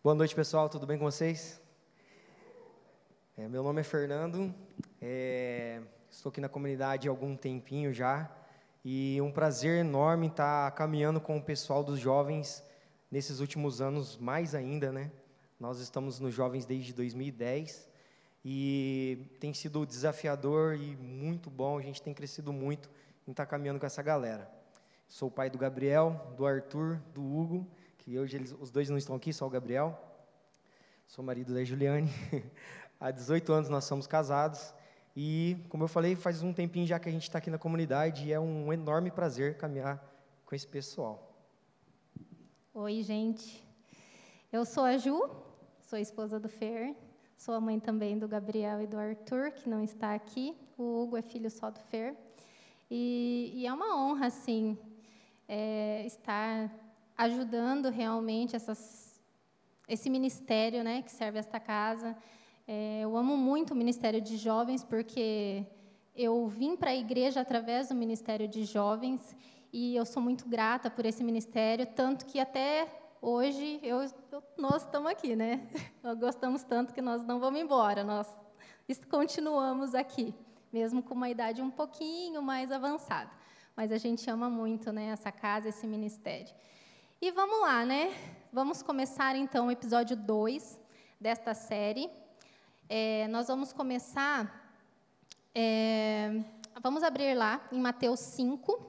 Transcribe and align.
Boa 0.00 0.14
noite, 0.14 0.32
pessoal. 0.32 0.68
Tudo 0.68 0.86
bem 0.86 0.96
com 0.96 1.04
vocês? 1.04 1.60
É, 3.36 3.48
meu 3.48 3.64
nome 3.64 3.80
é 3.80 3.82
Fernando. 3.82 4.54
É, 5.02 5.80
estou 6.08 6.30
aqui 6.30 6.40
na 6.40 6.48
comunidade 6.48 7.08
há 7.08 7.10
algum 7.10 7.36
tempinho 7.36 7.92
já. 7.92 8.30
E 8.84 9.20
um 9.20 9.32
prazer 9.32 9.80
enorme 9.80 10.28
estar 10.28 10.70
caminhando 10.76 11.20
com 11.20 11.36
o 11.36 11.42
pessoal 11.42 11.82
dos 11.82 11.98
jovens 11.98 12.62
nesses 13.10 13.40
últimos 13.40 13.80
anos, 13.80 14.16
mais 14.16 14.54
ainda, 14.54 14.92
né? 14.92 15.10
Nós 15.58 15.80
estamos 15.80 16.20
nos 16.20 16.32
jovens 16.32 16.64
desde 16.64 16.92
2010 16.92 17.88
e 18.44 19.26
tem 19.40 19.52
sido 19.52 19.84
desafiador 19.84 20.76
e 20.76 20.94
muito 20.94 21.50
bom. 21.50 21.76
A 21.76 21.82
gente 21.82 22.00
tem 22.00 22.14
crescido 22.14 22.52
muito 22.52 22.88
em 23.26 23.32
estar 23.32 23.46
caminhando 23.46 23.80
com 23.80 23.86
essa 23.86 24.00
galera. 24.00 24.48
Sou 25.08 25.26
o 25.26 25.32
pai 25.32 25.50
do 25.50 25.58
Gabriel, 25.58 26.34
do 26.36 26.46
Arthur, 26.46 27.00
do 27.12 27.20
Hugo 27.20 27.66
que 28.08 28.18
hoje 28.18 28.38
eles, 28.38 28.56
os 28.58 28.70
dois 28.70 28.88
não 28.88 28.96
estão 28.96 29.14
aqui, 29.14 29.34
só 29.34 29.46
o 29.46 29.50
Gabriel. 29.50 29.94
Sou 31.06 31.22
marido 31.22 31.52
da 31.52 31.62
Juliane. 31.62 32.08
Há 32.98 33.10
18 33.10 33.52
anos 33.52 33.68
nós 33.68 33.84
somos 33.84 34.06
casados. 34.06 34.72
E, 35.14 35.58
como 35.68 35.84
eu 35.84 35.88
falei, 35.88 36.16
faz 36.16 36.42
um 36.42 36.50
tempinho 36.50 36.86
já 36.86 36.98
que 36.98 37.06
a 37.06 37.12
gente 37.12 37.24
está 37.24 37.36
aqui 37.36 37.50
na 37.50 37.58
comunidade 37.58 38.26
e 38.26 38.32
é 38.32 38.40
um 38.40 38.72
enorme 38.72 39.10
prazer 39.10 39.58
caminhar 39.58 40.02
com 40.46 40.54
esse 40.54 40.66
pessoal. 40.66 41.38
Oi, 42.72 43.02
gente. 43.02 43.62
Eu 44.50 44.64
sou 44.64 44.84
a 44.84 44.96
Ju, 44.96 45.28
sou 45.82 45.98
a 45.98 46.00
esposa 46.00 46.40
do 46.40 46.48
Fer, 46.48 46.96
sou 47.36 47.54
a 47.54 47.60
mãe 47.60 47.78
também 47.78 48.18
do 48.18 48.26
Gabriel 48.26 48.80
e 48.80 48.86
do 48.86 48.96
Arthur, 48.96 49.50
que 49.50 49.68
não 49.68 49.84
está 49.84 50.14
aqui. 50.14 50.56
O 50.78 51.02
Hugo 51.02 51.18
é 51.18 51.20
filho 51.20 51.50
só 51.50 51.70
do 51.70 51.80
Fer. 51.80 52.16
E, 52.90 53.52
e 53.54 53.66
é 53.66 53.72
uma 53.72 54.02
honra, 54.02 54.28
assim, 54.28 54.78
é, 55.46 56.06
estar 56.06 56.87
ajudando 57.18 57.90
realmente 57.90 58.54
essas, 58.54 59.20
esse 59.88 60.08
ministério 60.08 60.84
né, 60.84 61.02
que 61.02 61.10
serve 61.10 61.40
esta 61.40 61.58
casa. 61.58 62.16
É, 62.66 63.00
eu 63.02 63.16
amo 63.16 63.36
muito 63.36 63.72
o 63.72 63.76
Ministério 63.76 64.20
de 64.20 64.36
Jovens, 64.36 64.84
porque 64.84 65.66
eu 66.14 66.46
vim 66.46 66.76
para 66.76 66.90
a 66.90 66.94
igreja 66.94 67.40
através 67.40 67.88
do 67.88 67.94
Ministério 67.96 68.46
de 68.46 68.64
Jovens 68.64 69.36
e 69.72 69.96
eu 69.96 70.06
sou 70.06 70.22
muito 70.22 70.48
grata 70.48 70.88
por 70.88 71.04
esse 71.04 71.22
ministério, 71.22 71.86
tanto 71.86 72.24
que 72.24 72.38
até 72.38 72.88
hoje 73.20 73.80
eu, 73.82 73.98
nós 74.56 74.82
estamos 74.82 75.10
aqui, 75.10 75.34
né? 75.36 75.68
Nós 76.02 76.18
gostamos 76.18 76.62
tanto 76.62 76.94
que 76.94 77.02
nós 77.02 77.22
não 77.22 77.38
vamos 77.38 77.60
embora, 77.60 78.02
nós 78.02 78.26
continuamos 79.10 79.94
aqui, 79.94 80.34
mesmo 80.72 81.02
com 81.02 81.14
uma 81.14 81.28
idade 81.28 81.60
um 81.60 81.70
pouquinho 81.70 82.40
mais 82.40 82.72
avançada. 82.72 83.30
Mas 83.76 83.92
a 83.92 83.98
gente 83.98 84.28
ama 84.30 84.48
muito 84.48 84.90
né, 84.90 85.08
essa 85.08 85.30
casa, 85.30 85.68
esse 85.68 85.86
ministério. 85.86 86.54
E 87.20 87.32
vamos 87.32 87.60
lá, 87.62 87.84
né? 87.84 88.14
Vamos 88.52 88.80
começar 88.80 89.34
então 89.34 89.66
o 89.66 89.72
episódio 89.72 90.16
2 90.16 90.78
desta 91.20 91.52
série. 91.52 92.08
É, 92.88 93.26
nós 93.26 93.48
vamos 93.48 93.72
começar. 93.72 94.72
É, 95.52 96.44
vamos 96.80 97.02
abrir 97.02 97.34
lá 97.34 97.60
em 97.72 97.80
Mateus 97.80 98.20
5. 98.20 98.80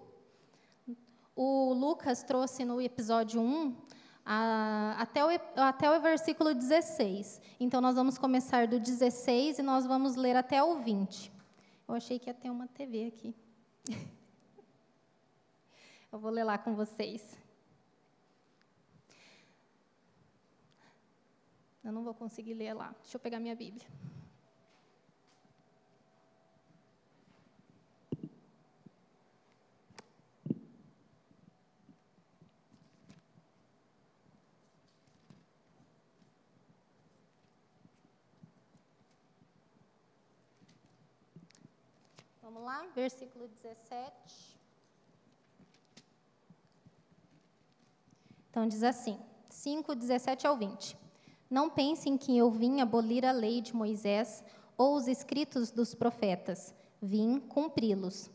O 1.35 1.73
Lucas 1.73 2.21
trouxe 2.21 2.63
no 2.63 2.79
episódio 2.79 3.41
1 3.41 3.75
a, 4.23 4.95
até, 4.99 5.25
o, 5.25 5.29
até 5.55 5.89
o 5.89 5.99
versículo 5.99 6.53
16. 6.53 7.41
Então 7.59 7.81
nós 7.81 7.95
vamos 7.95 8.19
começar 8.19 8.67
do 8.67 8.79
16 8.79 9.57
e 9.57 9.63
nós 9.63 9.87
vamos 9.87 10.15
ler 10.15 10.35
até 10.35 10.61
o 10.61 10.75
20. 10.75 11.31
Eu 11.87 11.95
achei 11.95 12.19
que 12.19 12.29
ia 12.29 12.33
ter 12.35 12.51
uma 12.51 12.67
TV 12.67 13.07
aqui. 13.07 13.33
Eu 16.13 16.19
vou 16.19 16.29
ler 16.29 16.43
lá 16.43 16.59
com 16.59 16.75
vocês. 16.75 17.48
Eu 21.89 21.93
não 21.93 22.03
vou 22.03 22.13
conseguir 22.13 22.53
ler 22.53 22.75
lá. 22.75 22.93
Deixa 23.01 23.17
eu 23.17 23.19
pegar 23.19 23.39
minha 23.39 23.55
Bíblia. 23.55 23.83
Vamos 42.43 42.63
lá, 42.63 42.85
versículo 42.93 43.47
17. 43.47 44.59
Então 48.51 48.67
diz 48.67 48.83
assim, 48.83 49.19
5, 49.49 49.95
17 49.95 50.45
ao 50.45 50.55
20. 50.55 51.08
Não 51.49 51.67
pensem 51.67 52.15
que 52.15 52.37
eu 52.37 52.51
vim 52.51 52.79
abolir 52.79 53.25
a 53.25 53.31
lei 53.31 53.59
de 53.59 53.75
Moisés 53.75 54.43
ou 54.77 54.95
os 54.95 55.07
escritos 55.07 55.71
dos 55.71 55.95
profetas. 55.95 56.75
Vim 57.01 57.39
cumpri-los. 57.39 58.29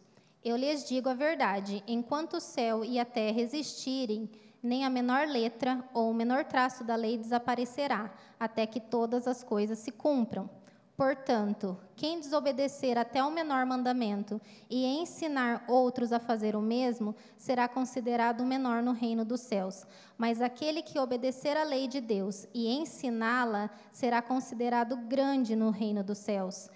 Eu 0.45 0.57
lhes 0.57 0.89
digo 0.89 1.09
a 1.09 1.15
verdade: 1.15 1.85
enquanto 1.87 2.39
o 2.39 2.41
céu 2.41 2.85
e 2.85 2.99
a 2.99 3.05
terra 3.05 3.41
existirem, 3.41 4.29
nem 4.61 4.85
a 4.85 4.91
menor 4.91 5.29
letra 5.29 5.89
ou 5.95 6.11
o 6.11 6.15
menor 6.15 6.45
traço 6.45 6.83
da 6.83 6.97
lei 6.97 7.17
desaparecerá, 7.17 8.13
até 8.41 8.67
que 8.67 8.81
todas 8.81 9.29
as 9.29 9.45
coisas 9.45 9.79
se 9.79 9.93
cumpram. 9.93 10.51
Portanto, 10.97 11.77
quem 11.97 12.21
desobedecer 12.21 12.97
até 12.97 13.23
o 13.23 13.31
menor 13.31 13.67
mandamento 13.67 14.41
e 14.71 14.87
ensinar 14.87 15.65
outros 15.67 16.13
a 16.13 16.21
fazer 16.21 16.55
o 16.55 16.63
mesmo, 16.63 17.17
será 17.37 17.67
considerado 17.67 18.45
menor 18.45 18.81
no 18.81 18.93
reino 18.93 19.25
dos 19.25 19.41
céus. 19.41 19.85
Mas 20.17 20.41
aquele 20.41 20.83
que 20.83 20.99
obedecer 20.99 21.57
à 21.57 21.65
lei 21.65 21.89
de 21.89 22.01
Deus 22.01 22.47
e 22.55 22.69
ensiná-la, 22.69 23.71
será 23.91 24.23
considerado 24.23 24.97
grande 24.97 25.57
no 25.57 25.71
reino 25.71 26.05
dos 26.05 26.19
céus. 26.19 26.69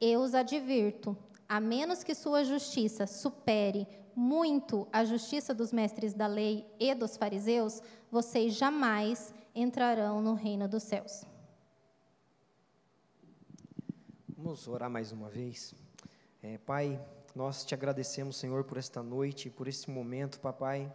Eu 0.00 0.20
os 0.20 0.34
advirto: 0.34 1.14
a 1.46 1.60
menos 1.60 2.02
que 2.02 2.14
sua 2.14 2.44
justiça 2.44 3.06
supere 3.06 3.86
muito 4.14 4.88
a 4.90 5.04
justiça 5.04 5.52
dos 5.52 5.70
mestres 5.70 6.14
da 6.14 6.26
lei 6.26 6.66
e 6.80 6.94
dos 6.94 7.18
fariseus, 7.18 7.82
vocês 8.10 8.54
jamais 8.54 9.34
entrarão 9.54 10.22
no 10.22 10.32
reino 10.32 10.66
dos 10.66 10.82
céus. 10.82 11.26
Vamos 14.46 14.68
orar 14.68 14.88
mais 14.88 15.10
uma 15.10 15.28
vez. 15.28 15.74
É, 16.40 16.56
pai, 16.58 17.04
nós 17.34 17.64
te 17.64 17.74
agradecemos, 17.74 18.36
Senhor, 18.36 18.62
por 18.62 18.78
esta 18.78 19.02
noite, 19.02 19.50
por 19.50 19.66
este 19.66 19.90
momento, 19.90 20.38
papai. 20.38 20.88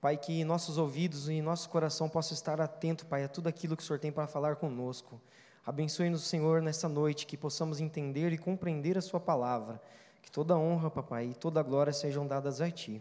Pai, 0.00 0.16
que 0.16 0.42
nossos 0.42 0.76
ouvidos 0.76 1.28
e 1.28 1.40
nosso 1.40 1.70
coração 1.70 2.08
possam 2.08 2.34
estar 2.34 2.60
atento, 2.60 3.06
Pai, 3.06 3.22
a 3.22 3.28
tudo 3.28 3.48
aquilo 3.48 3.76
que 3.76 3.82
o 3.84 3.86
Senhor 3.86 4.00
tem 4.00 4.10
para 4.10 4.26
falar 4.26 4.56
conosco. 4.56 5.20
Abençoe-nos, 5.64 6.24
Senhor, 6.24 6.60
nessa 6.60 6.88
noite, 6.88 7.28
que 7.28 7.36
possamos 7.36 7.80
entender 7.80 8.32
e 8.32 8.38
compreender 8.38 8.98
a 8.98 9.00
Sua 9.00 9.20
palavra. 9.20 9.80
Que 10.20 10.28
toda 10.28 10.58
honra, 10.58 10.90
papai, 10.90 11.26
e 11.26 11.34
toda 11.34 11.62
glória 11.62 11.92
sejam 11.92 12.26
dadas 12.26 12.60
a 12.60 12.68
Ti. 12.72 13.00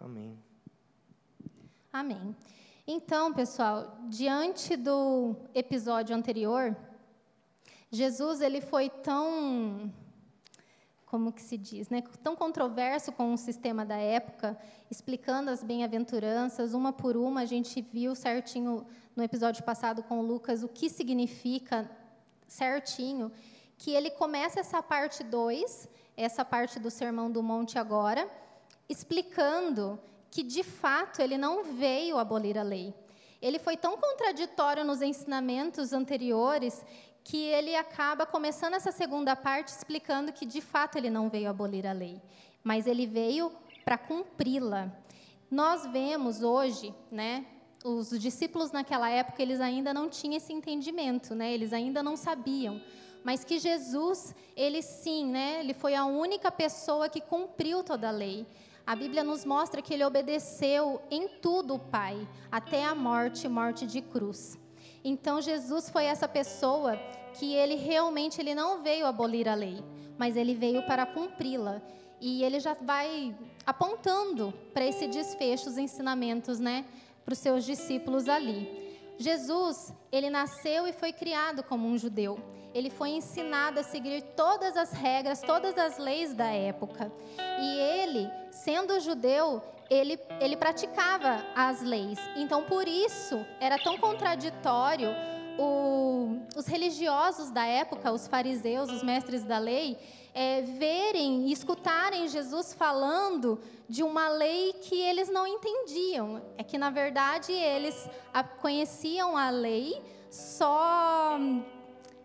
Amém. 0.00 0.36
Amém. 1.92 2.34
Então, 2.84 3.32
pessoal, 3.32 3.98
diante 4.08 4.76
do 4.76 5.36
episódio 5.54 6.16
anterior, 6.16 6.76
Jesus 7.94 8.40
ele 8.40 8.62
foi 8.62 8.88
tão 8.88 9.92
como 11.04 11.30
que 11.30 11.42
se 11.42 11.58
diz, 11.58 11.90
né, 11.90 12.02
tão 12.22 12.34
controverso 12.34 13.12
com 13.12 13.34
o 13.34 13.36
sistema 13.36 13.84
da 13.84 13.98
época, 13.98 14.58
explicando 14.90 15.50
as 15.50 15.62
bem-aventuranças 15.62 16.72
uma 16.72 16.90
por 16.90 17.18
uma. 17.18 17.42
A 17.42 17.44
gente 17.44 17.82
viu 17.82 18.14
certinho 18.14 18.86
no 19.14 19.22
episódio 19.22 19.62
passado 19.62 20.02
com 20.02 20.20
o 20.20 20.22
Lucas 20.22 20.62
o 20.62 20.68
que 20.68 20.88
significa 20.88 21.90
certinho, 22.48 23.30
que 23.76 23.90
ele 23.90 24.08
começa 24.08 24.58
essa 24.58 24.82
parte 24.82 25.22
2, 25.22 25.86
essa 26.16 26.46
parte 26.46 26.80
do 26.80 26.90
Sermão 26.90 27.30
do 27.30 27.42
Monte 27.42 27.78
agora, 27.78 28.26
explicando 28.88 30.00
que 30.30 30.42
de 30.42 30.62
fato 30.62 31.20
ele 31.20 31.36
não 31.36 31.62
veio 31.62 32.16
abolir 32.16 32.56
a 32.56 32.62
lei. 32.62 32.94
Ele 33.42 33.58
foi 33.58 33.76
tão 33.76 33.98
contraditório 33.98 34.82
nos 34.82 35.02
ensinamentos 35.02 35.92
anteriores 35.92 36.82
que 37.24 37.46
ele 37.46 37.74
acaba 37.76 38.26
começando 38.26 38.74
essa 38.74 38.90
segunda 38.90 39.36
parte 39.36 39.68
explicando 39.68 40.32
que 40.32 40.44
de 40.44 40.60
fato 40.60 40.96
ele 40.96 41.10
não 41.10 41.28
veio 41.28 41.48
abolir 41.48 41.86
a 41.86 41.92
lei, 41.92 42.20
mas 42.62 42.86
ele 42.86 43.06
veio 43.06 43.52
para 43.84 43.96
cumpri-la. 43.96 44.90
Nós 45.50 45.86
vemos 45.86 46.42
hoje, 46.42 46.94
né, 47.10 47.46
os 47.84 48.10
discípulos 48.18 48.70
naquela 48.70 49.10
época 49.10 49.42
eles 49.42 49.60
ainda 49.60 49.92
não 49.92 50.08
tinham 50.08 50.36
esse 50.36 50.52
entendimento, 50.52 51.34
né? 51.34 51.52
Eles 51.52 51.72
ainda 51.72 52.02
não 52.02 52.16
sabiam, 52.16 52.80
mas 53.24 53.44
que 53.44 53.58
Jesus, 53.58 54.34
ele 54.56 54.82
sim, 54.82 55.26
né? 55.26 55.60
Ele 55.60 55.74
foi 55.74 55.94
a 55.94 56.04
única 56.04 56.50
pessoa 56.50 57.08
que 57.08 57.20
cumpriu 57.20 57.82
toda 57.82 58.08
a 58.08 58.12
lei. 58.12 58.46
A 58.86 58.96
Bíblia 58.96 59.22
nos 59.22 59.44
mostra 59.44 59.80
que 59.80 59.94
ele 59.94 60.04
obedeceu 60.04 61.00
em 61.10 61.28
tudo 61.28 61.74
o 61.74 61.78
Pai, 61.78 62.26
até 62.50 62.84
a 62.84 62.94
morte, 62.94 63.48
morte 63.48 63.86
de 63.86 64.00
cruz. 64.00 64.58
Então 65.04 65.40
Jesus 65.40 65.90
foi 65.90 66.04
essa 66.04 66.28
pessoa 66.28 66.96
que 67.34 67.54
ele 67.54 67.74
realmente 67.76 68.40
ele 68.40 68.54
não 68.54 68.82
veio 68.82 69.06
abolir 69.06 69.48
a 69.48 69.54
lei, 69.54 69.82
mas 70.18 70.36
ele 70.36 70.54
veio 70.54 70.82
para 70.86 71.06
cumpri-la. 71.06 71.82
E 72.20 72.44
ele 72.44 72.60
já 72.60 72.74
vai 72.74 73.34
apontando 73.66 74.54
para 74.72 74.86
esse 74.86 75.08
desfecho 75.08 75.68
os 75.68 75.76
ensinamentos, 75.76 76.60
né, 76.60 76.84
para 77.24 77.32
os 77.32 77.38
seus 77.38 77.64
discípulos 77.64 78.28
ali. 78.28 78.82
Jesus, 79.18 79.92
ele 80.10 80.30
nasceu 80.30 80.86
e 80.86 80.92
foi 80.92 81.12
criado 81.12 81.62
como 81.62 81.86
um 81.86 81.98
judeu. 81.98 82.38
Ele 82.74 82.90
foi 82.90 83.10
ensinado 83.10 83.80
a 83.80 83.82
seguir 83.82 84.22
todas 84.36 84.76
as 84.76 84.92
regras, 84.92 85.40
todas 85.40 85.76
as 85.76 85.98
leis 85.98 86.32
da 86.32 86.50
época. 86.50 87.12
E 87.60 87.78
ele, 87.78 88.30
sendo 88.50 88.98
judeu, 89.00 89.62
ele, 89.92 90.18
ele 90.40 90.56
praticava 90.56 91.44
as 91.54 91.82
leis. 91.82 92.18
Então, 92.36 92.64
por 92.64 92.88
isso, 92.88 93.44
era 93.60 93.78
tão 93.78 93.98
contraditório 93.98 95.10
o, 95.58 96.40
os 96.56 96.66
religiosos 96.66 97.50
da 97.50 97.64
época, 97.66 98.10
os 98.10 98.26
fariseus, 98.26 98.90
os 98.90 99.02
mestres 99.02 99.44
da 99.44 99.58
lei, 99.58 99.98
é, 100.34 100.62
verem 100.62 101.48
e 101.48 101.52
escutarem 101.52 102.26
Jesus 102.28 102.72
falando 102.72 103.60
de 103.88 104.02
uma 104.02 104.28
lei 104.28 104.72
que 104.74 104.98
eles 104.98 105.28
não 105.28 105.46
entendiam. 105.46 106.42
É 106.56 106.64
que, 106.64 106.78
na 106.78 106.90
verdade, 106.90 107.52
eles 107.52 108.08
a, 108.32 108.42
conheciam 108.42 109.36
a 109.36 109.50
lei, 109.50 110.00
só. 110.30 111.38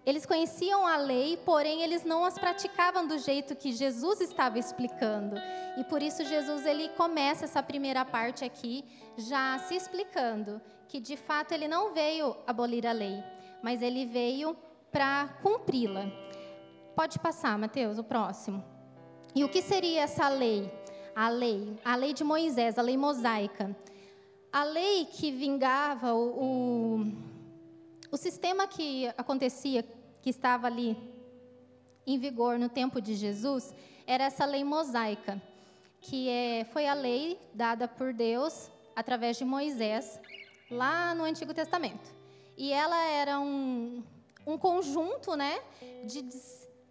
Eles 0.07 0.25
conheciam 0.25 0.87
a 0.87 0.95
lei, 0.95 1.35
porém 1.35 1.81
eles 1.81 2.05
não 2.05 2.23
as 2.23 2.39
praticavam 2.39 3.05
do 3.05 3.17
jeito 3.17 3.57
que 3.57 3.73
Jesus 3.73 4.21
estava 4.21 4.57
explicando. 4.57 5.35
E 5.77 5.83
por 5.83 6.01
isso 6.01 6.23
Jesus 6.23 6.65
ele 6.65 6.87
começa 6.95 7.43
essa 7.43 7.61
primeira 7.61 8.05
parte 8.05 8.45
aqui 8.45 8.85
já 9.17 9.59
se 9.59 9.75
explicando 9.75 10.61
que 10.87 11.01
de 11.01 11.17
fato 11.17 11.51
ele 11.51 11.67
não 11.67 11.93
veio 11.93 12.37
abolir 12.47 12.87
a 12.87 12.93
lei, 12.93 13.21
mas 13.61 13.81
ele 13.81 14.05
veio 14.05 14.55
para 14.93 15.27
cumpri-la. 15.43 16.05
Pode 16.95 17.19
passar, 17.19 17.59
Mateus, 17.59 17.99
o 17.99 18.03
próximo. 18.03 18.63
E 19.35 19.43
o 19.43 19.49
que 19.49 19.61
seria 19.61 20.03
essa 20.03 20.29
lei? 20.29 20.71
A 21.13 21.27
lei, 21.27 21.77
a 21.83 21.97
lei 21.97 22.13
de 22.13 22.23
Moisés, 22.23 22.79
a 22.79 22.81
lei 22.81 22.95
mosaica. 22.95 23.75
A 24.53 24.63
lei 24.63 25.03
que 25.03 25.31
vingava 25.31 26.13
o, 26.13 26.43
o, 26.45 27.11
o 28.09 28.15
sistema 28.15 28.67
que 28.67 29.07
acontecia, 29.17 29.83
que 30.27 30.31
estava 30.31 30.67
ali 30.67 30.97
em 32.05 32.19
vigor 32.19 32.59
no 32.59 32.67
tempo 32.67 32.99
de 32.99 33.15
Jesus, 33.15 33.73
era 34.05 34.25
essa 34.25 34.43
lei 34.43 34.61
mosaica, 34.61 35.41
que 36.01 36.27
é, 36.27 36.65
foi 36.65 36.85
a 36.85 36.93
lei 36.93 37.39
dada 37.53 37.87
por 37.87 38.11
Deus 38.11 38.69
através 38.93 39.37
de 39.37 39.45
Moisés, 39.45 40.19
lá 40.69 41.15
no 41.15 41.23
Antigo 41.23 41.53
Testamento. 41.53 42.13
E 42.57 42.73
ela 42.73 43.01
era 43.05 43.39
um, 43.39 44.03
um 44.45 44.57
conjunto 44.57 45.33
né, 45.37 45.61
de 46.03 46.25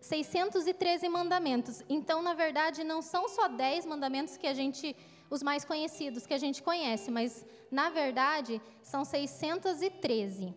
613 0.00 1.06
mandamentos. 1.10 1.82
Então, 1.90 2.22
na 2.22 2.32
verdade, 2.32 2.84
não 2.84 3.02
são 3.02 3.28
só 3.28 3.48
10 3.48 3.84
mandamentos 3.84 4.38
que 4.38 4.46
a 4.46 4.54
gente, 4.54 4.96
os 5.28 5.42
mais 5.42 5.62
conhecidos 5.62 6.26
que 6.26 6.32
a 6.32 6.38
gente 6.38 6.62
conhece, 6.62 7.10
mas 7.10 7.44
na 7.70 7.90
verdade 7.90 8.62
são 8.82 9.04
613. 9.04 10.54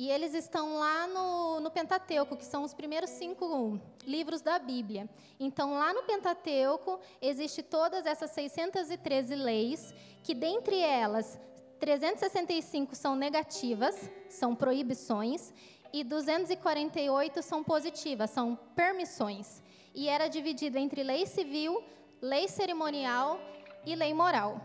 E 0.00 0.10
eles 0.10 0.32
estão 0.32 0.78
lá 0.78 1.06
no, 1.08 1.60
no, 1.60 1.70
Pentateuco, 1.70 2.34
que 2.34 2.46
são 2.46 2.62
os 2.62 2.72
primeiros 2.72 3.10
cinco 3.10 3.78
livros 4.06 4.40
da 4.40 4.58
Bíblia. 4.58 5.06
Então, 5.38 5.74
lá 5.74 5.92
no 5.92 6.04
Pentateuco, 6.04 6.98
existe 7.20 7.62
todas 7.62 8.06
essas 8.06 8.30
613 8.30 9.34
leis, 9.34 9.94
que 10.24 10.34
dentre 10.34 10.78
elas, 10.80 11.38
365 11.80 12.96
são 12.96 13.14
negativas, 13.14 14.10
são 14.30 14.56
proibições, 14.56 15.52
e 15.92 16.02
248 16.02 17.42
são 17.42 17.62
positivas, 17.62 18.30
são 18.30 18.58
permissões. 18.74 19.62
E 19.94 20.08
era 20.08 20.28
dividida 20.28 20.80
entre 20.80 21.02
lei 21.02 21.26
civil, 21.26 21.84
lei 22.22 22.48
cerimonial 22.48 23.38
e 23.84 23.94
lei 23.94 24.14
moral. 24.14 24.62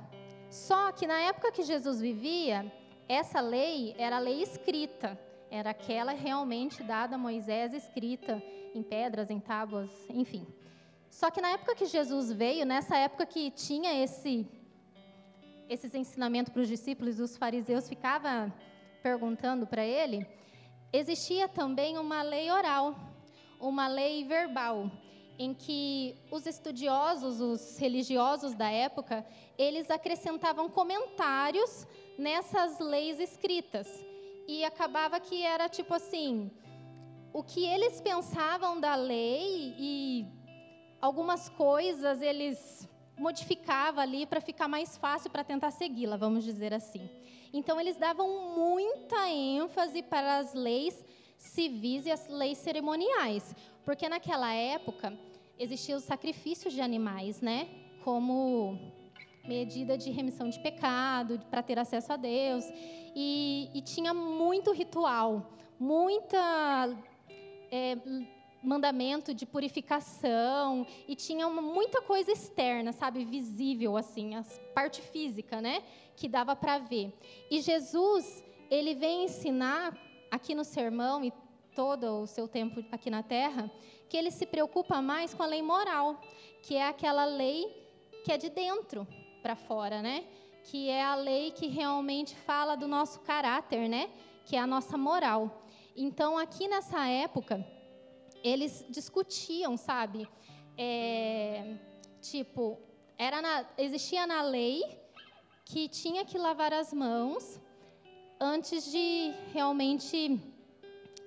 Só 0.49 0.93
que 0.93 1.05
na 1.05 1.19
época 1.19 1.51
que 1.51 1.63
Jesus 1.63 1.99
vivia, 1.99 2.71
essa 3.07 3.41
lei 3.41 3.93
era 3.97 4.15
a 4.15 4.19
lei 4.19 4.41
escrita, 4.41 5.24
era 5.55 5.69
aquela 5.69 6.11
realmente 6.11 6.83
dada 6.83 7.15
a 7.15 7.17
Moisés 7.17 7.73
escrita 7.73 8.43
em 8.73 8.83
pedras, 8.83 9.29
em 9.29 9.39
tábuas, 9.39 9.89
enfim. 10.09 10.45
Só 11.09 11.31
que 11.31 11.39
na 11.39 11.51
época 11.51 11.73
que 11.75 11.85
Jesus 11.85 12.29
veio, 12.29 12.65
nessa 12.65 12.97
época 12.97 13.25
que 13.25 13.49
tinha 13.51 14.03
esse 14.03 14.45
esses 15.69 15.95
ensinamentos 15.95 16.51
para 16.51 16.61
os 16.61 16.67
discípulos, 16.67 17.19
os 17.19 17.37
fariseus 17.37 17.87
ficavam 17.87 18.53
perguntando 19.01 19.65
para 19.65 19.83
ele, 19.83 20.27
existia 20.93 21.47
também 21.47 21.97
uma 21.97 22.21
lei 22.21 22.51
oral, 22.51 22.95
uma 23.59 23.87
lei 23.87 24.23
verbal, 24.25 24.91
em 25.39 25.53
que 25.53 26.15
os 26.29 26.45
estudiosos, 26.45 27.41
os 27.41 27.79
religiosos 27.79 28.53
da 28.53 28.69
época, 28.69 29.25
eles 29.57 29.89
acrescentavam 29.89 30.69
comentários 30.69 31.87
nessas 32.17 32.77
leis 32.79 33.19
escritas. 33.19 33.87
E 34.47 34.63
acabava 34.63 35.19
que 35.19 35.43
era 35.43 35.67
tipo 35.67 35.93
assim, 35.93 36.51
o 37.33 37.43
que 37.43 37.65
eles 37.65 37.99
pensavam 37.99 38.79
da 38.79 38.95
lei 38.95 39.75
e 39.77 40.25
algumas 41.01 41.49
coisas 41.49 42.21
eles 42.21 42.87
modificavam 43.17 44.01
ali 44.01 44.25
para 44.25 44.41
ficar 44.41 44.67
mais 44.67 44.97
fácil 44.97 45.29
para 45.29 45.43
tentar 45.43 45.71
segui-la, 45.71 46.17
vamos 46.17 46.43
dizer 46.43 46.73
assim. 46.73 47.09
Então, 47.53 47.79
eles 47.79 47.95
davam 47.95 48.55
muita 48.55 49.29
ênfase 49.29 50.03
para 50.03 50.39
as 50.39 50.53
leis 50.53 51.03
civis 51.37 52.05
e 52.05 52.11
as 52.11 52.27
leis 52.27 52.57
cerimoniais, 52.57 53.55
porque 53.83 54.09
naquela 54.09 54.53
época 54.53 55.17
existiam 55.57 55.97
os 55.97 56.03
sacrifícios 56.03 56.73
de 56.73 56.81
animais, 56.81 57.41
né? 57.41 57.69
Como 58.03 58.77
medida 59.47 59.97
de 59.97 60.11
remissão 60.11 60.49
de 60.49 60.59
pecado, 60.59 61.39
para 61.49 61.61
ter 61.61 61.77
acesso 61.79 62.13
a 62.13 62.17
Deus. 62.17 62.65
E, 63.15 63.69
e 63.73 63.81
tinha 63.81 64.13
muito 64.13 64.71
ritual, 64.71 65.51
muita 65.79 66.89
é, 67.71 67.97
mandamento 68.61 69.33
de 69.33 69.45
purificação 69.45 70.85
e 71.07 71.15
tinha 71.15 71.47
uma, 71.47 71.61
muita 71.61 72.01
coisa 72.01 72.31
externa, 72.31 72.91
sabe, 72.91 73.23
visível 73.23 73.95
assim, 73.95 74.35
a 74.35 74.43
parte 74.73 75.01
física, 75.01 75.61
né, 75.61 75.83
que 76.15 76.27
dava 76.27 76.55
para 76.55 76.79
ver. 76.79 77.13
E 77.49 77.61
Jesus, 77.61 78.43
ele 78.69 78.95
vem 78.95 79.25
ensinar 79.25 79.97
aqui 80.31 80.55
no 80.55 80.63
sermão 80.63 81.23
e 81.23 81.31
todo 81.75 82.21
o 82.21 82.27
seu 82.27 82.47
tempo 82.47 82.83
aqui 82.91 83.09
na 83.09 83.21
terra, 83.21 83.69
que 84.09 84.17
ele 84.17 84.31
se 84.31 84.45
preocupa 84.45 85.01
mais 85.01 85.33
com 85.33 85.43
a 85.43 85.45
lei 85.45 85.61
moral, 85.61 86.19
que 86.61 86.75
é 86.75 86.87
aquela 86.87 87.25
lei 87.25 87.65
que 88.23 88.31
é 88.31 88.37
de 88.37 88.49
dentro 88.49 89.07
para 89.45 89.55
fora, 89.55 90.01
né? 90.01 90.25
Que 90.63 90.89
é 90.89 91.03
a 91.03 91.13
lei 91.13 91.51
que 91.51 91.67
realmente 91.67 92.35
fala 92.35 92.75
do 92.75 92.87
nosso 92.87 93.19
caráter, 93.19 93.87
né? 93.87 94.09
Que 94.43 94.55
é 94.55 94.59
a 94.59 94.65
nossa 94.65 94.97
moral. 94.97 95.63
Então, 95.95 96.35
aqui 96.35 96.67
nessa 96.67 97.07
época, 97.07 97.63
eles 98.43 98.83
discutiam, 98.89 99.77
sabe? 99.77 100.27
É, 100.75 101.75
tipo, 102.19 102.79
era 103.19 103.39
na, 103.39 103.63
existia 103.77 104.25
na 104.25 104.41
lei 104.41 104.81
que 105.63 105.87
tinha 105.87 106.25
que 106.25 106.39
lavar 106.39 106.73
as 106.73 106.91
mãos 106.91 107.61
antes 108.39 108.91
de 108.91 109.31
realmente 109.53 110.41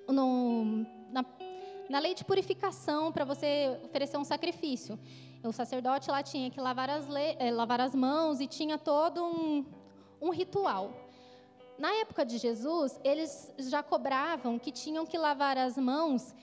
no, 0.09 0.85
na, 1.09 1.23
na 1.89 1.99
lei 1.99 2.13
de 2.13 2.25
purificação 2.25 3.13
para 3.13 3.23
você 3.23 3.79
oferecer 3.85 4.17
um 4.17 4.25
sacrifício. 4.25 4.99
O 5.43 5.53
sacerdote 5.53 6.11
lá 6.11 6.21
tinha 6.21 6.49
que 6.49 6.59
lavar 6.59 6.89
as, 6.89 7.07
eh, 7.15 7.51
lavar 7.51 7.79
as 7.79 7.95
mãos 7.95 8.41
e 8.41 8.47
tinha 8.47 8.77
todo 8.77 9.23
um, 9.23 9.65
um 10.21 10.31
ritual. 10.31 10.91
Na 11.77 11.93
época 11.93 12.25
de 12.25 12.37
Jesus, 12.37 12.99
eles 13.05 13.53
já 13.57 13.81
cobravam 13.81 14.59
que 14.59 14.71
tinham 14.71 15.05
que 15.05 15.17
lavar 15.17 15.57
as 15.57 15.77
mãos 15.77 16.35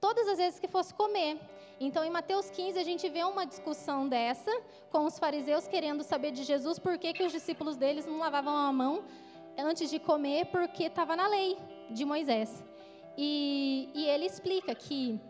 todas 0.00 0.28
as 0.28 0.38
vezes 0.38 0.60
que 0.60 0.68
fosse 0.68 0.94
comer. 0.94 1.40
Então, 1.80 2.04
em 2.04 2.10
Mateus 2.10 2.48
15, 2.48 2.78
a 2.78 2.84
gente 2.84 3.08
vê 3.08 3.24
uma 3.24 3.44
discussão 3.44 4.08
dessa 4.08 4.50
com 4.90 5.04
os 5.04 5.18
fariseus 5.18 5.66
querendo 5.66 6.04
saber 6.04 6.30
de 6.30 6.44
Jesus 6.44 6.78
por 6.78 6.96
que, 6.98 7.12
que 7.12 7.24
os 7.24 7.32
discípulos 7.32 7.76
deles 7.76 8.06
não 8.06 8.18
lavavam 8.18 8.56
a 8.56 8.72
mão 8.72 9.02
antes 9.58 9.90
de 9.90 9.98
comer, 9.98 10.46
porque 10.46 10.84
estava 10.84 11.16
na 11.16 11.26
lei 11.26 11.58
de 11.90 12.04
Moisés. 12.04 12.64
E, 13.18 13.90
e 13.92 14.06
ele 14.06 14.26
explica 14.26 14.74
que 14.74 15.20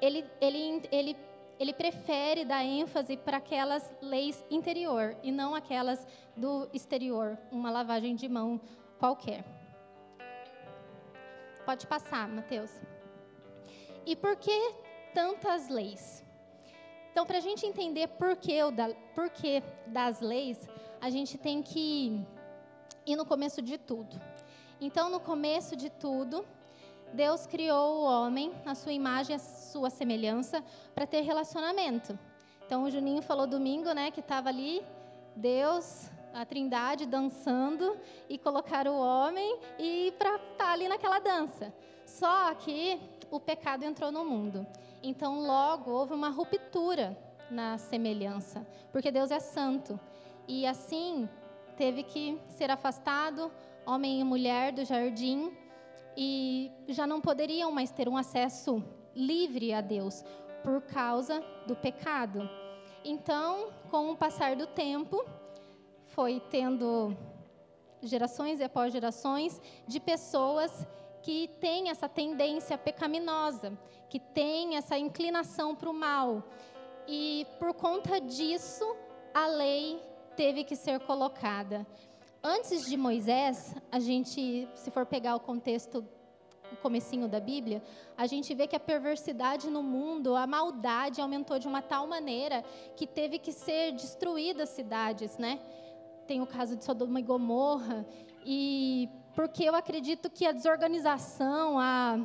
ele, 0.00 0.24
ele, 0.40 0.88
ele, 0.92 1.16
ele 1.58 1.72
prefere 1.72 2.44
dar 2.44 2.64
ênfase 2.64 3.16
para 3.16 3.38
aquelas 3.38 3.94
leis 4.00 4.44
interior 4.50 5.16
e 5.22 5.32
não 5.32 5.54
aquelas 5.54 6.06
do 6.36 6.68
exterior, 6.72 7.36
uma 7.50 7.70
lavagem 7.70 8.14
de 8.14 8.28
mão 8.28 8.60
qualquer. 8.98 9.44
Pode 11.66 11.86
passar, 11.86 12.28
Mateus. 12.28 12.70
E 14.06 14.14
por 14.14 14.36
que 14.36 14.74
tantas 15.12 15.68
leis? 15.68 16.24
Então, 17.10 17.26
para 17.26 17.38
a 17.38 17.40
gente 17.40 17.66
entender 17.66 18.06
por 18.08 18.36
que, 18.36 18.62
o 18.62 18.70
da, 18.70 18.90
por 19.14 19.28
que 19.28 19.62
das 19.86 20.20
leis, 20.20 20.68
a 21.00 21.10
gente 21.10 21.36
tem 21.36 21.62
que 21.62 22.24
ir 23.04 23.16
no 23.16 23.26
começo 23.26 23.60
de 23.60 23.76
tudo. 23.76 24.20
Então, 24.80 25.10
no 25.10 25.18
começo 25.18 25.74
de 25.74 25.90
tudo, 25.90 26.46
Deus 27.12 27.46
criou 27.46 27.98
o 27.98 28.04
homem 28.04 28.52
na 28.64 28.74
sua 28.74 28.92
imagem, 28.92 29.34
a 29.34 29.38
sua 29.68 29.90
semelhança, 29.90 30.64
para 30.94 31.06
ter 31.06 31.20
relacionamento. 31.20 32.18
Então, 32.64 32.84
o 32.84 32.90
Juninho 32.90 33.22
falou 33.22 33.46
domingo, 33.46 33.92
né, 33.92 34.10
que 34.10 34.20
estava 34.20 34.48
ali 34.48 34.82
Deus 35.36 36.10
a 36.34 36.44
Trindade 36.44 37.06
dançando 37.06 37.96
e 38.28 38.36
colocaram 38.38 38.96
o 38.96 39.00
homem 39.00 39.58
e 39.78 40.12
para 40.18 40.36
estar 40.36 40.56
tá 40.56 40.72
ali 40.72 40.88
naquela 40.88 41.18
dança. 41.18 41.72
Só 42.04 42.54
que 42.54 43.00
o 43.30 43.40
pecado 43.40 43.84
entrou 43.84 44.12
no 44.12 44.24
mundo. 44.24 44.66
Então, 45.02 45.40
logo 45.40 45.90
houve 45.90 46.12
uma 46.12 46.28
ruptura 46.28 47.16
na 47.50 47.78
semelhança, 47.78 48.66
porque 48.92 49.10
Deus 49.10 49.30
é 49.30 49.40
santo. 49.40 49.98
E 50.46 50.66
assim 50.66 51.28
teve 51.76 52.02
que 52.02 52.40
ser 52.48 52.70
afastado 52.70 53.50
homem 53.86 54.20
e 54.20 54.24
mulher 54.24 54.72
do 54.72 54.84
jardim 54.84 55.52
e 56.16 56.70
já 56.88 57.06
não 57.06 57.20
poderiam 57.20 57.70
mais 57.70 57.90
ter 57.90 58.08
um 58.08 58.16
acesso 58.16 58.82
livre 59.18 59.74
a 59.74 59.80
Deus 59.80 60.24
por 60.62 60.80
causa 60.82 61.42
do 61.66 61.74
pecado. 61.74 62.48
Então, 63.04 63.70
com 63.90 64.10
o 64.10 64.16
passar 64.16 64.54
do 64.54 64.66
tempo, 64.66 65.24
foi 66.06 66.40
tendo 66.50 67.16
gerações 68.02 68.60
e 68.60 68.64
após 68.64 68.92
gerações 68.92 69.60
de 69.86 69.98
pessoas 69.98 70.86
que 71.22 71.48
têm 71.60 71.90
essa 71.90 72.08
tendência 72.08 72.78
pecaminosa, 72.78 73.76
que 74.08 74.20
têm 74.20 74.76
essa 74.76 74.96
inclinação 74.96 75.74
para 75.74 75.90
o 75.90 75.94
mal. 75.94 76.44
E 77.06 77.46
por 77.58 77.74
conta 77.74 78.20
disso, 78.20 78.84
a 79.34 79.46
lei 79.46 80.00
teve 80.36 80.62
que 80.62 80.76
ser 80.76 81.00
colocada. 81.00 81.86
Antes 82.42 82.86
de 82.86 82.96
Moisés, 82.96 83.74
a 83.90 83.98
gente, 83.98 84.68
se 84.74 84.90
for 84.90 85.04
pegar 85.04 85.34
o 85.34 85.40
contexto 85.40 86.06
o 86.72 86.76
comecinho 86.76 87.28
da 87.28 87.40
Bíblia, 87.40 87.82
a 88.16 88.26
gente 88.26 88.54
vê 88.54 88.66
que 88.66 88.76
a 88.76 88.80
perversidade 88.80 89.70
no 89.70 89.82
mundo, 89.82 90.34
a 90.34 90.46
maldade 90.46 91.20
aumentou 91.20 91.58
de 91.58 91.66
uma 91.66 91.82
tal 91.82 92.06
maneira 92.06 92.64
que 92.96 93.06
teve 93.06 93.38
que 93.38 93.52
ser 93.52 93.92
destruídas 93.92 94.70
cidades, 94.70 95.38
né? 95.38 95.60
Tem 96.26 96.40
o 96.40 96.46
caso 96.46 96.76
de 96.76 96.84
Sodoma 96.84 97.20
e 97.20 97.22
Gomorra 97.22 98.06
e 98.44 99.08
porque 99.34 99.64
eu 99.64 99.74
acredito 99.74 100.28
que 100.28 100.46
a 100.46 100.52
desorganização, 100.52 101.78
a 101.78 102.18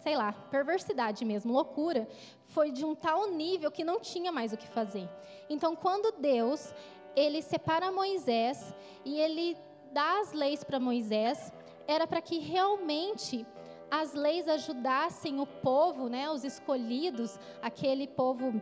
sei 0.00 0.16
lá, 0.16 0.32
perversidade 0.32 1.24
mesmo, 1.24 1.52
loucura, 1.52 2.08
foi 2.46 2.70
de 2.70 2.84
um 2.84 2.94
tal 2.94 3.28
nível 3.30 3.72
que 3.72 3.82
não 3.82 3.98
tinha 3.98 4.30
mais 4.30 4.52
o 4.52 4.56
que 4.56 4.68
fazer. 4.68 5.08
Então, 5.50 5.74
quando 5.74 6.12
Deus 6.20 6.72
ele 7.16 7.42
separa 7.42 7.90
Moisés 7.90 8.72
e 9.04 9.18
ele 9.18 9.56
dá 9.92 10.20
as 10.20 10.32
leis 10.32 10.62
para 10.62 10.78
Moisés, 10.78 11.52
era 11.88 12.06
para 12.06 12.20
que 12.20 12.38
realmente 12.38 13.46
as 13.90 14.14
leis 14.14 14.48
ajudassem 14.48 15.40
o 15.40 15.46
povo, 15.46 16.08
né, 16.08 16.28
os 16.30 16.44
escolhidos, 16.44 17.38
aquele 17.62 18.06
povo 18.06 18.60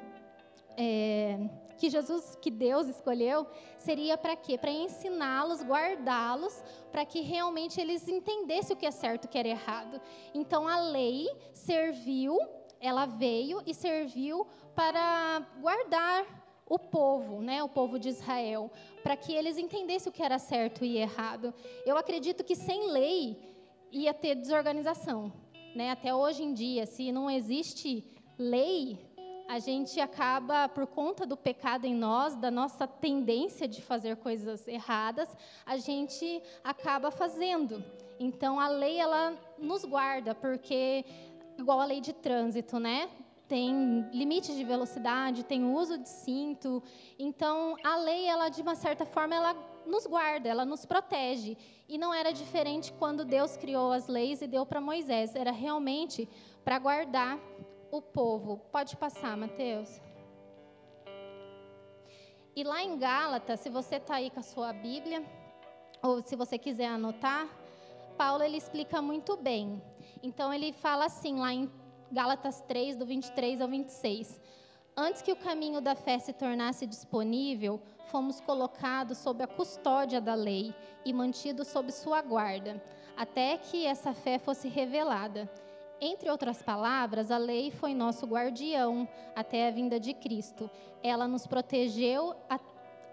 é, 0.77 1.39
que 1.79 1.89
Jesus, 1.91 2.37
que 2.41 2.51
Deus 2.51 2.89
escolheu, 2.89 3.47
seria 3.77 4.17
para 4.17 4.37
quê? 4.37 4.57
Para 4.57 4.71
ensiná-los, 4.71 5.63
guardá-los, 5.63 6.63
para 6.91 7.05
que 7.05 7.21
realmente 7.21 7.81
eles 7.81 8.07
entendessem 8.09 8.77
o 8.77 8.79
que 8.79 8.87
é 8.87 8.91
certo 8.91 9.25
e 9.25 9.27
o 9.27 9.31
que 9.31 9.39
era 9.39 9.49
errado. 9.49 10.01
Então 10.33 10.69
a 10.69 10.81
lei 10.81 11.29
serviu, 11.53 12.39
ela 12.81 13.07
veio 13.07 13.63
e 13.67 13.75
serviu 13.75 14.47
para 14.75 15.47
guardar 15.61 16.45
o 16.67 16.79
povo, 16.79 17.43
né, 17.43 17.63
o 17.63 17.69
povo 17.69 17.99
de 17.99 18.09
Israel, 18.09 18.71
para 19.03 19.17
que 19.17 19.35
eles 19.35 19.59
entendessem 19.59 20.11
o 20.11 20.13
que 20.13 20.23
era 20.23 20.39
certo 20.39 20.85
e 20.85 20.97
errado. 20.97 21.53
Eu 21.85 21.97
acredito 21.97 22.43
que 22.43 22.57
sem 22.57 22.91
lei 22.91 23.54
ia 23.95 24.13
ter 24.13 24.35
desorganização, 24.35 25.33
né? 25.75 25.91
Até 25.93 26.13
hoje 26.13 26.43
em 26.43 26.53
dia, 26.53 26.85
se 26.85 27.13
não 27.13 27.31
existe 27.31 28.05
lei, 28.37 28.99
a 29.49 29.59
gente 29.61 30.01
acaba 30.01 30.69
por 30.69 30.87
conta 30.87 31.25
do 31.25 31.37
pecado 31.37 31.85
em 31.85 31.95
nós, 31.95 32.35
da 32.35 32.51
nossa 32.51 32.89
tendência 32.89 33.69
de 33.69 33.81
fazer 33.81 34.17
coisas 34.17 34.67
erradas, 34.67 35.29
a 35.65 35.77
gente 35.77 36.43
acaba 36.65 37.11
fazendo. 37.11 37.85
Então 38.19 38.59
a 38.59 38.69
lei 38.69 38.99
ela 38.99 39.39
nos 39.59 39.85
guarda, 39.85 40.35
porque 40.35 41.05
igual 41.57 41.81
a 41.81 41.85
lei 41.85 42.01
de 42.01 42.13
trânsito, 42.13 42.79
né? 42.81 43.09
tem 43.47 44.09
limites 44.13 44.57
de 44.57 44.65
velocidade, 44.65 45.45
tem 45.45 45.65
uso 45.65 45.99
de 45.99 46.09
cinto. 46.09 46.83
Então, 47.19 47.77
a 47.85 47.97
lei, 47.97 48.27
ela 48.27 48.49
de 48.49 48.63
uma 48.63 48.75
certa 48.75 49.05
forma, 49.05 49.35
ela 49.35 49.55
nos 49.87 50.07
guarda, 50.07 50.49
ela 50.49 50.65
nos 50.65 50.85
protege. 50.85 51.57
E 51.89 51.99
não 51.99 52.13
era 52.13 52.33
diferente 52.33 52.93
quando 52.93 53.25
Deus 53.25 53.57
criou 53.57 53.93
as 53.93 54.07
leis 54.07 54.43
e 54.43 54.47
deu 54.47 54.65
para 54.65 54.81
Moisés. 54.81 55.35
Era 55.35 55.51
realmente 55.51 56.29
para 56.65 56.79
guardar 56.79 57.39
o 57.91 58.01
povo. 58.01 58.59
Pode 58.73 58.97
passar, 58.97 59.37
Mateus. 59.37 60.01
E 62.57 62.63
lá 62.63 62.83
em 62.83 62.99
Gálatas, 62.99 63.61
se 63.61 63.69
você 63.69 63.97
está 63.97 64.17
aí 64.17 64.31
com 64.31 64.41
a 64.41 64.43
sua 64.43 64.73
Bíblia, 64.73 65.25
ou 66.03 66.23
se 66.23 66.37
você 66.37 66.57
quiser 66.57 66.87
anotar, 66.87 67.49
Paulo 68.17 68.43
ele 68.45 68.57
explica 68.57 69.03
muito 69.03 69.37
bem. 69.37 69.83
Então 70.23 70.55
ele 70.55 70.73
fala 70.73 71.07
assim 71.07 71.39
lá 71.41 71.53
em 71.53 71.71
Gálatas 72.13 72.61
3, 72.63 72.97
do 72.97 73.05
23 73.05 73.61
ao 73.61 73.69
26. 73.69 74.41
Antes 74.97 75.23
que 75.23 75.33
o 75.33 75.37
caminho 75.37 75.81
da 75.81 75.97
fé 75.97 76.21
se 76.21 76.33
tornasse 76.33 76.87
disponível, 76.87 77.81
fomos 78.07 78.39
colocados 78.41 79.19
sob 79.19 79.43
a 79.43 79.47
custódia 79.47 80.21
da 80.21 80.35
lei 80.35 80.73
e 81.05 81.13
mantidos 81.13 81.67
sob 81.67 81.91
sua 81.91 82.23
guarda, 82.23 82.81
até 83.17 83.57
que 83.57 83.85
essa 83.85 84.15
fé 84.15 84.39
fosse 84.39 84.69
revelada. 84.69 85.51
Entre 86.01 86.31
outras 86.31 86.63
palavras, 86.63 87.33
a 87.33 87.39
lei 87.39 87.73
foi 87.73 87.93
nosso 87.93 88.25
guardião 88.25 89.09
até 89.35 89.67
a 89.67 89.71
vinda 89.73 89.99
de 89.99 90.15
Cristo. 90.15 90.71
Ela 91.03 91.27
nos 91.27 91.45
protegeu 91.45 92.37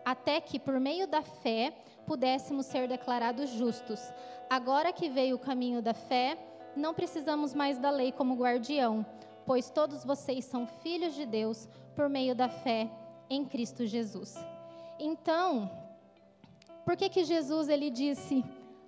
até 0.05 0.39
que, 0.39 0.59
por 0.59 0.79
meio 0.79 1.07
da 1.07 1.23
fé, 1.23 1.73
pudéssemos 2.05 2.67
ser 2.67 2.87
declarados 2.87 3.49
justos. 3.49 3.99
Agora 4.47 4.93
que 4.93 5.09
veio 5.09 5.35
o 5.35 5.39
caminho 5.39 5.81
da 5.81 5.95
fé, 5.95 6.37
não 6.75 6.93
precisamos 6.93 7.55
mais 7.55 7.79
da 7.79 7.89
lei 7.89 8.11
como 8.11 8.35
guardião, 8.35 9.03
pois 9.45 9.69
todos 9.69 10.03
vocês 10.03 10.45
são 10.45 10.67
filhos 10.67 11.15
de 11.15 11.25
Deus 11.25 11.67
por 11.95 12.09
meio 12.09 12.35
da 12.35 12.49
fé 12.49 12.89
em 13.29 13.45
Cristo 13.45 13.85
Jesus. 13.85 14.35
Então, 14.99 15.69
por 16.85 16.95
que 16.95 17.09
que 17.09 17.23
Jesus 17.23 17.69
ele 17.69 17.89
disse 17.89 18.43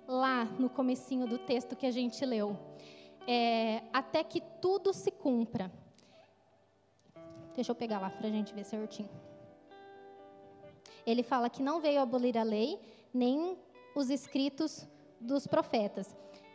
lá 0.06 0.44
no 0.44 0.68
comecinho 0.68 1.26
do 1.26 1.38
texto 1.38 1.76
que 1.76 1.86
a 1.86 1.90
gente 1.90 2.24
leu, 2.24 2.56
é, 3.26 3.82
até 3.92 4.22
que 4.22 4.40
tudo 4.60 4.92
se 4.92 5.10
cumpra? 5.10 5.72
Deixa 7.54 7.70
eu 7.70 7.76
pegar 7.76 8.00
lá 8.00 8.10
para 8.10 8.26
a 8.26 8.30
gente 8.30 8.52
ver 8.52 8.64
certinho. 8.64 9.08
Ele 11.06 11.22
fala 11.22 11.48
que 11.48 11.62
não 11.62 11.80
veio 11.80 12.00
abolir 12.00 12.36
a 12.36 12.42
lei, 12.42 12.80
nem 13.12 13.56
os 13.94 14.10
escritos 14.10 14.86
dos 15.20 15.46
profetas. 15.46 16.14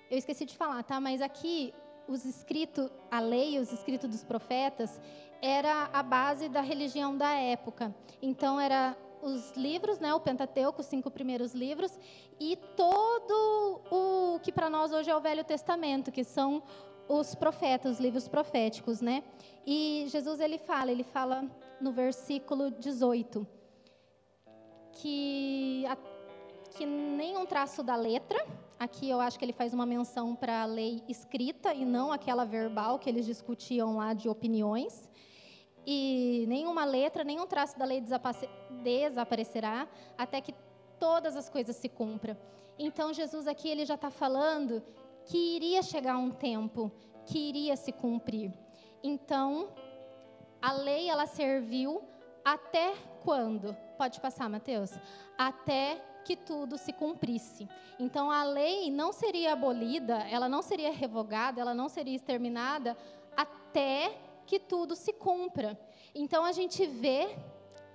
Eu 0.10 0.18
esqueci 0.18 0.46
de 0.46 0.58
falar, 0.58 0.84
tá? 0.84 1.00
Mas 1.00 1.22
aqui 1.22 1.74
os 2.10 2.26
escritos, 2.26 2.90
a 3.12 3.20
lei, 3.20 3.60
os 3.60 3.72
escritos 3.72 4.10
dos 4.10 4.24
profetas, 4.24 5.00
era 5.42 5.90
a 5.94 6.04
base 6.04 6.50
da 6.50 6.60
religião 6.60 7.16
da 7.16 7.32
época. 7.34 7.96
Então 8.22 8.60
era 8.60 8.98
os 9.22 9.52
livros, 9.56 10.00
né, 10.00 10.14
o 10.14 10.20
Pentateuco, 10.20 10.82
os 10.82 10.88
cinco 10.88 11.12
primeiros 11.12 11.54
livros, 11.54 11.98
e 12.40 12.58
todo 12.76 13.82
o 13.92 14.40
que 14.40 14.52
para 14.52 14.70
nós 14.70 14.92
hoje 14.92 15.10
é 15.10 15.16
o 15.16 15.22
Velho 15.22 15.44
Testamento, 15.44 16.12
que 16.12 16.24
são 16.24 16.64
os 17.08 17.36
profetas, 17.36 17.94
os 17.94 18.00
livros 18.00 18.28
proféticos, 18.28 19.02
né? 19.02 19.24
E 19.66 20.06
Jesus 20.10 20.40
ele 20.40 20.58
fala, 20.58 20.92
ele 20.92 21.04
fala 21.04 21.44
no 21.82 21.92
versículo 21.92 22.72
18 22.72 23.46
que 24.94 25.86
a, 25.88 25.98
que 26.76 26.86
nenhum 26.86 27.46
traço 27.46 27.84
da 27.84 27.96
letra 27.96 28.46
Aqui 28.80 29.10
eu 29.10 29.20
acho 29.20 29.38
que 29.38 29.44
ele 29.44 29.52
faz 29.52 29.74
uma 29.74 29.86
menção 29.86 30.34
para 30.34 30.62
a 30.62 30.66
lei 30.66 31.04
escrita 31.10 31.74
e 31.74 31.84
não 31.84 32.14
aquela 32.14 32.46
verbal 32.46 32.98
que 32.98 33.10
eles 33.10 33.26
discutiam 33.26 33.98
lá 33.98 34.14
de 34.14 34.30
opiniões. 34.30 35.10
E 35.86 36.46
nenhuma 36.48 36.86
letra, 36.86 37.26
nenhum 37.26 37.46
traço 37.46 37.78
da 37.78 37.84
lei 37.84 38.02
desaparecerá 38.82 39.86
até 40.18 40.40
que 40.40 40.56
todas 40.98 41.36
as 41.36 41.50
coisas 41.50 41.76
se 41.76 41.90
cumpram. 41.90 42.38
Então 42.78 43.14
Jesus 43.14 43.48
aqui 43.48 43.68
ele 43.68 43.86
já 43.86 43.96
está 43.96 44.10
falando 44.10 44.82
que 45.26 45.38
iria 45.58 45.82
chegar 45.82 46.18
um 46.18 46.32
tempo 46.32 46.90
que 47.26 47.38
iria 47.38 47.76
se 47.76 47.92
cumprir. 47.92 48.54
Então 49.04 49.74
a 50.62 50.72
lei 50.72 51.10
ela 51.10 51.26
serviu 51.26 52.02
até 52.46 52.94
quando? 53.24 53.76
Pode 53.98 54.22
passar, 54.22 54.50
Mateus? 54.50 54.92
Até 55.38 56.02
que 56.30 56.36
tudo 56.36 56.78
se 56.78 56.94
cumprisse. 56.94 57.68
Então 57.98 58.30
a 58.30 58.44
lei 58.44 58.92
não 58.92 59.12
seria 59.12 59.54
abolida, 59.54 60.18
ela 60.30 60.48
não 60.48 60.62
seria 60.62 60.92
revogada, 60.92 61.60
ela 61.60 61.74
não 61.74 61.90
seria 61.90 62.16
exterminada 62.16 62.96
até 63.36 64.16
que 64.46 64.60
tudo 64.60 64.96
se 64.96 65.12
cumpra. 65.12 65.76
Então 66.14 66.46
a 66.46 66.52
gente 66.52 66.86
vê 66.86 67.36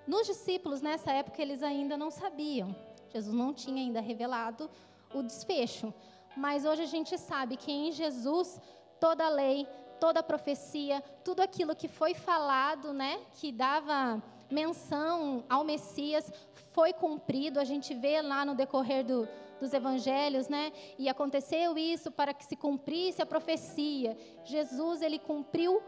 nos 0.04 0.26
discípulos 0.26 0.82
nessa 0.82 1.12
época 1.12 1.40
eles 1.40 1.62
ainda 1.62 1.96
não 1.96 2.10
sabiam. 2.10 2.74
Jesus 3.12 3.32
não 3.32 3.54
tinha 3.54 3.80
ainda 3.80 4.00
revelado 4.00 4.68
o 5.14 5.22
desfecho. 5.22 5.94
Mas 6.36 6.64
hoje 6.64 6.82
a 6.82 6.86
gente 6.86 7.16
sabe 7.16 7.56
que 7.56 7.70
em 7.70 7.92
Jesus 7.92 8.60
toda 8.98 9.26
a 9.26 9.28
lei, 9.28 9.64
toda 10.00 10.18
a 10.18 10.24
profecia, 10.24 11.00
tudo 11.22 11.40
aquilo 11.40 11.76
que 11.76 11.86
foi 11.86 12.14
falado, 12.14 12.92
né, 12.92 13.20
que 13.34 13.52
dava 13.52 14.20
menção 14.50 15.44
ao 15.48 15.62
Messias, 15.62 16.32
foi 16.74 16.92
cumprido, 16.92 17.60
a 17.60 17.64
gente 17.64 17.94
vê 17.94 18.20
lá 18.20 18.44
no 18.44 18.54
decorrer 18.54 19.04
do, 19.04 19.28
dos 19.60 19.72
evangelhos, 19.72 20.48
né? 20.48 20.72
E 20.98 21.08
aconteceu 21.08 21.78
isso 21.78 22.10
para 22.10 22.34
que 22.34 22.44
se 22.44 22.56
cumprisse 22.56 23.22
a 23.22 23.26
profecia. 23.26 24.16
Jesus, 24.44 25.00
ele 25.00 25.18
cumpriu 25.18 25.80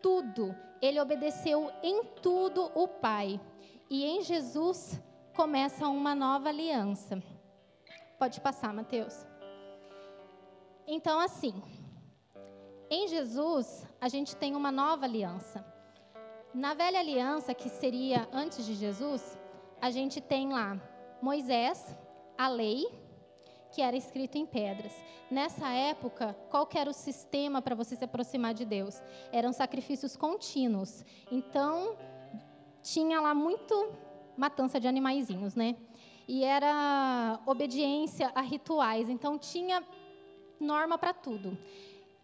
tudo, 0.00 0.54
ele 0.80 1.00
obedeceu 1.00 1.70
em 1.82 2.04
tudo 2.22 2.70
o 2.74 2.86
Pai. 2.86 3.40
E 3.90 4.04
em 4.04 4.22
Jesus 4.22 5.02
começa 5.34 5.88
uma 5.88 6.14
nova 6.14 6.48
aliança. 6.50 7.20
Pode 8.18 8.40
passar, 8.40 8.72
Mateus. 8.72 9.26
Então, 10.86 11.18
assim, 11.20 11.60
em 12.90 13.08
Jesus, 13.08 13.86
a 14.00 14.08
gente 14.08 14.36
tem 14.36 14.54
uma 14.54 14.70
nova 14.70 15.04
aliança. 15.04 15.64
Na 16.54 16.74
velha 16.74 16.98
aliança, 16.98 17.54
que 17.54 17.68
seria 17.68 18.28
antes 18.32 18.64
de 18.64 18.74
Jesus, 18.74 19.37
a 19.80 19.90
gente 19.90 20.20
tem 20.20 20.52
lá 20.52 20.80
Moisés, 21.20 21.96
a 22.36 22.48
lei, 22.48 22.86
que 23.70 23.82
era 23.82 23.96
escrito 23.96 24.36
em 24.36 24.46
pedras. 24.46 24.92
Nessa 25.30 25.68
época, 25.68 26.34
qual 26.48 26.68
era 26.74 26.88
o 26.88 26.94
sistema 26.94 27.60
para 27.60 27.74
você 27.74 27.94
se 27.96 28.04
aproximar 28.04 28.54
de 28.54 28.64
Deus? 28.64 29.02
Eram 29.30 29.52
sacrifícios 29.52 30.16
contínuos. 30.16 31.04
Então, 31.30 31.96
tinha 32.82 33.20
lá 33.20 33.34
muito 33.34 33.92
matança 34.36 34.80
de 34.80 34.88
animaizinhos, 34.88 35.54
né? 35.54 35.76
E 36.26 36.44
era 36.44 37.40
obediência 37.46 38.30
a 38.34 38.40
rituais. 38.40 39.08
Então, 39.08 39.38
tinha 39.38 39.84
norma 40.60 40.96
para 40.96 41.12
tudo. 41.12 41.58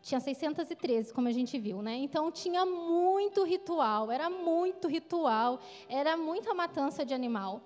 Tinha 0.05 0.21
613, 0.21 1.15
como 1.15 1.29
a 1.29 1.33
gente 1.33 1.59
viu, 1.59 1.81
né? 1.81 1.95
Então 1.95 2.31
tinha 2.31 2.67
muito 2.67 3.43
ritual, 3.43 4.13
era 4.13 4.29
muito 4.29 4.87
ritual, 4.87 5.59
era 5.89 6.15
muita 6.15 6.53
matança 6.53 7.07
de 7.07 7.15
animal. 7.15 7.63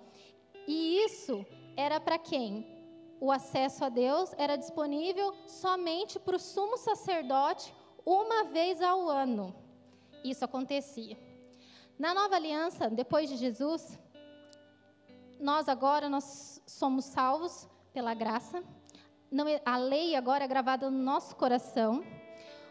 E 0.65 1.03
isso 1.03 1.45
era 1.75 1.99
para 1.99 2.17
quem? 2.17 2.65
O 3.19 3.29
acesso 3.29 3.83
a 3.83 3.89
Deus 3.89 4.33
era 4.37 4.55
disponível 4.55 5.35
somente 5.45 6.17
para 6.17 6.37
o 6.37 6.39
sumo 6.39 6.77
sacerdote 6.77 7.75
uma 8.05 8.45
vez 8.45 8.81
ao 8.81 9.09
ano. 9.09 9.53
Isso 10.23 10.45
acontecia. 10.45 11.17
Na 11.97 12.13
nova 12.13 12.37
aliança, 12.37 12.89
depois 12.89 13.27
de 13.29 13.35
Jesus, 13.35 13.99
nós 15.41 15.67
agora 15.67 16.07
nós 16.07 16.63
somos 16.65 17.03
salvos 17.03 17.67
pela 17.91 18.13
graça. 18.13 18.63
Não, 19.29 19.45
a 19.65 19.75
lei 19.75 20.15
agora 20.15 20.45
é 20.45 20.47
gravada 20.47 20.89
no 20.89 21.03
nosso 21.03 21.35
coração 21.35 22.01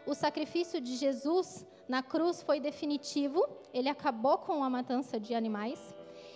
o 0.05 0.13
sacrifício 0.13 0.79
de 0.81 0.95
Jesus 0.95 1.65
na 1.87 2.03
cruz 2.03 2.41
foi 2.41 2.59
definitivo, 2.59 3.47
ele 3.73 3.89
acabou 3.89 4.37
com 4.37 4.63
a 4.63 4.69
matança 4.69 5.19
de 5.19 5.33
animais. 5.33 5.79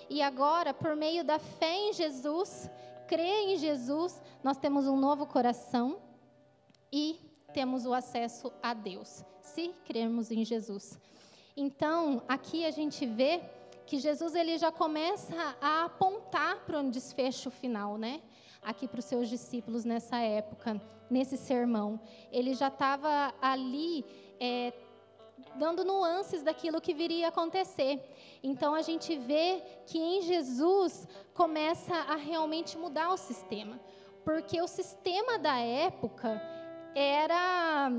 E 0.09 0.21
agora, 0.21 0.73
por 0.73 0.95
meio 0.95 1.23
da 1.23 1.39
fé 1.39 1.75
em 1.75 1.93
Jesus, 1.93 2.69
crer 3.07 3.49
em 3.49 3.57
Jesus, 3.57 4.21
nós 4.43 4.57
temos 4.57 4.87
um 4.87 4.97
novo 4.97 5.25
coração 5.25 5.99
e 6.91 7.19
temos 7.53 7.85
o 7.85 7.93
acesso 7.93 8.51
a 8.61 8.73
Deus, 8.73 9.23
se 9.41 9.69
crermos 9.85 10.31
em 10.31 10.43
Jesus. 10.43 10.99
Então, 11.55 12.23
aqui 12.27 12.65
a 12.65 12.71
gente 12.71 13.05
vê 13.05 13.41
que 13.85 13.99
Jesus 13.99 14.33
ele 14.33 14.57
já 14.57 14.71
começa 14.71 15.55
a 15.61 15.85
apontar 15.85 16.65
para 16.65 16.79
um 16.79 16.89
desfecho 16.89 17.51
final, 17.51 17.97
né? 17.97 18.21
Aqui 18.63 18.87
para 18.87 18.99
os 18.99 19.05
seus 19.05 19.27
discípulos 19.29 19.83
nessa 19.85 20.17
época 20.17 20.81
nesse 21.09 21.37
sermão. 21.37 21.99
Ele 22.31 22.53
já 22.53 22.67
estava 22.67 23.33
ali 23.41 24.05
é, 24.39 24.73
dando 25.55 25.83
nuances 25.83 26.41
daquilo 26.41 26.81
que 26.81 26.93
viria 26.93 27.27
a 27.27 27.29
acontecer. 27.29 28.01
Então 28.41 28.73
a 28.73 28.81
gente 28.81 29.15
vê 29.17 29.61
que 29.85 29.99
em 29.99 30.21
Jesus 30.21 31.07
começa 31.33 31.93
a 31.93 32.15
realmente 32.15 32.77
mudar 32.77 33.09
o 33.09 33.17
sistema, 33.17 33.79
porque 34.23 34.61
o 34.61 34.67
sistema 34.67 35.37
da 35.37 35.57
época 35.57 36.41
era 36.95 37.89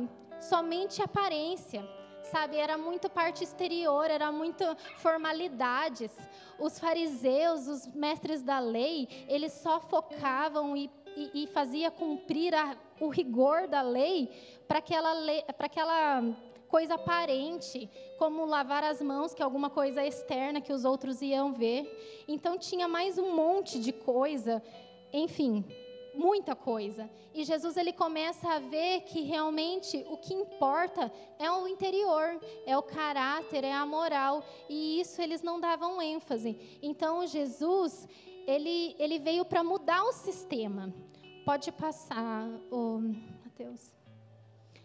somente 0.40 1.02
aparência. 1.02 1.82
Sabe, 2.34 2.56
era 2.56 2.76
muito 2.76 3.08
parte 3.08 3.44
exterior, 3.44 4.10
era 4.10 4.32
muito 4.32 4.64
formalidades. 4.96 6.10
Os 6.58 6.80
fariseus, 6.80 7.68
os 7.68 7.86
mestres 7.94 8.42
da 8.42 8.58
lei, 8.58 9.08
eles 9.28 9.52
só 9.52 9.78
focavam 9.78 10.76
e 10.76 10.90
e, 11.16 11.44
e 11.44 11.46
fazia 11.46 11.92
cumprir 11.92 12.52
a, 12.52 12.76
o 13.00 13.08
rigor 13.08 13.68
da 13.68 13.82
lei 13.82 14.28
para 14.66 14.78
aquela, 14.78 15.14
coisa 16.66 16.94
aparente, 16.94 17.88
como 18.18 18.44
lavar 18.44 18.82
as 18.82 19.00
mãos, 19.00 19.32
que 19.32 19.40
é 19.40 19.44
alguma 19.44 19.70
coisa 19.70 20.04
externa 20.04 20.60
que 20.60 20.72
os 20.72 20.84
outros 20.84 21.22
iam 21.22 21.52
ver. 21.52 22.24
Então 22.26 22.58
tinha 22.58 22.88
mais 22.88 23.16
um 23.16 23.32
monte 23.32 23.78
de 23.78 23.92
coisa, 23.92 24.60
enfim, 25.12 25.64
muita 26.14 26.54
coisa. 26.54 27.10
E 27.32 27.44
Jesus 27.44 27.76
ele 27.76 27.92
começa 27.92 28.48
a 28.48 28.58
ver 28.58 29.02
que 29.02 29.22
realmente 29.22 30.04
o 30.08 30.16
que 30.16 30.32
importa 30.34 31.12
é 31.38 31.50
o 31.50 31.66
interior, 31.68 32.40
é 32.66 32.76
o 32.76 32.82
caráter, 32.82 33.64
é 33.64 33.72
a 33.72 33.84
moral, 33.84 34.44
e 34.68 35.00
isso 35.00 35.20
eles 35.20 35.42
não 35.42 35.60
davam 35.60 36.00
ênfase. 36.00 36.78
Então 36.82 37.26
Jesus, 37.26 38.08
ele, 38.46 38.94
ele 38.98 39.18
veio 39.18 39.44
para 39.44 39.64
mudar 39.64 40.02
o 40.04 40.12
sistema. 40.12 40.92
Pode 41.44 41.70
passar, 41.72 42.48
o 42.70 43.00
Mateus. 43.44 43.92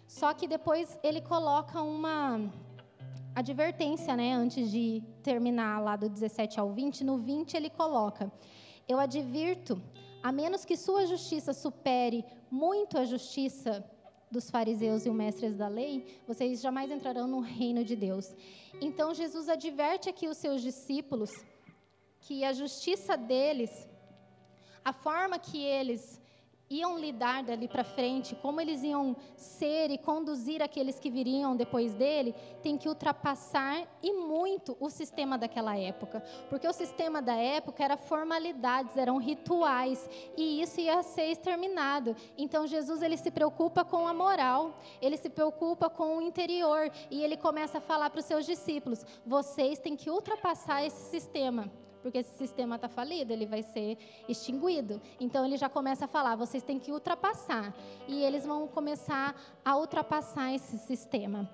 Só 0.06 0.34
que 0.34 0.48
depois 0.48 1.00
ele 1.04 1.22
coloca 1.22 1.82
uma 1.82 2.52
advertência, 3.36 4.16
né, 4.16 4.34
antes 4.34 4.70
de 4.72 5.02
terminar 5.24 5.82
lá 5.82 5.96
do 5.96 6.10
17 6.10 6.60
ao 6.60 6.72
20, 6.72 7.04
no 7.04 7.18
20 7.18 7.56
ele 7.56 7.70
coloca: 7.70 8.32
Eu 8.88 9.00
advirto, 9.00 9.82
a 10.22 10.32
menos 10.32 10.66
que 10.66 10.76
sua 10.76 11.06
justiça 11.06 11.54
supere 11.54 12.26
muito 12.52 12.98
a 12.98 13.06
justiça 13.06 13.84
dos 14.32 14.50
fariseus 14.50 15.06
e 15.06 15.10
os 15.10 15.16
mestres 15.16 15.56
da 15.58 15.68
lei, 15.68 16.22
vocês 16.28 16.62
jamais 16.62 16.92
entrarão 16.92 17.28
no 17.28 17.40
reino 17.40 17.84
de 17.84 17.96
Deus. 17.96 18.36
Então 18.80 19.14
Jesus 19.14 19.50
adverte 19.50 20.10
aqui 20.10 20.28
os 20.28 20.38
seus 20.38 20.62
discípulos 20.62 21.32
que 22.22 22.44
a 22.44 22.54
justiça 22.54 23.18
deles, 23.18 23.88
a 24.84 24.94
forma 24.94 25.40
que 25.40 25.64
eles 25.64 26.22
iam 26.70 27.00
lidar 27.00 27.44
dali 27.44 27.68
para 27.68 27.84
frente, 27.84 28.36
como 28.36 28.62
eles 28.62 28.84
iam 28.84 29.16
ser 29.36 29.90
e 29.90 29.98
conduzir 29.98 30.62
aqueles 30.62 31.00
que 31.00 31.10
viriam 31.10 31.56
depois 31.56 31.94
dele, 31.94 32.36
tem 32.62 32.78
que 32.78 32.88
ultrapassar 32.88 33.88
e 34.04 34.14
muito 34.14 34.78
o 34.80 34.90
sistema 34.90 35.38
daquela 35.38 35.76
época, 35.78 36.22
porque 36.50 36.68
o 36.68 36.74
sistema 36.74 37.22
da 37.22 37.36
época 37.36 37.84
era 37.84 37.98
formalidades, 37.98 38.96
eram 38.96 39.18
rituais 39.18 40.08
e 40.38 40.62
isso 40.62 40.80
ia 40.80 41.02
ser 41.02 41.32
exterminado. 41.32 42.16
Então 42.38 42.68
Jesus 42.68 43.02
ele 43.02 43.18
se 43.18 43.32
preocupa 43.32 43.84
com 43.84 44.08
a 44.08 44.14
moral, 44.14 44.78
ele 45.02 45.18
se 45.18 45.30
preocupa 45.30 45.90
com 45.90 46.18
o 46.18 46.22
interior 46.22 46.92
e 47.10 47.24
ele 47.24 47.36
começa 47.36 47.80
a 47.80 47.82
falar 47.82 48.10
para 48.10 48.20
os 48.20 48.26
seus 48.26 48.46
discípulos: 48.46 49.04
vocês 49.26 49.80
têm 49.80 49.96
que 49.96 50.10
ultrapassar 50.10 50.86
esse 50.86 51.10
sistema 51.10 51.72
porque 52.02 52.20
esse 52.20 52.36
sistema 52.38 52.76
está 52.76 52.88
falido, 52.88 53.34
ele 53.34 53.46
vai 53.46 53.62
ser 53.62 53.98
extinguido. 54.28 55.02
Então 55.20 55.46
ele 55.46 55.58
já 55.58 55.70
começa 55.70 56.06
a 56.06 56.08
falar: 56.08 56.36
vocês 56.36 56.64
têm 56.64 56.80
que 56.80 56.92
ultrapassar. 56.92 57.74
E 58.08 58.24
eles 58.24 58.46
vão 58.46 58.68
começar 58.68 59.36
a 59.64 59.78
ultrapassar 59.78 60.54
esse 60.54 60.78
sistema. 60.78 61.50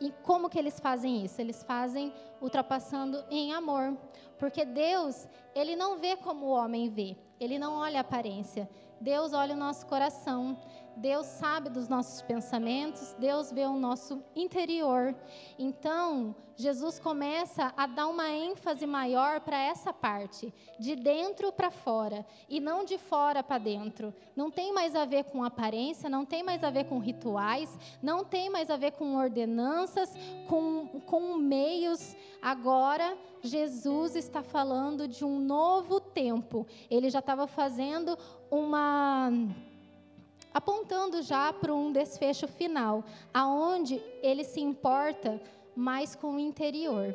E 0.00 0.12
como 0.22 0.50
que 0.50 0.58
eles 0.58 0.78
fazem 0.78 1.24
isso? 1.24 1.40
Eles 1.40 1.62
fazem 1.62 2.12
ultrapassando 2.40 3.24
em 3.30 3.52
amor. 3.52 3.96
Porque 4.38 4.64
Deus, 4.64 5.26
ele 5.54 5.74
não 5.74 5.98
vê 5.98 6.16
como 6.16 6.46
o 6.46 6.50
homem 6.50 6.88
vê. 6.90 7.16
Ele 7.40 7.58
não 7.58 7.74
olha 7.74 7.98
a 7.98 8.00
aparência. 8.02 8.68
Deus 9.00 9.32
olha 9.32 9.54
o 9.54 9.58
nosso 9.58 9.86
coração. 9.86 10.58
Deus 10.96 11.26
sabe 11.26 11.68
dos 11.68 11.88
nossos 11.88 12.22
pensamentos, 12.22 13.14
Deus 13.18 13.52
vê 13.52 13.66
o 13.66 13.76
nosso 13.76 14.22
interior. 14.34 15.14
Então, 15.58 16.34
Jesus 16.56 16.98
começa 16.98 17.72
a 17.76 17.86
dar 17.86 18.08
uma 18.08 18.30
ênfase 18.30 18.86
maior 18.86 19.40
para 19.40 19.58
essa 19.58 19.92
parte, 19.92 20.52
de 20.80 20.96
dentro 20.96 21.52
para 21.52 21.70
fora, 21.70 22.24
e 22.48 22.58
não 22.60 22.82
de 22.82 22.96
fora 22.96 23.42
para 23.42 23.58
dentro. 23.58 24.12
Não 24.34 24.50
tem 24.50 24.72
mais 24.72 24.96
a 24.96 25.04
ver 25.04 25.24
com 25.24 25.44
aparência, 25.44 26.08
não 26.08 26.24
tem 26.24 26.42
mais 26.42 26.64
a 26.64 26.70
ver 26.70 26.84
com 26.84 26.98
rituais, 26.98 27.78
não 28.02 28.24
tem 28.24 28.48
mais 28.48 28.70
a 28.70 28.76
ver 28.78 28.92
com 28.92 29.16
ordenanças, 29.16 30.14
com, 30.48 30.86
com 31.04 31.36
meios. 31.36 32.16
Agora, 32.40 33.18
Jesus 33.42 34.16
está 34.16 34.42
falando 34.42 35.06
de 35.06 35.26
um 35.26 35.38
novo 35.38 36.00
tempo. 36.00 36.66
Ele 36.90 37.10
já 37.10 37.18
estava 37.18 37.46
fazendo 37.46 38.16
uma 38.50 39.30
apontando 40.56 41.20
já 41.20 41.52
para 41.52 41.74
um 41.74 41.92
desfecho 41.92 42.48
final, 42.48 43.04
aonde 43.34 44.02
ele 44.22 44.42
se 44.42 44.58
importa 44.58 45.38
mais 45.76 46.16
com 46.16 46.36
o 46.36 46.38
interior. 46.38 47.14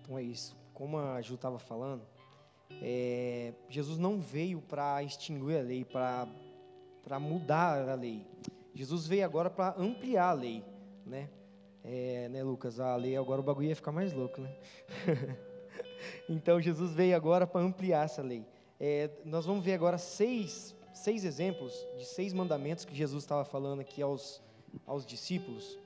Então 0.00 0.16
é 0.16 0.22
isso. 0.22 0.56
Como 0.72 0.96
a 0.96 1.20
Ju 1.20 1.34
estava 1.34 1.58
falando, 1.58 2.02
é, 2.80 3.52
Jesus 3.68 3.98
não 3.98 4.18
veio 4.18 4.62
para 4.62 5.02
extinguir 5.02 5.58
a 5.58 5.62
lei, 5.62 5.84
para 5.84 7.20
mudar 7.20 7.86
a 7.90 7.94
lei. 7.94 8.26
Jesus 8.76 9.06
veio 9.06 9.24
agora 9.24 9.48
para 9.48 9.74
ampliar 9.80 10.28
a 10.28 10.32
lei, 10.34 10.62
né? 11.06 11.30
É, 11.82 12.28
né, 12.28 12.42
Lucas? 12.42 12.78
A 12.78 12.94
lei 12.94 13.16
agora 13.16 13.40
o 13.40 13.44
bagulho 13.44 13.68
ia 13.68 13.74
ficar 13.74 13.90
mais 13.90 14.12
louco, 14.12 14.38
né? 14.38 14.54
então 16.28 16.60
Jesus 16.60 16.92
veio 16.92 17.16
agora 17.16 17.46
para 17.46 17.62
ampliar 17.62 18.04
essa 18.04 18.20
lei. 18.20 18.44
É, 18.78 19.08
nós 19.24 19.46
vamos 19.46 19.64
ver 19.64 19.72
agora 19.72 19.96
seis, 19.96 20.76
seis 20.92 21.24
exemplos 21.24 21.72
de 21.96 22.04
seis 22.04 22.34
mandamentos 22.34 22.84
que 22.84 22.94
Jesus 22.94 23.24
estava 23.24 23.46
falando 23.46 23.80
aqui 23.80 24.02
aos, 24.02 24.42
aos 24.86 25.06
discípulos. 25.06 25.78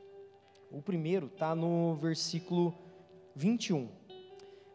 O 0.69 0.83
primeiro 0.83 1.27
está 1.27 1.55
no 1.55 1.95
versículo 1.95 2.75
21. 3.37 3.89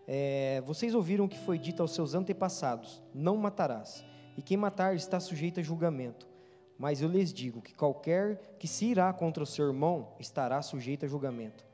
É, 0.07 0.63
vocês 0.65 0.95
ouviram 0.95 1.25
o 1.25 1.29
que 1.29 1.39
foi 1.39 1.59
dito 1.59 1.81
aos 1.81 1.93
seus 1.93 2.15
antepassados: 2.15 3.03
Não 3.13 3.35
matarás, 3.35 4.05
e 4.37 4.41
quem 4.41 4.55
matar 4.55 4.95
está 4.95 5.19
sujeito 5.19 5.59
a 5.59 5.63
julgamento. 5.63 6.33
Mas 6.77 7.01
eu 7.01 7.07
lhes 7.07 7.33
digo 7.33 7.61
que 7.61 7.73
qualquer 7.73 8.55
que 8.59 8.67
se 8.67 8.85
irá 8.85 9.11
contra 9.13 9.43
o 9.43 9.45
seu 9.45 9.67
irmão 9.67 10.09
estará 10.19 10.61
sujeito 10.61 11.05
a 11.05 11.07
julgamento. 11.07 11.65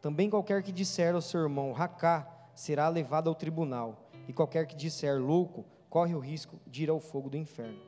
Também 0.00 0.28
qualquer 0.28 0.62
que 0.62 0.72
disser 0.72 1.14
ao 1.14 1.20
seu 1.20 1.40
irmão 1.40 1.72
racá 1.72 2.28
será 2.54 2.88
levado 2.88 3.28
ao 3.28 3.34
tribunal, 3.34 4.10
e 4.28 4.32
qualquer 4.32 4.66
que 4.66 4.76
disser 4.76 5.18
louco 5.20 5.64
corre 5.88 6.14
o 6.14 6.18
risco 6.18 6.60
de 6.66 6.84
ir 6.84 6.90
ao 6.90 7.00
fogo 7.00 7.30
do 7.30 7.36
inferno. 7.36 7.80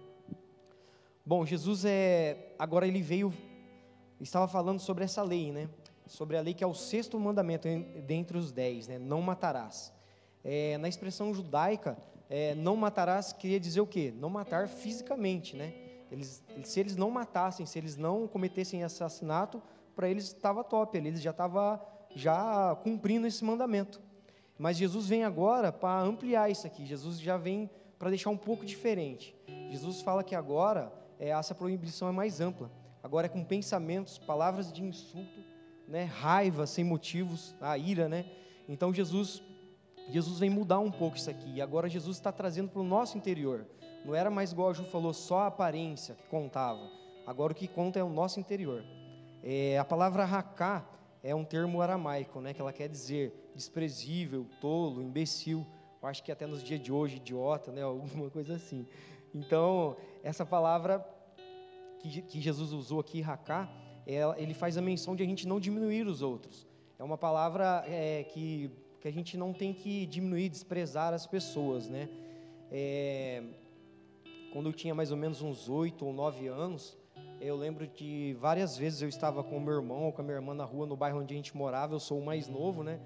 Bom, 1.25 1.45
Jesus 1.47 1.85
é 1.85 2.55
agora 2.59 2.87
ele 2.87 3.01
veio 3.01 3.33
estava 4.21 4.49
falando 4.49 4.81
sobre 4.81 5.05
essa 5.05 5.23
lei, 5.23 5.53
né? 5.53 5.69
Sobre 6.07 6.37
a 6.37 6.41
lei 6.41 6.55
que 6.55 6.65
é 6.65 6.67
o 6.67 6.75
sexto 6.75 7.19
mandamento 7.19 7.69
dentre 8.07 8.37
os 8.37 8.51
dez, 8.51 8.89
né? 8.89 8.99
Não 8.99 9.21
matarás. 9.21 9.93
É, 10.45 10.77
na 10.79 10.89
expressão 10.89 11.33
judaica, 11.33 11.97
é, 12.29 12.55
não 12.55 12.77
matarás 12.77 13.33
queria 13.33 13.61
dizer 13.61 13.81
o 13.81 13.87
quê? 13.87 14.13
Não 14.17 14.29
matar 14.31 14.69
fisicamente, 14.69 15.57
né? 15.57 15.73
Eles, 16.13 16.45
se 16.63 16.79
eles 16.79 16.95
não 16.95 17.11
matassem, 17.11 17.65
se 17.65 17.79
eles 17.79 17.97
não 17.97 18.29
cometessem 18.29 18.85
assassinato, 18.85 19.63
para 19.97 20.11
eles 20.11 20.25
estava 20.25 20.63
top, 20.63 20.99
eles 20.99 21.23
já 21.23 21.31
estavam 21.31 21.81
já 22.15 22.77
cumprindo 22.83 23.27
esse 23.27 23.43
mandamento. 23.43 23.99
Mas 24.59 24.77
Jesus 24.77 25.09
vem 25.09 25.25
agora 25.25 25.73
para 25.73 26.03
ampliar 26.03 26.51
isso 26.51 26.67
aqui. 26.67 26.85
Jesus 26.85 27.19
já 27.19 27.39
vem 27.39 27.71
para 27.99 28.11
deixar 28.11 28.29
um 28.29 28.37
pouco 28.37 28.67
diferente. 28.67 29.35
Jesus 29.71 30.03
fala 30.03 30.23
que 30.23 30.35
agora 30.35 30.93
é, 31.19 31.31
essa 31.31 31.55
proibição 31.55 32.09
é 32.09 32.13
mais 32.13 32.41
ampla. 32.41 32.71
Agora 33.03 33.27
é 33.27 33.31
com 33.31 33.43
pensamentos, 33.43 34.19
palavras 34.19 34.71
de 34.71 34.83
insulto, 34.85 35.41
né, 35.89 36.05
raiva 36.05 36.67
sem 36.67 36.85
motivos, 36.85 37.57
a 37.61 37.79
ira, 37.79 38.09
né? 38.09 38.27
Então 38.69 38.93
Jesus 38.93 39.43
Jesus 40.11 40.39
vem 40.39 40.51
mudar 40.51 40.81
um 40.81 40.91
pouco 40.91 41.17
isso 41.17 41.31
aqui. 41.31 41.55
E 41.55 41.63
agora 41.63 41.89
Jesus 41.89 42.19
está 42.19 42.31
trazendo 42.31 42.69
para 42.69 42.81
o 42.81 42.85
nosso 42.85 43.17
interior. 43.17 43.67
Não 44.05 44.15
era 44.15 44.31
mais 44.31 44.53
igual 44.53 44.71
a 44.71 44.73
Ju 44.73 44.85
falou, 44.85 45.13
só 45.13 45.41
a 45.41 45.47
aparência 45.47 46.15
que 46.15 46.27
contava. 46.27 46.91
Agora 47.27 47.53
o 47.53 47.57
que 47.57 47.69
conta 47.69 47.99
é 47.99 48.03
o 48.03 48.09
nosso 48.09 48.41
interior. 48.41 48.85
É, 49.43 49.79
a 49.79 49.85
palavra 49.85 50.25
raká 50.25 50.85
é 51.23 51.35
um 51.35 51.45
termo 51.45 51.81
aramaico, 51.81 52.41
né, 52.41 52.53
que 52.53 52.61
ela 52.61 52.73
quer 52.73 52.89
dizer 52.89 53.33
desprezível, 53.55 54.47
tolo, 54.61 55.03
imbecil. 55.03 55.67
Eu 56.03 56.09
acho 56.09 56.23
que 56.23 56.33
até 56.33 56.47
nos 56.47 56.65
dias 56.65 56.81
de 56.81 56.93
hoje, 56.93 57.17
idiota, 57.17 57.71
né, 57.71 57.83
alguma 57.83 58.29
coisa 58.29 58.55
assim. 58.55 58.87
Então, 59.35 59.97
essa 60.23 60.45
palavra 60.45 61.07
que, 62.01 62.23
que 62.23 62.41
Jesus 62.41 62.73
usou 62.73 63.01
aqui, 63.01 63.21
raká, 63.21 63.69
ele 64.37 64.53
faz 64.53 64.77
a 64.77 64.83
menção 64.83 65.15
de 65.15 65.23
a 65.23 65.27
gente 65.27 65.47
não 65.47 65.61
diminuir 65.61 66.07
os 66.07 66.23
outros. 66.23 66.67
É 66.99 67.05
uma 67.05 67.17
palavra 67.17 67.85
é, 67.87 68.25
que, 68.25 68.71
que 69.01 69.07
a 69.07 69.13
gente 69.13 69.37
não 69.37 69.53
tem 69.53 69.73
que 69.73 70.07
diminuir, 70.07 70.49
desprezar 70.49 71.15
as 71.15 71.27
pessoas, 71.27 71.89
né? 71.89 72.09
É, 72.71 73.43
quando 74.53 74.69
eu 74.69 74.73
tinha 74.73 74.95
mais 74.95 75.11
ou 75.11 75.17
menos 75.17 75.41
uns 75.41 75.69
oito 75.69 76.05
ou 76.05 76.13
nove 76.13 76.47
anos, 76.47 76.97
eu 77.41 77.57
lembro 77.57 77.87
de 77.87 78.37
várias 78.39 78.77
vezes 78.77 79.01
eu 79.01 79.09
estava 79.09 79.43
com 79.43 79.59
meu 79.59 79.75
irmão 79.75 80.05
ou 80.05 80.13
com 80.13 80.21
a 80.21 80.25
minha 80.25 80.37
irmã 80.37 80.55
na 80.55 80.65
rua, 80.65 80.87
no 80.87 80.95
bairro 80.95 81.21
onde 81.21 81.33
a 81.33 81.37
gente 81.37 81.57
morava, 81.57 81.95
eu 81.95 81.99
sou 81.99 82.19
o 82.19 82.25
mais 82.25 82.49
novo, 82.49 82.85
né? 82.85 83.01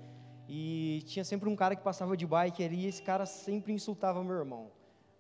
E 0.49 1.03
tinha 1.07 1.25
sempre 1.25 1.49
um 1.49 1.57
cara 1.57 1.77
que 1.77 1.83
passava 1.83 2.17
de 2.17 2.27
bike 2.27 2.65
ali 2.65 2.81
e 2.81 2.87
esse 2.87 3.01
cara 3.03 3.25
sempre 3.25 3.73
insultava 3.73 4.23
meu 4.25 4.37
irmão. 4.37 4.71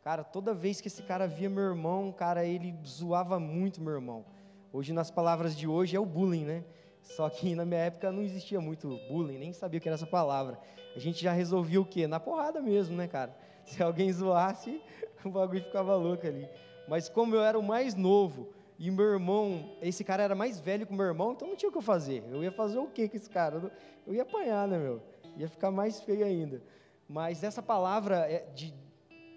Cara, 0.02 0.24
toda 0.24 0.52
vez 0.52 0.80
que 0.80 0.88
esse 0.88 1.02
cara 1.02 1.26
via 1.26 1.48
meu 1.48 1.62
irmão, 1.62 2.12
cara, 2.12 2.44
ele 2.44 2.74
zoava 2.84 3.38
muito 3.38 3.80
meu 3.80 3.94
irmão. 3.94 4.24
Hoje, 4.72 4.92
nas 4.92 5.10
palavras 5.10 5.56
de 5.56 5.66
hoje, 5.66 5.96
é 5.96 6.00
o 6.00 6.06
bullying, 6.06 6.44
né? 6.44 6.64
Só 7.02 7.30
que 7.30 7.54
na 7.54 7.64
minha 7.64 7.80
época 7.80 8.10
não 8.10 8.22
existia 8.22 8.60
muito 8.60 9.00
bullying, 9.08 9.38
nem 9.38 9.52
sabia 9.52 9.78
o 9.78 9.80
que 9.80 9.88
era 9.88 9.94
essa 9.94 10.06
palavra. 10.06 10.58
A 10.94 10.98
gente 10.98 11.22
já 11.22 11.32
resolvia 11.32 11.80
o 11.80 11.84
quê? 11.84 12.06
Na 12.06 12.18
porrada 12.18 12.60
mesmo, 12.60 12.96
né, 12.96 13.06
cara? 13.06 13.36
Se 13.76 13.82
alguém 13.82 14.12
zoasse, 14.12 14.80
o 15.24 15.30
bagulho 15.30 15.62
ficava 15.62 15.94
louco 15.96 16.26
ali. 16.26 16.48
Mas 16.88 17.08
como 17.08 17.34
eu 17.34 17.42
era 17.42 17.58
o 17.58 17.62
mais 17.62 17.94
novo 17.94 18.48
e 18.78 18.90
meu 18.90 19.06
irmão, 19.06 19.76
esse 19.82 20.04
cara 20.04 20.22
era 20.22 20.34
mais 20.34 20.60
velho 20.60 20.86
que 20.86 20.92
o 20.92 20.96
meu 20.96 21.06
irmão, 21.06 21.32
então 21.32 21.48
não 21.48 21.56
tinha 21.56 21.68
o 21.68 21.72
que 21.72 21.78
eu 21.78 21.82
fazer. 21.82 22.22
Eu 22.30 22.42
ia 22.42 22.52
fazer 22.52 22.78
o 22.78 22.86
quê 22.86 23.08
com 23.08 23.16
esse 23.16 23.28
cara? 23.28 23.72
Eu 24.06 24.14
ia 24.14 24.22
apanhar, 24.22 24.68
né, 24.68 24.78
meu? 24.78 25.02
Ia 25.36 25.48
ficar 25.48 25.70
mais 25.70 26.00
feio 26.00 26.24
ainda. 26.24 26.62
Mas 27.08 27.42
essa 27.42 27.62
palavra 27.62 28.18
é 28.30 28.46
de, 28.54 28.72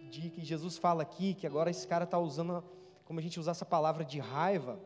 de 0.10 0.30
que 0.30 0.44
Jesus 0.44 0.78
fala 0.78 1.02
aqui, 1.02 1.34
que 1.34 1.48
agora 1.48 1.70
esse 1.70 1.88
cara 1.88 2.04
está 2.04 2.20
usando, 2.20 2.64
como 3.06 3.20
a 3.20 3.22
gente 3.22 3.40
usa 3.40 3.52
essa 3.52 3.66
palavra 3.66 4.04
de 4.04 4.20
raiva, 4.20 4.80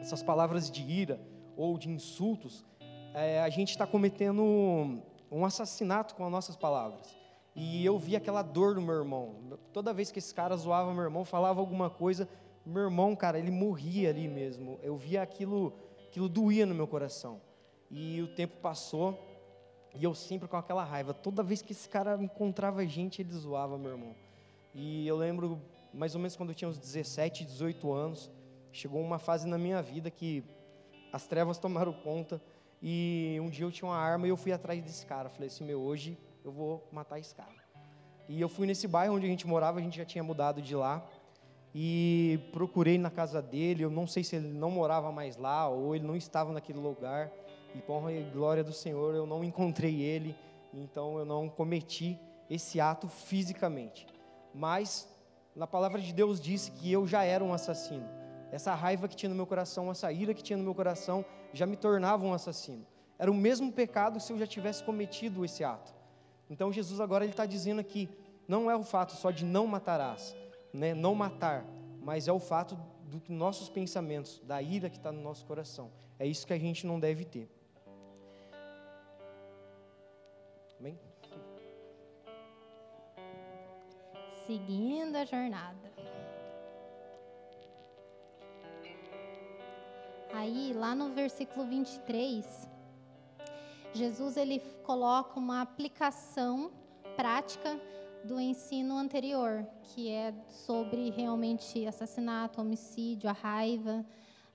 essas 0.00 0.22
palavras 0.22 0.70
de 0.70 0.82
ira 0.82 1.20
ou 1.56 1.76
de 1.76 1.88
insultos, 1.88 2.64
é, 3.14 3.40
a 3.40 3.48
gente 3.48 3.70
está 3.70 3.86
cometendo 3.86 4.42
um 5.30 5.44
assassinato 5.44 6.14
com 6.14 6.24
as 6.24 6.30
nossas 6.30 6.56
palavras. 6.56 7.17
E 7.60 7.84
eu 7.84 7.98
vi 7.98 8.14
aquela 8.14 8.40
dor 8.40 8.76
do 8.76 8.80
meu 8.80 8.94
irmão. 8.94 9.58
Toda 9.72 9.92
vez 9.92 10.12
que 10.12 10.20
esse 10.20 10.32
cara 10.32 10.56
zoava 10.56 10.94
meu 10.94 11.02
irmão, 11.02 11.24
falava 11.24 11.58
alguma 11.58 11.90
coisa, 11.90 12.28
meu 12.64 12.84
irmão, 12.84 13.16
cara, 13.16 13.36
ele 13.36 13.50
morria 13.50 14.10
ali 14.10 14.28
mesmo. 14.28 14.78
Eu 14.80 14.96
via 14.96 15.22
aquilo, 15.22 15.72
aquilo 16.06 16.28
doía 16.28 16.64
no 16.64 16.72
meu 16.72 16.86
coração. 16.86 17.40
E 17.90 18.22
o 18.22 18.28
tempo 18.28 18.58
passou 18.62 19.18
e 19.92 20.04
eu 20.04 20.14
sempre 20.14 20.46
com 20.46 20.56
aquela 20.56 20.84
raiva. 20.84 21.12
Toda 21.12 21.42
vez 21.42 21.60
que 21.60 21.72
esse 21.72 21.88
cara 21.88 22.16
encontrava 22.22 22.86
gente, 22.86 23.22
ele 23.22 23.32
zoava 23.32 23.76
meu 23.76 23.90
irmão. 23.90 24.14
E 24.72 25.04
eu 25.08 25.16
lembro, 25.16 25.60
mais 25.92 26.14
ou 26.14 26.20
menos 26.20 26.36
quando 26.36 26.50
eu 26.50 26.54
tinha 26.54 26.68
uns 26.68 26.78
17, 26.78 27.44
18 27.44 27.92
anos, 27.92 28.30
chegou 28.70 29.00
uma 29.00 29.18
fase 29.18 29.48
na 29.48 29.58
minha 29.58 29.82
vida 29.82 30.12
que 30.12 30.44
as 31.12 31.26
trevas 31.26 31.58
tomaram 31.58 31.92
conta. 31.92 32.40
E 32.80 33.36
um 33.42 33.50
dia 33.50 33.66
eu 33.66 33.72
tinha 33.72 33.90
uma 33.90 33.98
arma 33.98 34.28
e 34.28 34.30
eu 34.30 34.36
fui 34.36 34.52
atrás 34.52 34.80
desse 34.80 35.04
cara. 35.04 35.28
Falei 35.28 35.48
assim: 35.48 35.64
meu, 35.64 35.80
hoje 35.80 36.16
eu 36.44 36.52
vou 36.52 36.88
matar 36.92 37.18
esse 37.18 37.34
cara. 37.34 37.68
E 38.28 38.40
eu 38.40 38.48
fui 38.48 38.66
nesse 38.66 38.86
bairro 38.86 39.14
onde 39.14 39.26
a 39.26 39.28
gente 39.28 39.46
morava, 39.46 39.78
a 39.78 39.82
gente 39.82 39.96
já 39.96 40.04
tinha 40.04 40.22
mudado 40.22 40.60
de 40.60 40.74
lá, 40.74 41.04
e 41.74 42.40
procurei 42.52 42.98
na 42.98 43.10
casa 43.10 43.40
dele, 43.40 43.84
eu 43.84 43.90
não 43.90 44.06
sei 44.06 44.24
se 44.24 44.36
ele 44.36 44.48
não 44.48 44.70
morava 44.70 45.10
mais 45.12 45.36
lá, 45.36 45.68
ou 45.68 45.94
ele 45.94 46.06
não 46.06 46.16
estava 46.16 46.52
naquele 46.52 46.78
lugar, 46.78 47.30
e 47.74 47.80
por 47.80 48.10
e 48.10 48.22
glória 48.30 48.64
do 48.64 48.72
Senhor, 48.72 49.14
eu 49.14 49.26
não 49.26 49.44
encontrei 49.44 50.00
ele, 50.00 50.34
então 50.72 51.18
eu 51.18 51.24
não 51.24 51.48
cometi 51.48 52.18
esse 52.50 52.80
ato 52.80 53.08
fisicamente. 53.08 54.06
Mas, 54.54 55.08
na 55.54 55.66
palavra 55.66 56.00
de 56.00 56.12
Deus 56.12 56.40
disse 56.40 56.70
que 56.70 56.90
eu 56.90 57.06
já 57.06 57.24
era 57.24 57.44
um 57.44 57.52
assassino. 57.52 58.08
Essa 58.50 58.74
raiva 58.74 59.06
que 59.06 59.16
tinha 59.16 59.28
no 59.28 59.34
meu 59.34 59.46
coração, 59.46 59.90
essa 59.90 60.10
ira 60.10 60.32
que 60.32 60.42
tinha 60.42 60.56
no 60.56 60.64
meu 60.64 60.74
coração, 60.74 61.24
já 61.52 61.66
me 61.66 61.76
tornava 61.76 62.24
um 62.24 62.32
assassino. 62.32 62.86
Era 63.18 63.30
o 63.30 63.34
mesmo 63.34 63.70
pecado 63.72 64.20
se 64.20 64.32
eu 64.32 64.38
já 64.38 64.46
tivesse 64.46 64.82
cometido 64.82 65.44
esse 65.44 65.62
ato. 65.62 65.97
Então 66.50 66.72
Jesus 66.72 67.00
agora 67.00 67.24
ele 67.24 67.32
está 67.32 67.46
dizendo 67.46 67.80
aqui, 67.80 68.08
não 68.46 68.70
é 68.70 68.76
o 68.76 68.82
fato 68.82 69.12
só 69.12 69.30
de 69.30 69.44
não 69.44 69.66
matarás, 69.66 70.34
né, 70.72 70.94
não 70.94 71.14
matar, 71.14 71.64
mas 72.00 72.26
é 72.28 72.32
o 72.32 72.38
fato 72.38 72.78
dos 73.02 73.28
nossos 73.28 73.68
pensamentos, 73.68 74.40
da 74.40 74.60
ira 74.62 74.88
que 74.88 74.96
está 74.96 75.12
no 75.12 75.20
nosso 75.20 75.44
coração. 75.46 75.90
É 76.18 76.26
isso 76.26 76.46
que 76.46 76.52
a 76.52 76.58
gente 76.58 76.86
não 76.86 76.98
deve 76.98 77.24
ter. 77.24 77.48
Amém? 80.78 80.98
Seguindo 84.46 85.16
a 85.16 85.24
jornada. 85.24 85.88
Aí, 90.32 90.72
lá 90.72 90.94
no 90.94 91.10
versículo 91.14 91.66
23, 91.66 92.68
Jesus 93.98 94.36
ele 94.36 94.60
coloca 94.84 95.40
uma 95.40 95.60
aplicação 95.60 96.70
prática 97.16 97.80
do 98.24 98.38
ensino 98.38 98.96
anterior, 98.96 99.66
que 99.82 100.08
é 100.08 100.32
sobre 100.46 101.10
realmente 101.10 101.84
assassinato, 101.84 102.60
homicídio, 102.60 103.28
a 103.28 103.32
raiva, 103.32 104.06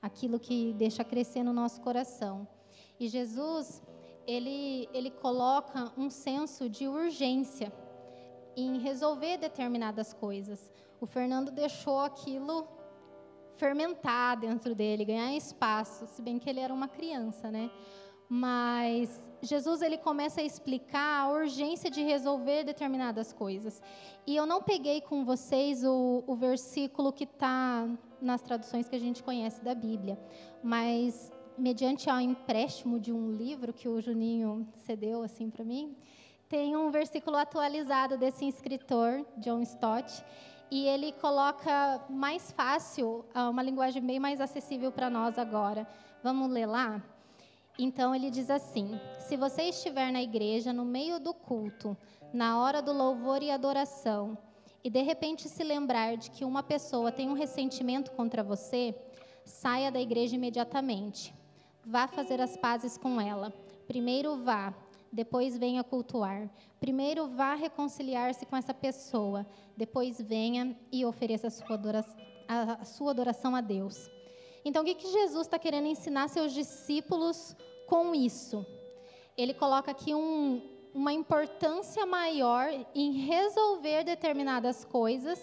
aquilo 0.01 0.39
que 0.39 0.73
deixa 0.73 1.03
crescer 1.03 1.43
no 1.43 1.51
nosso 1.51 1.82
coração. 1.82 2.47
E 2.97 3.10
Jesus, 3.10 3.84
ele, 4.25 4.88
ele 4.93 5.12
coloca 5.12 5.91
um 5.97 6.10
senso 6.10 6.69
de 6.69 6.88
urgência 6.88 7.71
em 8.56 8.77
resolver 8.79 9.38
determinadas 9.38 10.13
coisas. 10.13 10.71
O 11.01 11.06
Fernando 11.06 11.51
deixou 11.51 11.99
aquilo 11.99 12.65
fermentar 13.58 14.39
dentro 14.39 14.73
dele, 14.73 15.03
ganhar 15.03 15.36
espaço, 15.36 16.08
se 16.08 16.21
bem 16.21 16.39
que 16.39 16.49
ele 16.49 16.62
era 16.62 16.73
uma 16.73 16.88
criança, 16.88 17.51
né? 17.51 17.69
Mas 18.29 19.33
Jesus 19.43 19.82
ele 19.82 19.97
começa 19.97 20.39
a 20.39 20.43
explicar 20.43 21.21
a 21.21 21.29
urgência 21.29 21.91
de 21.91 22.01
resolver 22.01 22.63
determinadas 22.63 23.34
coisas. 23.34 23.82
E 24.25 24.36
eu 24.36 24.45
não 24.45 24.62
peguei 24.62 25.01
com 25.01 25.25
vocês 25.25 25.84
o, 25.84 26.23
o 26.25 26.36
versículo 26.36 27.12
que 27.12 27.25
está 27.25 27.88
nas 28.21 28.41
traduções 28.41 28.88
que 28.88 28.95
a 28.95 28.99
gente 28.99 29.21
conhece 29.21 29.62
da 29.62 29.75
Bíblia, 29.75 30.17
mas 30.63 31.32
mediante 31.58 32.10
ao 32.10 32.19
empréstimo 32.19 32.99
de 32.99 33.12
um 33.12 33.34
livro 33.34 33.73
que 33.73 33.88
o 33.88 33.99
Juninho 33.99 34.65
cedeu 34.77 35.21
assim 35.21 35.49
para 35.49 35.65
mim, 35.65 35.95
tem 36.47 36.75
um 36.77 36.89
versículo 36.89 37.36
atualizado 37.36 38.17
desse 38.17 38.47
escritor, 38.47 39.25
John 39.38 39.62
Stott, 39.62 40.23
e 40.71 40.88
ele 40.88 41.12
coloca 41.13 42.01
mais 42.10 42.51
fácil, 42.51 43.25
ah, 43.34 43.49
uma 43.49 43.62
linguagem 43.62 44.01
bem 44.01 44.19
mais 44.19 44.39
acessível 44.39 44.91
para 44.91 45.10
nós 45.10 45.38
agora. 45.38 45.88
Vamos 46.23 46.49
ler 46.49 46.65
lá? 46.65 47.03
Então 47.78 48.14
ele 48.14 48.30
diz 48.30 48.50
assim: 48.50 49.00
Se 49.20 49.36
você 49.36 49.64
estiver 49.64 50.12
na 50.12 50.22
igreja, 50.22 50.72
no 50.72 50.86
meio 50.86 51.20
do 51.20 51.34
culto, 51.34 51.98
na 52.34 52.60
hora 52.60 52.82
do 52.82 52.94
louvor 52.94 53.42
e 53.42 53.52
adoração, 53.52 54.38
e 54.84 54.90
de 54.90 55.02
repente 55.02 55.48
se 55.48 55.64
lembrar 55.64 56.18
de 56.18 56.30
que 56.30 56.46
uma 56.46 56.62
pessoa 56.62 57.12
tem 57.12 57.30
um 57.30 57.34
ressentimento 57.34 58.12
contra 58.12 58.44
você, 58.44 58.96
saia 59.46 59.92
da 59.92 60.00
igreja 60.00 60.36
imediatamente. 60.36 61.34
Vá 61.86 62.08
fazer 62.08 62.42
as 62.42 62.56
pazes 62.58 62.98
com 62.98 63.20
ela. 63.20 63.52
Primeiro 63.88 64.38
vá, 64.38 64.74
depois 65.12 65.58
venha 65.58 65.84
cultuar. 65.84 66.50
Primeiro 66.80 67.28
vá 67.28 67.56
reconciliar-se 67.56 68.46
com 68.46 68.56
essa 68.56 68.74
pessoa, 68.74 69.46
depois 69.76 70.22
venha 70.22 70.78
e 70.92 71.06
ofereça 71.06 71.48
a 71.48 71.52
sua 71.52 71.76
adoração 71.76 72.34
a, 72.48 72.84
sua 72.86 73.12
adoração 73.12 73.56
a 73.56 73.62
Deus. 73.62 74.10
Então, 74.65 74.82
o 74.82 74.86
que, 74.86 74.95
que 74.95 75.12
Jesus 75.12 75.45
está 75.45 75.60
querendo 75.60 75.88
ensinar 75.88 76.30
seus 76.30 76.54
discípulos 76.54 77.56
com 77.86 78.15
isso? 78.15 78.65
Ele 79.38 79.54
coloca 79.54 79.91
aqui 79.91 80.15
um, 80.15 80.62
uma 80.93 81.12
importância 81.12 82.06
maior 82.06 82.69
em 82.95 83.12
resolver 83.12 84.06
determinadas 84.06 84.86
coisas 84.86 85.39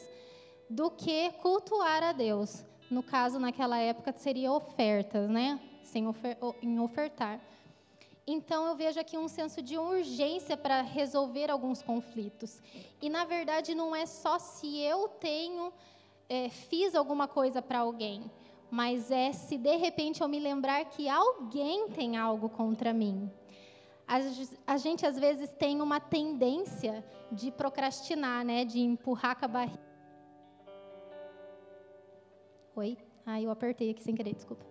do 0.70 0.90
que 0.90 1.30
cultuar 1.42 2.02
a 2.02 2.12
Deus. 2.12 2.64
No 2.90 3.02
caso, 3.02 3.38
naquela 3.38 3.78
época, 3.78 4.12
seria 4.12 4.50
ofertas, 4.52 5.28
né? 5.28 5.61
Sem 5.83 6.06
ofer 6.06 6.38
em 6.62 6.80
ofertar. 6.80 7.40
Então, 8.26 8.66
eu 8.68 8.74
vejo 8.74 8.98
aqui 8.98 9.18
um 9.18 9.28
senso 9.28 9.61
de 9.61 9.76
urgência 9.76 10.56
para 10.56 10.80
resolver 10.80 11.50
alguns 11.50 11.83
conflitos. 11.83 12.62
E, 13.02 13.11
na 13.11 13.24
verdade, 13.24 13.74
não 13.74 13.94
é 13.94 14.06
só 14.06 14.38
se 14.38 14.78
eu 14.78 15.09
tenho, 15.09 15.72
é, 16.28 16.48
fiz 16.48 16.94
alguma 16.94 17.28
coisa 17.28 17.61
para 17.61 17.80
alguém 17.80 18.30
mas 18.70 19.11
é 19.11 19.33
se 19.33 19.59
de 19.59 19.76
repente 19.76 20.20
eu 20.20 20.28
me 20.28 20.38
lembrar 20.38 20.85
que 20.85 21.09
alguém 21.09 21.88
tem 21.88 22.16
algo 22.16 22.48
contra 22.48 22.92
mim. 22.92 23.30
A, 24.66 24.76
gente 24.76 25.06
às 25.06 25.16
vezes 25.16 25.52
tem 25.52 25.80
uma 25.80 26.00
tendência 26.00 27.04
de 27.30 27.52
procrastinar, 27.52 28.44
né, 28.44 28.64
de 28.64 28.80
empurrar 28.80 29.38
com 29.38 29.44
a 29.44 29.48
barriga. 29.48 29.90
Oi? 32.74 32.98
Ah, 33.24 33.40
eu 33.40 33.50
apertei 33.52 33.90
aqui 33.90 34.02
sem 34.02 34.14
querer, 34.14 34.35
desculpa. 34.35 34.64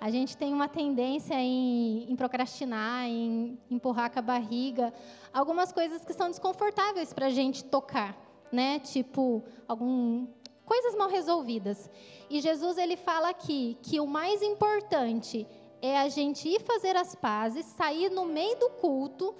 A 0.00 0.10
gente 0.10 0.36
tem 0.36 0.52
uma 0.52 0.68
tendência 0.68 1.34
em, 1.34 2.08
em 2.08 2.14
procrastinar, 2.14 3.06
em 3.06 3.58
empurrar 3.68 4.12
com 4.12 4.20
a 4.20 4.22
barriga, 4.22 4.92
algumas 5.32 5.72
coisas 5.72 6.04
que 6.04 6.12
são 6.12 6.28
desconfortáveis 6.28 7.12
para 7.12 7.26
a 7.26 7.30
gente 7.30 7.64
tocar, 7.64 8.16
né? 8.52 8.78
Tipo, 8.78 9.42
algum 9.66 10.28
coisas 10.64 10.94
mal 10.94 11.08
resolvidas. 11.08 11.90
E 12.28 12.40
Jesus 12.40 12.78
ele 12.78 12.96
fala 12.96 13.30
aqui 13.30 13.78
que 13.82 14.00
o 14.00 14.06
mais 14.06 14.42
importante 14.42 15.46
é 15.80 15.98
a 15.98 16.08
gente 16.08 16.48
ir 16.48 16.60
fazer 16.62 16.96
as 16.96 17.14
pazes, 17.14 17.66
sair 17.66 18.10
no 18.10 18.24
meio 18.24 18.58
do 18.58 18.70
culto 18.70 19.34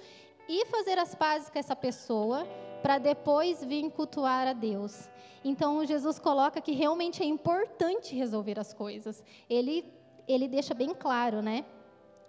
e 0.47 0.65
fazer 0.67 0.99
as 0.99 1.15
pazes 1.15 1.49
com 1.49 1.57
essa 1.57 1.75
pessoa 1.75 2.45
para 2.81 2.99
depois 2.99 3.63
vir 3.63 3.89
cultuar 3.91 4.47
a 4.47 4.53
Deus. 4.53 5.09
Então 5.43 5.83
Jesus 5.85 6.19
coloca 6.19 6.61
que 6.61 6.71
realmente 6.71 7.23
é 7.23 7.25
importante 7.25 8.15
resolver 8.15 8.59
as 8.59 8.73
coisas. 8.73 9.23
Ele 9.49 9.83
ele 10.27 10.47
deixa 10.47 10.73
bem 10.73 10.93
claro, 10.93 11.41
né? 11.41 11.65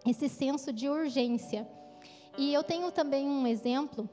Esse 0.07 0.29
senso 0.29 0.73
de 0.73 0.89
urgência. 0.89 1.67
E 2.37 2.53
eu 2.53 2.63
tenho 2.63 2.91
também 2.93 3.27
um 3.27 3.47
exemplo 3.47 4.09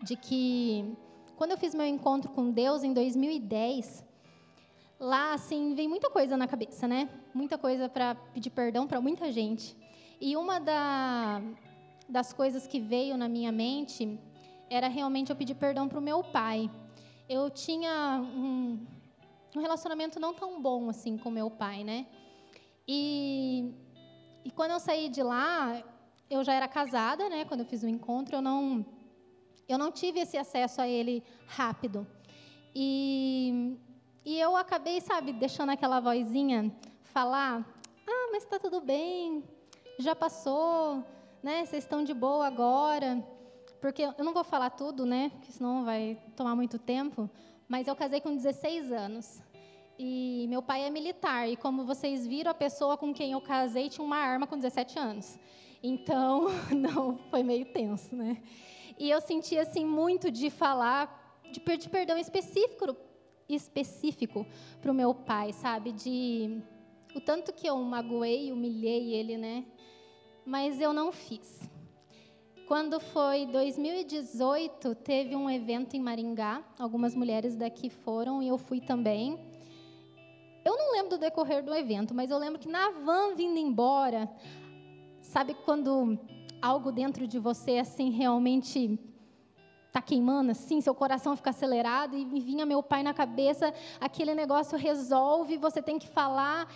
de 0.00 0.16
que 0.16 0.96
quando 1.36 1.52
eu 1.52 1.58
fiz 1.58 1.74
meu 1.74 1.86
encontro 1.86 2.30
com 2.30 2.50
Deus 2.50 2.84
em 2.84 2.92
2010, 2.92 4.04
lá 4.98 5.34
assim 5.34 5.74
vem 5.74 5.88
muita 5.88 6.08
coisa 6.10 6.36
na 6.36 6.46
cabeça, 6.46 6.86
né? 6.86 7.08
Muita 7.34 7.58
coisa 7.58 7.88
para 7.88 8.14
pedir 8.14 8.50
perdão 8.50 8.86
para 8.86 9.00
muita 9.00 9.32
gente. 9.32 9.76
E 10.20 10.36
uma 10.36 10.60
da, 10.60 11.42
das 12.08 12.32
coisas 12.32 12.66
que 12.66 12.78
veio 12.78 13.16
na 13.16 13.28
minha 13.28 13.50
mente 13.50 14.18
era 14.70 14.88
realmente 14.88 15.30
eu 15.30 15.36
pedir 15.36 15.54
perdão 15.54 15.88
para 15.88 15.98
o 15.98 16.02
meu 16.02 16.22
pai. 16.22 16.70
Eu 17.28 17.50
tinha 17.50 18.20
um, 18.22 18.86
um 19.56 19.60
relacionamento 19.60 20.20
não 20.20 20.32
tão 20.32 20.62
bom 20.62 20.88
assim 20.88 21.18
com 21.18 21.30
meu 21.30 21.50
pai, 21.50 21.82
né? 21.82 22.06
E, 22.86 23.72
e 24.44 24.50
quando 24.50 24.72
eu 24.72 24.80
saí 24.80 25.08
de 25.08 25.22
lá, 25.22 25.82
eu 26.30 26.42
já 26.44 26.54
era 26.54 26.68
casada, 26.68 27.28
né? 27.28 27.44
Quando 27.44 27.60
eu 27.60 27.66
fiz 27.66 27.82
o 27.82 27.88
encontro, 27.88 28.36
eu 28.36 28.42
não 28.42 28.84
eu 29.72 29.78
não 29.78 29.90
tive 29.90 30.20
esse 30.20 30.36
acesso 30.36 30.80
a 30.80 30.88
ele 30.88 31.22
rápido. 31.46 32.06
E, 32.74 33.76
e 34.24 34.38
eu 34.38 34.56
acabei, 34.56 35.00
sabe, 35.00 35.32
deixando 35.32 35.70
aquela 35.70 36.00
vozinha 36.00 36.70
falar: 37.02 37.66
ah, 38.06 38.28
mas 38.30 38.42
está 38.44 38.58
tudo 38.58 38.80
bem, 38.80 39.42
já 39.98 40.14
passou, 40.14 41.04
né? 41.42 41.64
Vocês 41.64 41.84
estão 41.84 42.04
de 42.04 42.14
boa 42.14 42.46
agora. 42.46 43.26
Porque 43.80 44.02
eu 44.02 44.24
não 44.24 44.32
vou 44.32 44.44
falar 44.44 44.70
tudo, 44.70 45.04
né? 45.04 45.30
Porque 45.30 45.50
senão 45.52 45.84
vai 45.84 46.16
tomar 46.36 46.54
muito 46.54 46.78
tempo. 46.78 47.28
Mas 47.66 47.88
eu 47.88 47.96
casei 47.96 48.20
com 48.20 48.34
16 48.34 48.92
anos. 48.92 49.42
E 49.98 50.46
meu 50.48 50.62
pai 50.62 50.82
é 50.84 50.90
militar. 50.90 51.48
E 51.48 51.56
como 51.56 51.84
vocês 51.84 52.26
viram, 52.26 52.50
a 52.50 52.54
pessoa 52.54 52.96
com 52.96 53.12
quem 53.12 53.32
eu 53.32 53.40
casei 53.40 53.88
tinha 53.88 54.04
uma 54.04 54.18
arma 54.18 54.46
com 54.46 54.56
17 54.56 54.98
anos. 54.98 55.38
Então, 55.82 56.46
não, 56.70 57.18
foi 57.30 57.42
meio 57.42 57.64
tenso, 57.72 58.14
né? 58.14 58.40
E 58.98 59.10
eu 59.10 59.20
senti 59.20 59.58
assim 59.58 59.84
muito 59.84 60.30
de 60.30 60.50
falar, 60.50 61.40
de 61.50 61.60
pedir 61.60 61.88
perdão 61.88 62.16
específico, 62.16 62.96
específico 63.48 64.46
para 64.80 64.90
o 64.90 64.94
meu 64.94 65.14
pai, 65.14 65.52
sabe? 65.52 65.92
De 65.92 66.62
o 67.14 67.20
tanto 67.20 67.52
que 67.52 67.66
eu 67.66 67.76
magoei, 67.78 68.50
humilhei 68.52 69.14
ele, 69.14 69.36
né? 69.36 69.64
Mas 70.44 70.80
eu 70.80 70.92
não 70.92 71.12
fiz. 71.12 71.60
Quando 72.66 72.98
foi 72.98 73.46
2018, 73.46 74.94
teve 74.94 75.36
um 75.36 75.50
evento 75.50 75.94
em 75.94 76.00
Maringá. 76.00 76.64
Algumas 76.78 77.14
mulheres 77.14 77.54
daqui 77.54 77.90
foram 77.90 78.42
e 78.42 78.48
eu 78.48 78.56
fui 78.56 78.80
também. 78.80 79.38
Eu 80.64 80.76
não 80.76 80.92
lembro 80.92 81.10
do 81.10 81.18
decorrer 81.18 81.62
do 81.62 81.74
evento, 81.74 82.14
mas 82.14 82.30
eu 82.30 82.38
lembro 82.38 82.58
que 82.58 82.68
na 82.68 82.90
van 82.90 83.34
vindo 83.34 83.58
embora, 83.58 84.30
sabe 85.20 85.54
quando 85.66 86.18
algo 86.62 86.92
dentro 86.92 87.26
de 87.26 87.38
você 87.38 87.78
assim 87.78 88.10
realmente 88.10 88.98
está 89.88 90.00
queimando 90.00 90.52
assim, 90.52 90.80
seu 90.80 90.94
coração 90.94 91.36
fica 91.36 91.50
acelerado 91.50 92.16
e 92.16 92.24
vinha 92.40 92.64
meu 92.64 92.82
pai 92.82 93.02
na 93.02 93.12
cabeça, 93.12 93.74
aquele 94.00 94.34
negócio 94.34 94.78
resolve, 94.78 95.58
você 95.58 95.82
tem 95.82 95.98
que 95.98 96.08
falar. 96.08 96.66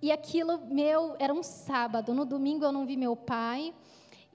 E 0.00 0.10
aquilo 0.10 0.58
meu 0.66 1.16
era 1.18 1.34
um 1.34 1.42
sábado, 1.42 2.14
no 2.14 2.24
domingo 2.24 2.64
eu 2.64 2.72
não 2.72 2.86
vi 2.86 2.96
meu 2.96 3.14
pai. 3.14 3.74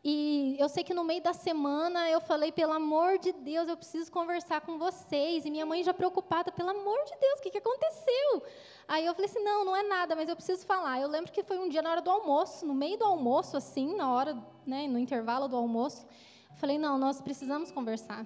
E 0.03 0.55
eu 0.59 0.67
sei 0.67 0.83
que 0.83 0.95
no 0.95 1.03
meio 1.03 1.21
da 1.21 1.31
semana 1.31 2.09
eu 2.09 2.19
falei, 2.19 2.51
pelo 2.51 2.73
amor 2.73 3.19
de 3.19 3.31
Deus, 3.31 3.67
eu 3.67 3.77
preciso 3.77 4.11
conversar 4.11 4.61
com 4.61 4.79
vocês. 4.79 5.45
E 5.45 5.51
minha 5.51 5.65
mãe 5.65 5.83
já 5.83 5.93
preocupada, 5.93 6.51
pelo 6.51 6.69
amor 6.69 7.03
de 7.05 7.15
Deus, 7.19 7.39
o 7.39 7.41
que, 7.43 7.51
que 7.51 7.59
aconteceu? 7.59 8.43
Aí 8.87 9.05
eu 9.05 9.13
falei 9.13 9.29
assim, 9.29 9.43
não, 9.43 9.63
não 9.63 9.75
é 9.75 9.83
nada, 9.83 10.15
mas 10.15 10.27
eu 10.27 10.35
preciso 10.35 10.65
falar. 10.65 10.99
Eu 10.99 11.07
lembro 11.07 11.31
que 11.31 11.43
foi 11.43 11.59
um 11.59 11.69
dia 11.69 11.83
na 11.83 11.91
hora 11.91 12.01
do 12.01 12.09
almoço, 12.09 12.65
no 12.65 12.73
meio 12.73 12.97
do 12.97 13.05
almoço, 13.05 13.55
assim, 13.55 13.95
na 13.95 14.11
hora, 14.11 14.35
né, 14.65 14.87
no 14.87 14.97
intervalo 14.97 15.47
do 15.47 15.55
almoço. 15.55 16.07
Eu 16.49 16.55
falei, 16.55 16.79
não, 16.79 16.97
nós 16.97 17.21
precisamos 17.21 17.71
conversar. 17.71 18.25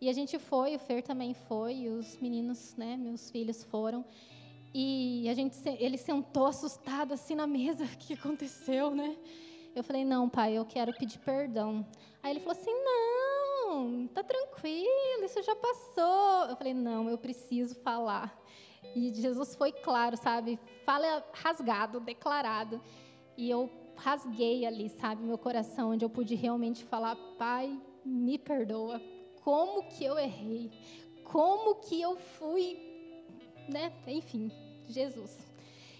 E 0.00 0.08
a 0.08 0.12
gente 0.14 0.38
foi, 0.38 0.74
o 0.74 0.78
Fer 0.78 1.02
também 1.02 1.34
foi, 1.34 1.74
e 1.74 1.88
os 1.90 2.16
meninos, 2.18 2.74
né, 2.74 2.96
meus 2.96 3.30
filhos 3.30 3.62
foram. 3.64 4.02
E 4.74 5.28
a 5.28 5.34
gente, 5.34 5.56
ele 5.78 5.98
sentou 5.98 6.46
assustado 6.46 7.12
assim 7.12 7.34
na 7.34 7.46
mesa, 7.46 7.84
o 7.92 7.98
que 7.98 8.14
aconteceu, 8.14 8.94
né? 8.94 9.14
Eu 9.74 9.82
falei, 9.82 10.04
não, 10.04 10.28
pai, 10.28 10.58
eu 10.58 10.64
quero 10.64 10.92
pedir 10.92 11.18
perdão. 11.20 11.86
Aí 12.22 12.32
ele 12.32 12.40
falou 12.40 12.52
assim, 12.52 12.74
não, 12.74 14.06
tá 14.08 14.22
tranquilo, 14.22 15.24
isso 15.24 15.42
já 15.42 15.56
passou. 15.56 16.50
Eu 16.50 16.56
falei, 16.56 16.74
não, 16.74 17.08
eu 17.08 17.16
preciso 17.16 17.74
falar. 17.76 18.38
E 18.94 19.12
Jesus 19.14 19.54
foi 19.54 19.72
claro, 19.72 20.16
sabe? 20.16 20.58
Fala 20.84 21.24
rasgado, 21.32 22.00
declarado. 22.00 22.80
E 23.36 23.48
eu 23.48 23.70
rasguei 23.96 24.66
ali, 24.66 24.88
sabe, 24.88 25.22
meu 25.22 25.38
coração, 25.38 25.90
onde 25.90 26.04
eu 26.04 26.10
pude 26.10 26.34
realmente 26.34 26.84
falar: 26.84 27.16
Pai, 27.38 27.80
me 28.04 28.38
perdoa. 28.38 29.00
Como 29.42 29.88
que 29.88 30.04
eu 30.04 30.18
errei? 30.18 30.70
Como 31.24 31.76
que 31.76 32.00
eu 32.00 32.16
fui, 32.16 32.76
né? 33.68 33.92
Enfim, 34.06 34.50
Jesus. 34.86 35.51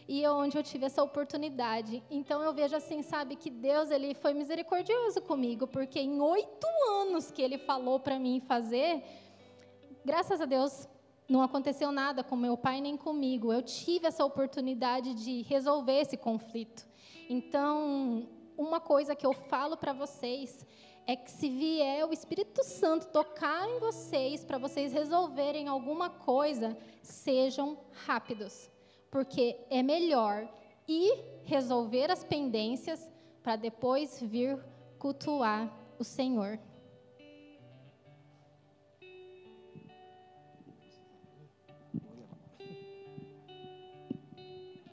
E 0.09 0.27
onde 0.27 0.57
eu 0.57 0.63
tive 0.63 0.87
essa 0.87 1.03
oportunidade. 1.03 2.03
Então 2.11 2.43
eu 2.43 2.53
vejo 2.53 2.77
assim, 2.77 3.03
sabe, 3.03 3.37
que 3.37 3.51
Deus 3.51 3.91
ele 3.91 4.15
foi 4.15 4.35
misericordioso 4.35 5.23
comigo, 5.23 5.67
porque 5.67 6.01
em 6.01 6.21
oito 6.21 6.67
anos 7.01 7.31
que 7.31 7.43
Ele 7.43 7.59
falou 7.59 8.01
para 8.01 8.19
mim 8.19 8.41
fazer, 8.41 9.03
graças 10.05 10.41
a 10.41 10.45
Deus 10.45 10.89
não 11.29 11.43
aconteceu 11.43 11.91
nada 11.91 12.23
com 12.23 12.37
meu 12.37 12.57
pai 12.57 12.81
nem 12.81 12.97
comigo. 12.97 13.53
Eu 13.53 13.63
tive 13.63 14.07
essa 14.07 14.25
oportunidade 14.25 15.15
de 15.15 15.43
resolver 15.43 16.01
esse 16.01 16.17
conflito. 16.17 16.87
Então, 17.29 18.29
uma 18.57 18.81
coisa 18.81 19.15
que 19.15 19.25
eu 19.25 19.33
falo 19.33 19.77
para 19.77 19.93
vocês 19.93 20.67
é 21.07 21.17
que 21.17 21.31
se 21.31 21.49
vier 21.49 22.07
o 22.07 22.13
Espírito 22.13 22.63
Santo 22.63 23.09
tocar 23.09 23.69
em 23.69 23.79
vocês 23.79 24.45
para 24.45 24.59
vocês 24.59 24.93
resolverem 24.93 25.69
alguma 25.69 26.11
coisa, 26.11 26.77
sejam 27.03 27.79
rápidos, 28.07 28.71
porque 29.13 29.61
é 29.69 29.83
melhor 29.83 30.49
ir 30.89 31.23
resolver 31.45 32.11
as 32.11 32.25
pendências 32.25 33.13
para 33.43 33.57
depois 33.57 34.19
vir 34.23 34.59
cultuar 34.99 35.71
o 35.99 36.03
Senhor. 36.03 36.59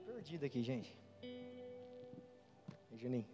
Perdida 0.05 0.47
aqui, 0.47 0.62
gente. 0.62 0.99
Juninho. 2.97 3.25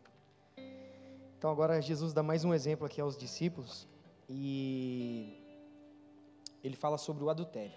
Então 1.36 1.50
agora 1.50 1.82
Jesus 1.82 2.14
dá 2.14 2.22
mais 2.22 2.46
um 2.46 2.54
exemplo 2.54 2.86
aqui 2.86 3.02
aos 3.02 3.18
discípulos 3.18 3.88
e 4.30 5.42
ele 6.64 6.76
fala 6.76 7.00
sobre 7.00 7.24
o 7.24 7.30
adultério 7.32 7.76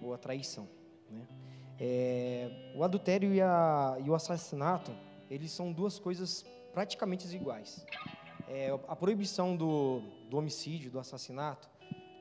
ou 0.00 0.14
a 0.14 0.18
traição. 0.18 0.77
Né? 1.10 1.26
É, 1.80 2.72
o 2.74 2.82
adultério 2.82 3.32
e, 3.34 3.40
a, 3.40 3.96
e, 4.04 4.10
o 4.10 4.14
assassinato 4.14 4.92
eles 5.30 5.50
são 5.52 5.72
duas 5.72 5.98
coisas 5.98 6.44
praticamente 6.72 7.26
iguais. 7.34 7.84
É, 8.48 8.70
a 8.88 8.96
proibição 8.96 9.56
do, 9.56 10.00
do 10.30 10.38
homicídio, 10.38 10.90
do 10.90 10.98
assassinato, 10.98 11.68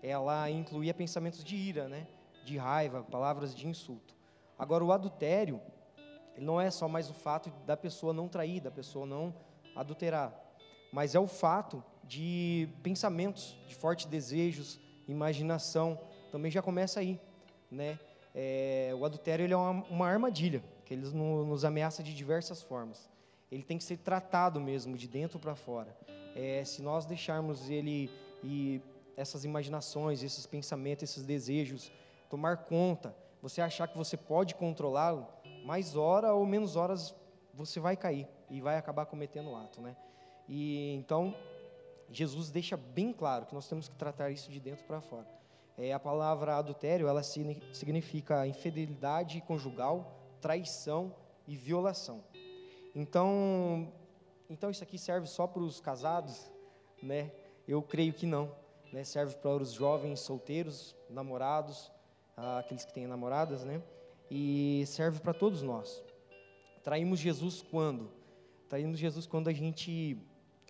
ela 0.04 0.50
incluía 0.50 0.93
pensamentos 0.93 1.43
de 1.43 1.56
ira, 1.56 1.88
né? 1.88 2.08
de 2.43 2.58
raiva, 2.58 3.04
palavras 3.04 3.54
de 3.54 3.67
insulto. 3.67 4.15
Agora 4.58 4.84
o 4.84 4.91
adultério 4.91 5.62
ele 6.36 6.45
não 6.45 6.62
é 6.62 6.69
só 6.69 6.88
mais 6.88 7.10
o 7.10 7.13
fato 7.13 7.52
da 7.65 7.76
pessoa 7.76 8.13
não 8.13 8.28
trair, 8.28 8.62
da 8.62 8.71
pessoa 8.71 9.06
não 9.06 9.34
adulterar, 9.76 10.34
mas 10.93 11.15
é 11.15 11.19
o 11.19 11.28
fato 11.28 11.84
de 12.04 12.69
pensamentos, 12.84 13.58
de 13.67 13.76
fortes 13.76 14.06
desejos, 14.06 14.80
imaginação, 15.08 16.00
também 16.32 16.52
já 16.52 16.62
começa 16.62 17.00
aí, 17.00 17.19
né? 17.69 18.00
É, 18.39 18.93
o 18.93 19.04
adultério 19.04 19.43
ele 19.43 19.54
é 19.54 19.58
uma, 19.58 19.84
uma 19.89 20.08
armadilha, 20.08 20.63
que 20.86 20.93
ele 20.93 21.10
no, 21.10 21.43
nos 21.43 21.65
ameaça 21.65 22.04
de 22.04 22.13
diversas 22.13 22.62
formas. 22.62 23.10
Ele 23.52 23.63
tem 23.63 23.80
que 23.80 23.84
ser 23.84 23.97
tratado 23.97 24.62
mesmo, 24.62 24.95
de 24.95 25.08
dentro 25.08 25.39
para 25.39 25.56
fora. 25.56 25.97
É, 26.36 26.63
se 26.63 26.84
nós 26.84 27.08
deixarmos 27.08 27.67
ele 27.67 28.12
e 28.43 28.80
essas 29.15 29.43
imaginações, 29.43 30.21
esses 30.21 30.45
pensamentos, 30.45 31.02
esses 31.02 31.23
desejos 31.23 31.91
tomar 32.30 32.58
conta, 32.58 33.15
você 33.41 33.60
achar 33.60 33.88
que 33.88 33.97
você 33.97 34.15
pode 34.15 34.54
controlá-lo, 34.54 35.28
mais 35.65 35.95
hora 35.95 36.32
ou 36.36 36.45
menos 36.45 36.76
horas 36.76 37.15
você 37.56 37.80
vai 37.80 37.97
cair 37.97 38.28
e 38.52 38.62
vai 38.62 38.78
acabar 38.78 39.08
cometendo 39.08 39.50
o 39.50 39.56
ato, 39.56 39.82
né? 39.82 39.97
E 40.47 40.93
então 40.93 41.36
Jesus 42.12 42.52
deixa 42.52 42.78
bem 42.78 43.12
claro 43.12 43.47
que 43.47 43.56
nós 43.56 43.67
temos 43.67 43.88
que 43.88 43.95
tratar 43.95 44.30
isso 44.30 44.52
de 44.52 44.60
dentro 44.60 44.86
para 44.86 45.02
fora. 45.02 45.26
É, 45.78 45.94
a 45.94 46.00
palavra 46.00 46.56
adultério 46.56 47.08
ela 47.08 47.22
significa 47.22 48.48
infidelidade 48.48 49.40
conjugal, 49.42 50.20
traição 50.42 51.13
e 51.48 51.56
violação. 51.56 52.24
Então, 52.96 53.94
então 54.50 54.72
isso 54.72 54.84
aqui 54.84 54.98
serve 54.98 55.28
só 55.28 55.46
para 55.46 55.62
os 55.62 55.80
casados, 55.80 56.52
né? 57.02 57.32
Eu 57.68 57.82
creio 57.82 58.13
que 58.13 58.26
não. 58.26 58.52
Né? 58.92 59.04
Serve 59.04 59.36
para 59.36 59.62
os 59.62 59.72
jovens 59.72 60.20
solteiros, 60.20 60.96
namorados, 61.10 61.92
aqueles 62.36 62.86
que 62.86 62.94
têm 62.94 63.06
namoradas, 63.06 63.63
né? 63.63 63.82
e 64.30 64.84
serve 64.86 65.20
para 65.20 65.34
todos 65.34 65.62
nós. 65.62 66.04
Traímos 66.84 67.20
Jesus 67.20 67.62
quando? 67.62 68.10
Traímos 68.70 69.00
Jesus 69.00 69.26
quando 69.26 69.48
a 69.48 69.54
gente 69.54 70.18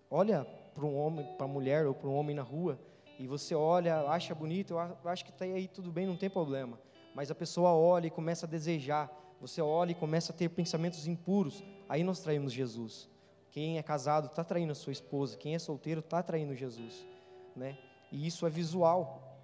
olha 0.09 0.45
para 0.73 0.85
um 0.85 0.95
homem, 0.97 1.25
para 1.37 1.45
a 1.45 1.49
mulher 1.49 1.85
ou 1.85 1.93
para 1.93 2.07
um 2.07 2.15
homem 2.15 2.35
na 2.35 2.43
rua 2.43 2.79
e 3.19 3.27
você 3.27 3.55
olha, 3.55 4.01
acha 4.09 4.33
bonito, 4.35 4.73
eu 4.73 5.09
acho 5.09 5.25
que 5.25 5.31
está 5.31 5.45
aí 5.45 5.67
tudo 5.67 5.91
bem, 5.91 6.05
não 6.05 6.15
tem 6.15 6.29
problema. 6.29 6.79
Mas 7.15 7.31
a 7.31 7.35
pessoa 7.35 7.71
olha 7.71 8.07
e 8.07 8.11
começa 8.11 8.45
a 8.45 8.49
desejar, 8.49 9.11
você 9.41 9.61
olha 9.61 9.91
e 9.91 9.95
começa 9.95 10.31
a 10.31 10.35
ter 10.35 10.49
pensamentos 10.49 11.07
impuros, 11.07 11.63
aí 11.89 12.03
nós 12.03 12.19
traímos 12.19 12.53
Jesus. 12.53 13.09
Quem 13.49 13.77
é 13.77 13.83
casado 13.83 14.27
está 14.27 14.43
traindo 14.43 14.71
a 14.71 14.75
sua 14.75 14.93
esposa, 14.93 15.37
quem 15.37 15.55
é 15.55 15.59
solteiro 15.59 15.99
está 15.99 16.21
traindo 16.21 16.53
Jesus, 16.53 17.07
né? 17.55 17.77
E 18.11 18.27
isso 18.27 18.45
é 18.45 18.49
visual. 18.49 19.39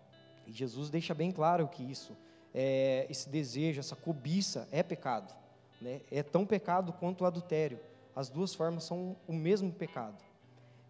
E 0.45 0.51
Jesus 0.51 0.89
deixa 0.89 1.13
bem 1.13 1.31
claro 1.31 1.67
que 1.67 1.83
isso 1.83 2.15
é, 2.53 3.07
esse 3.09 3.29
desejo, 3.29 3.79
essa 3.79 3.95
cobiça 3.95 4.67
é 4.71 4.83
pecado. 4.83 5.33
Né? 5.81 6.01
É 6.11 6.21
tão 6.21 6.45
pecado 6.45 6.93
quanto 6.93 7.23
o 7.23 7.25
adultério. 7.25 7.79
As 8.15 8.29
duas 8.29 8.53
formas 8.53 8.83
são 8.83 9.17
o 9.27 9.33
mesmo 9.33 9.71
pecado. 9.71 10.23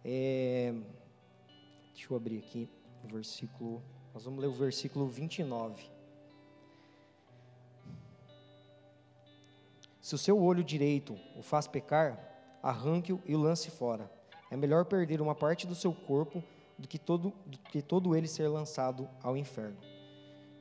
É, 0.04 0.74
deixa 1.94 2.12
eu 2.12 2.16
abrir 2.16 2.38
aqui 2.38 2.68
o 3.04 3.08
versículo. 3.08 3.82
Nós 4.12 4.24
vamos 4.24 4.40
ler 4.40 4.48
o 4.48 4.52
versículo 4.52 5.06
29. 5.06 5.90
Se 10.00 10.14
o 10.14 10.18
seu 10.18 10.38
olho 10.42 10.62
direito 10.62 11.18
o 11.36 11.42
faz 11.42 11.66
pecar, 11.66 12.18
arranque-o 12.62 13.22
e 13.24 13.34
o 13.34 13.38
lance 13.38 13.70
fora. 13.70 14.10
É 14.50 14.56
melhor 14.56 14.84
perder 14.84 15.20
uma 15.22 15.34
parte 15.34 15.66
do 15.66 15.74
seu 15.74 15.94
corpo 15.94 16.42
do 16.78 16.86
que 16.88 16.98
todo, 16.98 17.32
do 17.46 17.58
que 17.58 17.80
todo 17.80 18.14
ele 18.14 18.28
ser 18.28 18.48
lançado 18.48 19.08
ao 19.22 19.36
inferno. 19.36 19.78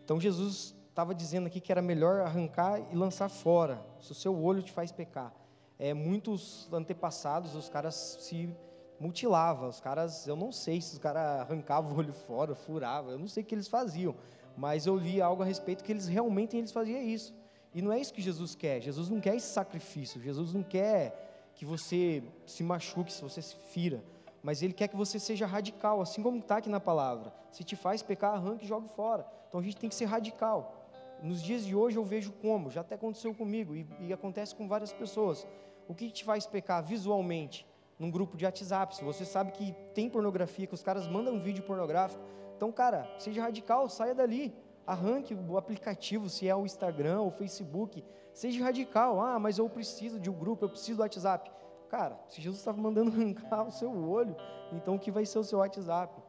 Então 0.04 0.22
Jesus 0.22 0.76
estava 0.90 1.14
dizendo 1.14 1.48
aqui 1.48 1.60
que 1.60 1.72
era 1.72 1.82
melhor 1.82 2.22
arrancar 2.22 2.80
e 2.92 2.96
lançar 2.96 3.28
fora, 3.28 3.84
se 4.00 4.12
o 4.12 4.16
seu 4.16 4.40
olho 4.42 4.62
te 4.62 4.72
faz 4.72 4.92
pecar. 4.92 5.34
É, 5.80 5.94
muitos 5.94 6.72
antepassados, 6.72 7.56
os 7.56 7.68
caras 7.68 7.96
se 7.96 8.56
mutilavam, 9.04 9.68
os 9.68 9.80
caras, 9.80 10.26
eu 10.28 10.36
não 10.36 10.52
sei 10.52 10.80
se 10.82 10.94
os 10.94 11.00
caras 11.00 11.42
arrancavam 11.42 11.92
o 11.92 11.98
olho 11.98 12.14
fora, 12.14 12.56
furavam, 12.56 13.12
eu 13.12 13.20
não 13.20 13.28
sei 13.28 13.44
o 13.44 13.46
que 13.46 13.54
eles 13.54 13.68
faziam, 13.68 14.16
mas 14.56 14.86
eu 14.86 14.96
li 14.96 15.22
algo 15.22 15.44
a 15.44 15.46
respeito 15.46 15.84
que 15.84 15.92
eles 15.92 16.08
realmente 16.08 16.56
eles 16.56 16.72
faziam 16.72 17.02
isso. 17.02 17.34
E 17.74 17.82
não 17.82 17.92
é 17.92 18.00
isso 18.00 18.14
que 18.14 18.22
Jesus 18.22 18.56
quer. 18.56 18.82
Jesus 18.82 19.10
não 19.10 19.20
quer 19.20 19.36
esse 19.36 19.52
sacrifício. 19.52 20.22
Jesus 20.22 20.54
não 20.54 20.62
quer 20.62 21.52
que 21.56 21.66
você 21.66 22.24
se 22.46 22.64
machuque, 22.64 23.12
se 23.12 23.22
você 23.22 23.42
se 23.42 23.56
fira. 23.72 24.04
Mas 24.44 24.62
Ele 24.62 24.74
quer 24.74 24.88
que 24.88 24.96
você 24.96 25.18
seja 25.18 25.48
radical, 25.48 26.00
assim 26.00 26.22
como 26.22 26.38
está 26.38 26.58
aqui 26.58 26.70
na 26.70 26.80
palavra. 26.80 27.34
Se 27.52 27.64
te 27.64 27.76
faz 27.76 28.04
pecar, 28.04 28.36
arranque 28.36 28.66
e 28.66 28.68
jogue 28.68 28.88
fora. 28.90 29.26
Então 29.48 29.60
a 29.60 29.64
gente 29.64 29.78
tem 29.78 29.90
que 29.90 29.96
ser 29.96 30.06
radical 30.06 30.84
nos 31.24 31.42
dias 31.42 31.66
de 31.66 31.74
hoje 31.74 31.98
eu 31.98 32.04
vejo 32.04 32.34
como, 32.34 32.70
já 32.70 32.82
até 32.82 32.96
aconteceu 32.96 33.34
comigo 33.34 33.74
e, 33.74 33.88
e 34.02 34.12
acontece 34.12 34.54
com 34.54 34.68
várias 34.68 34.92
pessoas. 34.92 35.48
O 35.88 35.96
que 35.96 36.12
te 36.12 36.24
faz 36.26 36.46
pecar 36.46 36.84
visualmente 36.84 37.66
num 37.98 38.12
grupo 38.12 38.36
de 38.36 38.46
WhatsApp? 38.46 38.96
Se 38.96 39.04
você 39.04 39.26
sabe 39.26 39.52
que 39.52 39.74
tem 39.94 40.10
pornografia, 40.10 40.68
que 40.68 40.74
os 40.74 40.84
caras 40.84 41.08
mandam 41.08 41.36
um 41.36 41.40
vídeo 41.40 41.64
pornográfico, 41.64 42.24
então, 42.56 42.72
cara, 42.72 43.10
seja 43.18 43.42
radical, 43.42 43.90
saia 43.90 44.16
dali, 44.16 44.54
arranque 44.86 45.34
o 45.34 45.58
aplicativo, 45.58 46.30
se 46.30 46.48
é 46.48 46.56
o 46.56 46.66
Instagram 46.66 47.22
ou 47.22 47.28
o 47.28 47.32
Facebook, 47.32 48.04
seja 48.34 48.64
radical. 48.64 49.22
Ah, 49.22 49.40
mas 49.40 49.58
eu 49.58 49.70
preciso 49.70 50.20
de 50.20 50.30
um 50.30 50.34
grupo, 50.34 50.66
eu 50.66 50.70
preciso 50.70 50.98
do 50.98 51.02
WhatsApp. 51.02 51.52
Cara, 51.90 52.20
se 52.28 52.42
Jesus 52.42 52.60
estava 52.60 52.82
mandando 52.82 53.12
arrancar 53.16 53.68
o 53.68 53.72
seu 53.72 53.92
olho, 53.92 54.36
então 54.72 54.96
o 54.96 55.00
que 55.00 55.12
vai 55.12 55.26
ser 55.26 55.40
o 55.40 55.44
seu 55.44 55.60
WhatsApp? 55.60 56.22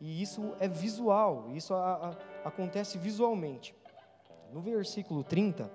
E 0.00 0.20
isso 0.22 0.54
é 0.58 0.68
visual, 0.68 1.50
isso 1.52 1.72
a, 1.74 2.10
a, 2.44 2.48
acontece 2.48 2.98
visualmente. 2.98 3.74
No 4.52 4.60
versículo 4.60 5.24
30, 5.24 5.70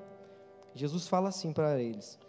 Jesus 0.73 1.07
fala 1.07 1.29
assim 1.29 1.51
para 1.51 1.79
eles: 1.79 2.19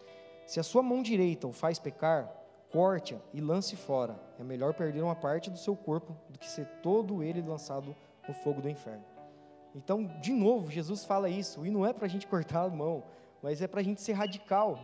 Se 0.47 0.59
a 0.61 0.63
sua 0.63 0.83
mão 0.83 1.03
direita 1.03 1.47
o 1.47 1.53
faz 1.53 1.79
pecar, 1.79 2.31
corte-a 2.71 3.19
e 3.33 3.41
lance 3.41 3.77
fora. 3.77 4.21
É 4.39 4.45
melhor 4.45 4.75
perder 4.75 5.03
uma 5.03 5.17
parte 5.17 5.51
do 5.51 5.59
seu 5.59 5.77
corpo 5.77 6.17
do 6.29 6.39
que 6.39 6.49
ser 6.49 6.67
todo 6.83 7.23
ele 7.23 7.43
lançado 7.43 7.95
no 8.27 8.35
fogo 8.35 8.61
do 8.63 8.69
inferno. 8.69 9.05
Então, 9.75 10.05
de 10.21 10.33
novo, 10.33 10.71
Jesus 10.71 11.05
fala 11.05 11.29
isso, 11.29 11.65
e 11.65 11.71
não 11.71 11.87
é 11.87 11.93
para 11.93 12.07
a 12.07 12.09
gente 12.09 12.27
cortar 12.29 12.65
a 12.65 12.69
mão, 12.69 13.05
mas 13.43 13.63
é 13.63 13.67
para 13.67 13.81
a 13.81 13.85
gente 13.85 14.01
ser 14.01 14.13
radical. 14.13 14.79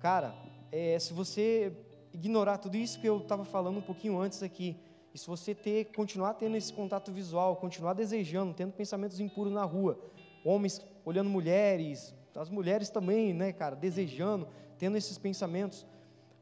Cara, 0.00 0.34
é, 0.70 0.98
se 0.98 1.12
você 1.12 1.72
ignorar 2.12 2.58
tudo 2.58 2.76
isso 2.76 3.00
que 3.00 3.08
eu 3.08 3.18
estava 3.18 3.44
falando 3.44 3.78
um 3.78 3.82
pouquinho 3.82 4.20
antes 4.20 4.42
aqui, 4.42 4.76
e 5.14 5.18
se 5.18 5.26
você 5.26 5.54
ter, 5.54 5.86
continuar 5.94 6.34
tendo 6.34 6.56
esse 6.56 6.72
contato 6.72 7.12
visual, 7.12 7.56
continuar 7.56 7.92
desejando, 7.92 8.54
tendo 8.54 8.72
pensamentos 8.72 9.20
impuros 9.20 9.52
na 9.52 9.64
rua, 9.64 9.98
homens 10.44 10.80
olhando 11.04 11.28
mulheres, 11.28 12.14
as 12.34 12.48
mulheres 12.48 12.88
também, 12.88 13.34
né, 13.34 13.52
cara, 13.52 13.76
desejando, 13.76 14.48
tendo 14.78 14.96
esses 14.96 15.18
pensamentos, 15.18 15.86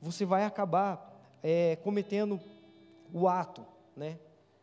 você 0.00 0.24
vai 0.24 0.44
acabar 0.44 1.38
é, 1.42 1.76
cometendo 1.76 2.40
o 3.12 3.28
ato, 3.28 3.64
né? 3.96 4.18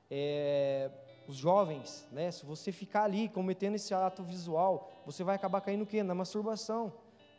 É, 0.10 0.90
os 1.28 1.36
jovens, 1.36 2.08
né? 2.12 2.32
Se 2.32 2.46
você 2.46 2.72
ficar 2.72 3.04
ali 3.04 3.28
cometendo 3.28 3.76
esse 3.76 3.94
ato 3.94 4.24
visual, 4.24 4.90
você 5.06 5.24
vai 5.24 5.36
acabar 5.36 5.62
caindo 5.62 5.84
o 5.84 5.86
quê? 5.86 6.02
Na 6.02 6.16
masturbação. 6.16 6.94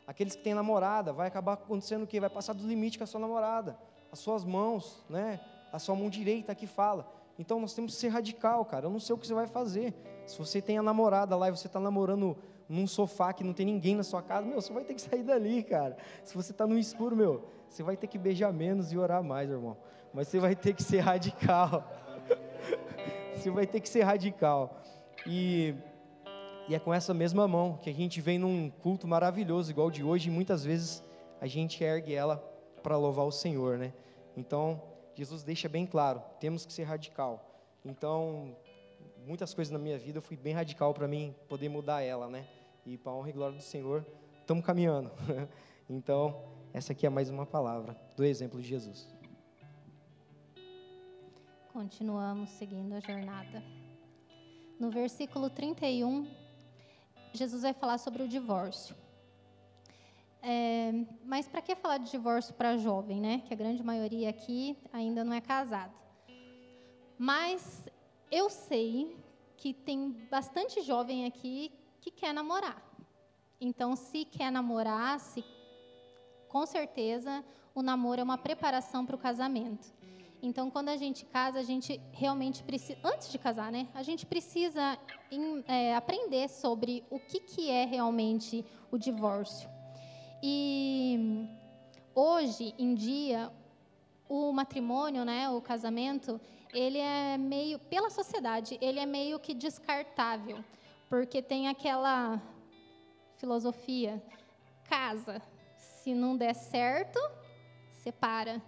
Aqueles 0.07 0.37
que 0.37 0.43
têm 0.43 0.55
namorada, 0.55 1.13
vai 1.13 1.29
acabar 1.29 1.55
acontecendo 1.55 2.03
o 2.05 2.07
quê? 2.07 2.21
Vai 2.21 2.31
passar 2.31 2.53
do 2.53 2.67
limite 2.67 2.99
com 2.99 3.05
a 3.05 3.07
sua 3.07 3.21
namorada. 3.21 3.79
As 4.13 4.19
suas 4.19 4.45
mãos, 4.45 5.05
né? 5.09 5.41
A 5.73 5.79
sua 5.79 5.95
mão 5.95 6.09
direita 6.09 6.53
aqui 6.53 6.67
fala. 6.67 7.11
Então 7.39 7.61
nós 7.61 7.73
temos 7.75 7.95
que 7.95 8.01
ser 8.01 8.09
radical, 8.09 8.65
cara. 8.65 8.87
Eu 8.87 8.91
não 8.91 9.01
sei 9.01 9.15
o 9.15 9.19
que 9.19 9.27
você 9.27 9.35
vai 9.35 9.47
fazer. 9.47 9.95
Se 10.27 10.39
você 10.39 10.61
tem 10.61 10.79
a 10.79 10.83
namorada 10.83 11.37
lá 11.37 11.49
e 11.49 11.51
você 11.51 11.67
está 11.67 11.79
namorando 11.79 12.37
num 12.69 12.87
sofá 12.87 13.33
que 13.33 13.43
não 13.43 13.53
tem 13.53 13.65
ninguém 13.65 13.95
na 13.97 14.03
sua 14.03 14.23
casa, 14.23 14.47
meu, 14.47 14.61
você 14.61 14.73
vai 14.73 14.85
ter 14.85 14.95
que 14.95 15.01
sair 15.01 15.23
dali, 15.23 15.63
cara. 15.63 15.97
Se 16.23 16.35
você 16.35 16.53
está 16.53 16.67
no 16.67 16.79
escuro, 16.79 17.17
meu, 17.17 17.49
você 17.69 17.83
vai 17.83 17.97
ter 17.97 18.07
que 18.07 18.19
beijar 18.19 18.53
menos 18.53 18.93
e 18.93 18.99
orar 18.99 19.23
mais, 19.23 19.49
irmão. 19.49 19.77
Mas 20.13 20.29
você 20.29 20.39
vai 20.39 20.55
ter 20.55 20.75
que 20.75 20.83
ser 20.83 21.01
radical. 21.01 21.91
você 23.35 23.51
vai 23.51 23.67
ter 23.67 23.81
que 23.81 23.89
ser 23.89 24.03
radical. 24.03 24.83
E, 25.27 25.75
e 26.69 26.75
é 26.75 26.79
com 26.79 26.93
essa 26.93 27.15
mesma 27.15 27.49
mão 27.49 27.79
que 27.81 27.89
a 27.89 27.95
gente 27.95 28.21
vem 28.21 28.39
num 28.39 28.69
culto 28.71 29.09
maravilhoso, 29.09 29.71
igual 29.71 29.91
de 29.91 30.05
hoje, 30.05 30.29
e 30.29 30.33
muitas 30.33 30.65
vezes 30.65 31.03
a 31.41 31.47
gente 31.47 31.83
ergue 31.83 32.15
ela 32.15 32.37
para 32.83 32.97
louvar 32.97 33.27
o 33.27 33.33
Senhor, 33.33 33.79
né? 33.79 33.93
Então, 34.37 34.83
Jesus 35.15 35.43
deixa 35.43 35.69
bem 35.69 35.87
claro, 35.87 36.23
temos 36.39 36.65
que 36.65 36.73
ser 36.73 36.85
radical. 36.85 37.45
Então, 37.85 38.57
muitas 39.27 39.53
coisas 39.55 39.73
na 39.73 39.79
minha 39.79 39.99
vida 39.99 40.19
eu 40.19 40.23
fui 40.23 40.37
bem 40.37 40.55
radical 40.55 40.95
para 40.95 41.09
mim 41.09 41.35
poder 41.49 41.69
mudar 41.69 42.03
ela, 42.03 42.29
né? 42.29 42.47
E 42.89 42.97
para 42.97 43.13
a 43.13 43.15
honra 43.15 43.29
e 43.29 43.33
glória 43.33 43.55
do 43.55 43.63
Senhor, 43.63 44.03
estamos 44.41 44.65
caminhando. 44.65 45.11
então, 45.91 46.43
essa 46.73 46.93
aqui 46.93 47.05
é 47.05 47.11
mais 47.11 47.29
uma 47.29 47.45
palavra 47.45 47.95
do 48.17 48.25
exemplo 48.25 48.59
de 48.63 48.67
Jesus. 48.67 49.07
Continuamos 51.71 52.49
seguindo 52.49 52.95
a 52.95 53.01
jornada. 53.01 53.63
No 54.81 54.91
versículo 54.91 55.51
31, 55.51 56.27
Jesus 57.35 57.61
vai 57.61 57.75
falar 57.75 57.99
sobre 57.99 58.23
o 58.23 58.27
divórcio. 58.27 58.97
É, 60.41 60.91
mas 61.27 61.47
para 61.47 61.61
que 61.61 61.77
falar 61.77 61.99
de 61.99 62.11
divórcio 62.11 62.55
para 62.55 62.79
jovem, 62.79 63.21
né? 63.21 63.43
Que 63.47 63.53
a 63.53 63.57
grande 63.57 63.83
maioria 63.83 64.31
aqui 64.31 64.79
ainda 64.95 65.23
não 65.23 65.35
é 65.35 65.43
casada. 65.43 65.93
Mas 67.19 67.87
eu 68.31 68.49
sei 68.49 69.15
que 69.59 69.75
tem 69.75 70.11
bastante 70.31 70.81
jovem 70.81 71.27
aqui 71.27 71.71
que 72.11 72.21
quer 72.21 72.33
namorar. 72.33 72.83
Então, 73.61 73.97
se 73.97 74.25
quer 74.25 74.51
namorar, 74.51 75.19
se, 75.21 75.45
com 76.49 76.65
certeza 76.65 77.45
o 77.75 77.83
namoro 77.83 78.21
é 78.21 78.25
uma 78.25 78.39
preparação 78.39 79.05
para 79.05 79.17
o 79.17 79.19
casamento. 79.19 79.93
Então, 80.41 80.71
quando 80.71 80.89
a 80.89 80.97
gente 80.97 81.25
casa, 81.25 81.59
a 81.59 81.63
gente 81.63 82.01
realmente 82.13 82.63
precisa, 82.63 82.99
antes 83.05 83.31
de 83.31 83.39
casar, 83.39 83.73
né? 83.73 83.89
A 83.93 84.03
gente 84.03 84.25
precisa 84.25 84.97
em, 85.31 85.65
é, 85.67 85.97
aprender 85.97 86.49
sobre 86.49 87.05
o 87.11 87.19
que, 87.19 87.41
que 87.41 87.69
é 87.71 87.85
realmente 87.85 88.65
o 88.91 88.97
divórcio. 88.97 89.69
E 90.41 91.49
hoje 92.15 92.73
em 92.79 92.95
dia, 92.95 93.53
o 94.29 94.53
matrimônio, 94.53 95.25
né, 95.25 95.49
o 95.51 95.61
casamento, 95.61 96.41
ele 96.73 96.99
é 96.99 97.37
meio, 97.37 97.79
pela 97.81 98.11
sociedade, 98.11 98.79
ele 98.81 99.01
é 99.01 99.07
meio 99.07 99.41
que 99.41 99.53
descartável, 99.55 100.65
porque 101.09 101.43
tem 101.43 101.69
aquela 101.69 102.41
filosofia: 103.37 104.23
casa, 104.85 105.43
se 105.77 106.15
não 106.15 106.37
der 106.37 106.55
certo, 106.55 107.19
separa. 107.93 108.63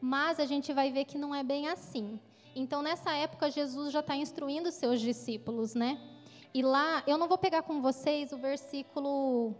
Mas 0.00 0.40
a 0.40 0.46
gente 0.46 0.72
vai 0.72 0.90
ver 0.90 1.04
que 1.04 1.18
não 1.18 1.34
é 1.34 1.42
bem 1.42 1.68
assim. 1.68 2.18
Então, 2.54 2.82
nessa 2.82 3.12
época, 3.12 3.50
Jesus 3.50 3.92
já 3.92 4.00
está 4.00 4.16
instruindo 4.16 4.72
seus 4.72 5.00
discípulos, 5.00 5.74
né? 5.74 6.00
E 6.52 6.62
lá, 6.62 7.02
eu 7.06 7.16
não 7.16 7.28
vou 7.28 7.38
pegar 7.38 7.62
com 7.62 7.80
vocês 7.80 8.32
o 8.32 8.38
versículo 8.38 9.54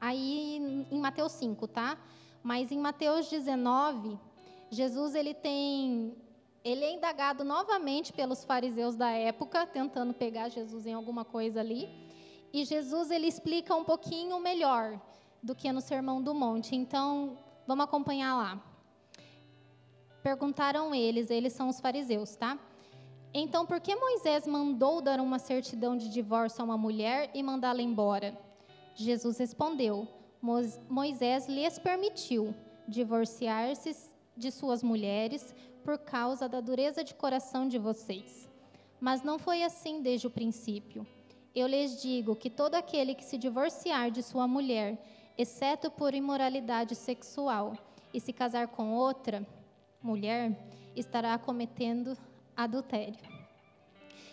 aí 0.00 0.86
em 0.90 0.98
Mateus 0.98 1.32
5, 1.32 1.68
tá? 1.68 1.96
Mas 2.42 2.72
em 2.72 2.78
Mateus 2.78 3.28
19, 3.30 4.18
Jesus 4.68 5.14
ele 5.14 5.34
tem 5.34 6.16
ele 6.64 6.84
é 6.84 6.92
indagado 6.92 7.42
novamente 7.44 8.12
pelos 8.12 8.44
fariseus 8.44 8.94
da 8.96 9.10
época, 9.10 9.66
tentando 9.66 10.14
pegar 10.14 10.48
Jesus 10.48 10.86
em 10.86 10.92
alguma 10.92 11.24
coisa 11.24 11.60
ali. 11.60 11.88
E 12.52 12.64
Jesus 12.64 13.10
ele 13.10 13.26
explica 13.26 13.74
um 13.74 13.84
pouquinho 13.84 14.38
melhor 14.38 15.00
do 15.42 15.54
que 15.54 15.72
no 15.72 15.80
Sermão 15.80 16.22
do 16.22 16.34
Monte. 16.34 16.76
Então, 16.76 17.38
vamos 17.66 17.84
acompanhar 17.84 18.36
lá. 18.36 18.62
Perguntaram 20.22 20.94
eles, 20.94 21.30
eles 21.30 21.52
são 21.52 21.68
os 21.68 21.80
fariseus, 21.80 22.36
tá? 22.36 22.56
Então, 23.34 23.66
por 23.66 23.80
que 23.80 23.96
Moisés 23.96 24.46
mandou 24.46 25.00
dar 25.00 25.18
uma 25.18 25.38
certidão 25.38 25.96
de 25.96 26.08
divórcio 26.10 26.60
a 26.60 26.64
uma 26.64 26.78
mulher 26.78 27.30
e 27.34 27.42
mandá-la 27.42 27.82
embora? 27.82 28.38
Jesus 28.94 29.38
respondeu: 29.38 30.06
Moisés 30.88 31.48
lhes 31.48 31.78
permitiu 31.78 32.54
divorciar-se 32.86 33.96
de 34.36 34.50
suas 34.50 34.82
mulheres 34.82 35.54
por 35.82 35.98
causa 35.98 36.48
da 36.48 36.60
dureza 36.60 37.04
de 37.04 37.14
coração 37.14 37.68
de 37.68 37.78
vocês. 37.78 38.48
Mas 39.00 39.22
não 39.22 39.38
foi 39.38 39.62
assim 39.62 40.00
desde 40.00 40.26
o 40.26 40.30
princípio. 40.30 41.06
Eu 41.54 41.66
lhes 41.66 42.00
digo 42.00 42.34
que 42.36 42.48
todo 42.48 42.74
aquele 42.74 43.14
que 43.14 43.24
se 43.24 43.36
divorciar 43.36 44.10
de 44.10 44.22
sua 44.22 44.46
mulher, 44.48 44.98
exceto 45.36 45.90
por 45.90 46.14
imoralidade 46.14 46.94
sexual, 46.94 47.76
e 48.14 48.20
se 48.20 48.32
casar 48.32 48.68
com 48.68 48.94
outra, 48.94 49.46
mulher 50.02 50.56
estará 50.94 51.36
cometendo 51.38 52.16
adultério. 52.56 53.20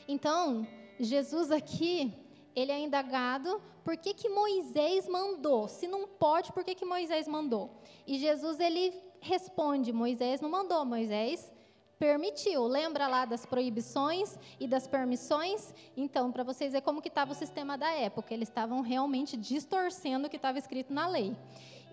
Então, 0.07 0.67
Jesus 0.99 1.51
aqui, 1.51 2.13
ele 2.55 2.71
é 2.71 2.79
indagado 2.79 3.61
por 3.83 3.95
que, 3.97 4.13
que 4.13 4.29
Moisés 4.29 5.07
mandou. 5.07 5.67
Se 5.67 5.87
não 5.87 6.07
pode, 6.07 6.51
por 6.51 6.63
que, 6.63 6.75
que 6.75 6.85
Moisés 6.85 7.27
mandou? 7.27 7.69
E 8.05 8.17
Jesus, 8.17 8.59
ele 8.59 8.93
responde, 9.21 9.91
Moisés 9.91 10.41
não 10.41 10.49
mandou, 10.49 10.83
Moisés 10.85 11.51
permitiu. 11.97 12.63
Lembra 12.65 13.07
lá 13.07 13.25
das 13.25 13.45
proibições 13.45 14.37
e 14.59 14.67
das 14.67 14.87
permissões? 14.87 15.73
Então, 15.97 16.31
para 16.31 16.43
vocês 16.43 16.71
ver 16.71 16.81
como 16.81 17.01
que 17.01 17.09
estava 17.09 17.33
o 17.33 17.35
sistema 17.35 17.77
da 17.77 17.91
época, 17.91 18.33
eles 18.33 18.47
estavam 18.47 18.81
realmente 18.81 19.35
distorcendo 19.35 20.27
o 20.27 20.29
que 20.29 20.37
estava 20.37 20.57
escrito 20.57 20.93
na 20.93 21.07
lei. 21.07 21.35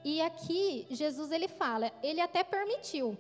E 0.05 0.21
aqui 0.21 0.87
Jesus 0.91 1.33
ele 1.33 1.49
fala, 1.49 1.91
ele 2.03 2.21
até 2.21 2.45
permitiu, 2.45 3.19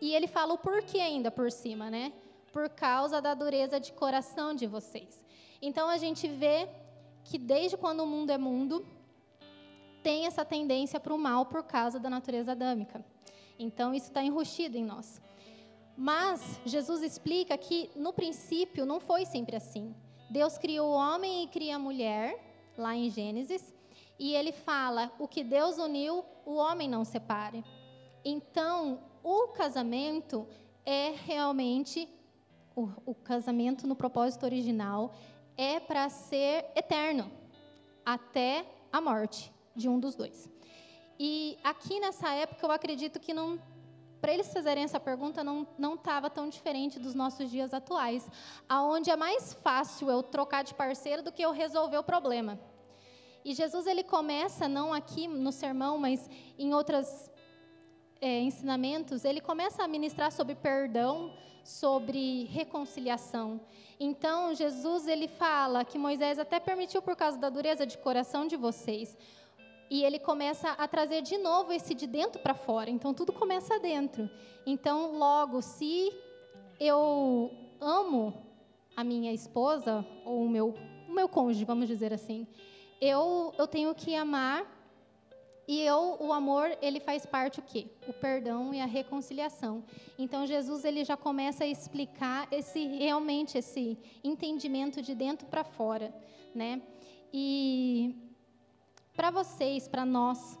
e 0.00 0.14
ele 0.14 0.26
fala 0.26 0.52
o 0.52 0.58
porquê 0.58 1.00
ainda 1.00 1.30
por 1.30 1.50
cima, 1.50 1.90
né? 1.90 2.12
Por 2.52 2.68
causa 2.68 3.20
da 3.22 3.32
dureza 3.32 3.80
de 3.80 3.92
coração 3.92 4.54
de 4.54 4.66
vocês. 4.66 5.24
Então 5.62 5.88
a 5.88 5.96
gente 5.96 6.28
vê 6.28 6.68
que 7.24 7.38
desde 7.38 7.76
quando 7.76 8.00
o 8.00 8.06
mundo 8.06 8.30
é 8.30 8.38
mundo, 8.38 8.84
tem 10.02 10.26
essa 10.26 10.44
tendência 10.44 10.98
para 10.98 11.14
o 11.14 11.18
mal 11.18 11.46
por 11.46 11.62
causa 11.62 11.98
da 11.98 12.10
natureza 12.10 12.52
adâmica. 12.52 13.04
Então 13.60 13.92
isso 13.92 14.06
está 14.06 14.22
enrustido 14.22 14.78
em 14.78 14.84
nós. 14.84 15.20
Mas 15.94 16.58
Jesus 16.64 17.02
explica 17.02 17.58
que 17.58 17.90
no 17.94 18.10
princípio 18.10 18.86
não 18.86 18.98
foi 18.98 19.26
sempre 19.26 19.54
assim. 19.54 19.94
Deus 20.30 20.56
criou 20.56 20.88
o 20.88 20.94
homem 20.94 21.44
e 21.44 21.48
cria 21.48 21.76
a 21.76 21.78
mulher, 21.78 22.72
lá 22.78 22.96
em 22.96 23.10
Gênesis, 23.10 23.74
e 24.18 24.34
ele 24.34 24.50
fala: 24.50 25.12
o 25.18 25.28
que 25.28 25.44
Deus 25.44 25.76
uniu, 25.76 26.24
o 26.46 26.54
homem 26.54 26.88
não 26.88 27.04
separe. 27.04 27.62
Então, 28.24 28.98
o 29.22 29.48
casamento 29.48 30.46
é 30.86 31.12
realmente 31.26 32.08
o, 32.74 32.88
o 33.04 33.14
casamento 33.14 33.86
no 33.86 33.94
propósito 33.94 34.44
original 34.44 35.12
é 35.54 35.78
para 35.78 36.08
ser 36.08 36.64
eterno 36.74 37.30
até 38.06 38.64
a 38.90 39.00
morte 39.02 39.52
de 39.76 39.86
um 39.86 40.00
dos 40.00 40.14
dois. 40.14 40.48
E 41.22 41.58
aqui 41.62 42.00
nessa 42.00 42.30
época 42.30 42.64
eu 42.64 42.70
acredito 42.70 43.20
que 43.20 43.34
não 43.34 43.60
para 44.22 44.32
eles 44.32 44.50
fazerem 44.50 44.84
essa 44.84 44.98
pergunta 44.98 45.44
não 45.44 45.66
não 45.78 45.94
estava 45.94 46.30
tão 46.30 46.48
diferente 46.48 46.98
dos 46.98 47.14
nossos 47.14 47.50
dias 47.50 47.74
atuais, 47.74 48.26
aonde 48.66 49.10
é 49.10 49.16
mais 49.16 49.52
fácil 49.52 50.08
eu 50.08 50.22
trocar 50.22 50.64
de 50.64 50.72
parceiro 50.72 51.22
do 51.22 51.30
que 51.30 51.42
eu 51.42 51.52
resolver 51.52 51.98
o 51.98 52.02
problema. 52.02 52.58
E 53.44 53.52
Jesus 53.52 53.86
ele 53.86 54.02
começa 54.02 54.66
não 54.66 54.94
aqui 54.94 55.28
no 55.28 55.52
sermão, 55.52 55.98
mas 55.98 56.26
em 56.58 56.72
outras 56.72 57.30
é, 58.18 58.40
ensinamentos, 58.40 59.22
ele 59.22 59.42
começa 59.42 59.82
a 59.82 59.88
ministrar 59.88 60.32
sobre 60.32 60.54
perdão, 60.54 61.34
sobre 61.62 62.44
reconciliação. 62.44 63.60
Então, 63.98 64.54
Jesus 64.54 65.06
ele 65.06 65.28
fala 65.28 65.84
que 65.84 65.98
Moisés 65.98 66.38
até 66.38 66.58
permitiu 66.58 67.02
por 67.02 67.14
causa 67.14 67.38
da 67.38 67.50
dureza 67.50 67.86
de 67.86 67.98
coração 67.98 68.46
de 68.46 68.56
vocês. 68.56 69.16
E 69.90 70.04
ele 70.04 70.20
começa 70.20 70.70
a 70.70 70.86
trazer 70.86 71.20
de 71.20 71.36
novo 71.36 71.72
esse 71.72 71.94
de 71.94 72.06
dentro 72.06 72.40
para 72.40 72.54
fora. 72.54 72.88
Então, 72.88 73.12
tudo 73.12 73.32
começa 73.32 73.78
dentro. 73.80 74.30
Então, 74.64 75.18
logo, 75.18 75.60
se 75.60 76.12
eu 76.78 77.50
amo 77.80 78.32
a 78.96 79.02
minha 79.02 79.32
esposa, 79.32 80.06
ou 80.24 80.44
o 80.44 80.48
meu, 80.48 80.74
o 81.08 81.12
meu 81.12 81.28
cônjuge, 81.28 81.64
vamos 81.64 81.88
dizer 81.88 82.12
assim, 82.12 82.46
eu, 83.00 83.52
eu 83.58 83.66
tenho 83.66 83.94
que 83.94 84.14
amar 84.14 84.64
E 85.70 85.80
eu, 85.82 86.16
o 86.18 86.32
amor, 86.32 86.76
ele 86.82 86.98
faz 86.98 87.24
parte 87.24 87.60
o 87.60 87.62
quê? 87.62 87.86
O 88.08 88.12
perdão 88.12 88.74
e 88.74 88.80
a 88.80 88.86
reconciliação. 88.86 89.84
Então 90.18 90.44
Jesus 90.44 90.84
ele 90.84 91.04
já 91.04 91.16
começa 91.16 91.62
a 91.62 91.66
explicar 91.66 92.48
esse 92.50 92.84
realmente 92.88 93.56
esse 93.56 93.96
entendimento 94.24 95.00
de 95.00 95.14
dentro 95.14 95.46
para 95.46 95.62
fora, 95.62 96.12
né? 96.52 96.82
E 97.32 98.16
para 99.20 99.30
vocês, 99.30 99.86
para 99.86 100.06
nós, 100.06 100.58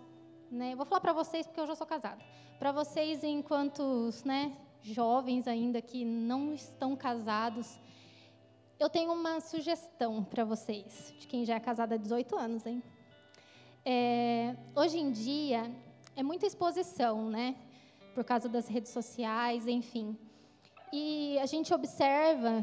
né? 0.50 0.74
Eu 0.74 0.76
vou 0.76 0.84
falar 0.84 1.00
para 1.00 1.14
vocês 1.14 1.46
porque 1.46 1.60
eu 1.60 1.66
já 1.66 1.74
sou 1.74 1.86
casada. 1.86 2.22
Para 2.58 2.72
vocês 2.72 3.24
enquanto, 3.24 4.10
né, 4.22 4.54
jovens 4.82 5.48
ainda 5.48 5.80
que 5.80 6.04
não 6.04 6.52
estão 6.52 6.94
casados, 6.94 7.80
eu 8.78 8.90
tenho 8.90 9.14
uma 9.14 9.40
sugestão 9.40 10.22
para 10.22 10.44
vocês, 10.44 11.14
de 11.18 11.26
quem 11.26 11.42
já 11.42 11.54
é 11.54 11.60
casada 11.60 11.94
há 11.94 11.96
18 11.98 12.36
anos, 12.36 12.66
hein? 12.66 12.82
É, 13.82 14.54
hoje 14.76 14.98
em 14.98 15.10
dia 15.10 15.74
é 16.14 16.22
muita 16.22 16.44
exposição, 16.44 17.30
né? 17.30 17.56
Por 18.14 18.24
causa 18.24 18.46
das 18.46 18.68
redes 18.68 18.92
sociais, 18.92 19.66
enfim. 19.66 20.14
E 20.92 21.38
a 21.38 21.46
gente 21.46 21.72
observa 21.72 22.62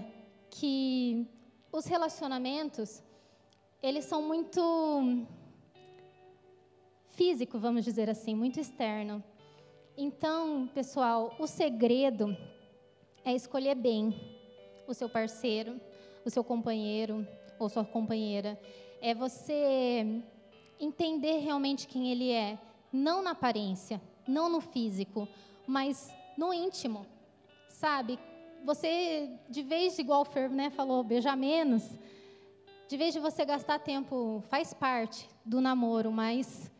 que 0.51 1.27
os 1.71 1.87
relacionamentos 1.87 3.01
eles 3.81 4.05
são 4.05 4.21
muito 4.21 5.25
físico, 7.17 7.57
vamos 7.57 7.83
dizer 7.83 8.11
assim, 8.11 8.35
muito 8.35 8.59
externo. 8.59 9.23
Então, 9.97 10.69
pessoal, 10.71 11.35
o 11.39 11.47
segredo 11.47 12.37
é 13.25 13.33
escolher 13.33 13.73
bem 13.73 14.37
o 14.87 14.93
seu 14.93 15.09
parceiro, 15.09 15.81
o 16.23 16.29
seu 16.29 16.43
companheiro 16.43 17.27
ou 17.57 17.67
sua 17.69 17.83
companheira. 17.83 18.57
É 19.01 19.15
você 19.15 20.21
entender 20.79 21.39
realmente 21.39 21.87
quem 21.87 22.11
ele 22.11 22.31
é, 22.31 22.59
não 22.93 23.23
na 23.23 23.31
aparência, 23.31 23.99
não 24.27 24.47
no 24.47 24.61
físico, 24.61 25.27
mas 25.65 26.13
no 26.37 26.53
íntimo, 26.53 27.03
sabe? 27.67 28.19
Você, 28.63 29.31
de 29.49 29.63
vez 29.63 29.95
de 29.95 30.01
igual 30.01 30.23
o 30.23 30.49
né, 30.49 30.69
falou, 30.69 31.03
beijar 31.03 31.35
menos, 31.35 31.83
de 32.87 32.95
vez 32.95 33.11
de 33.11 33.19
você 33.19 33.43
gastar 33.43 33.79
tempo, 33.79 34.43
faz 34.49 34.71
parte 34.71 35.27
do 35.43 35.59
namoro, 35.59 36.11
mas 36.11 36.71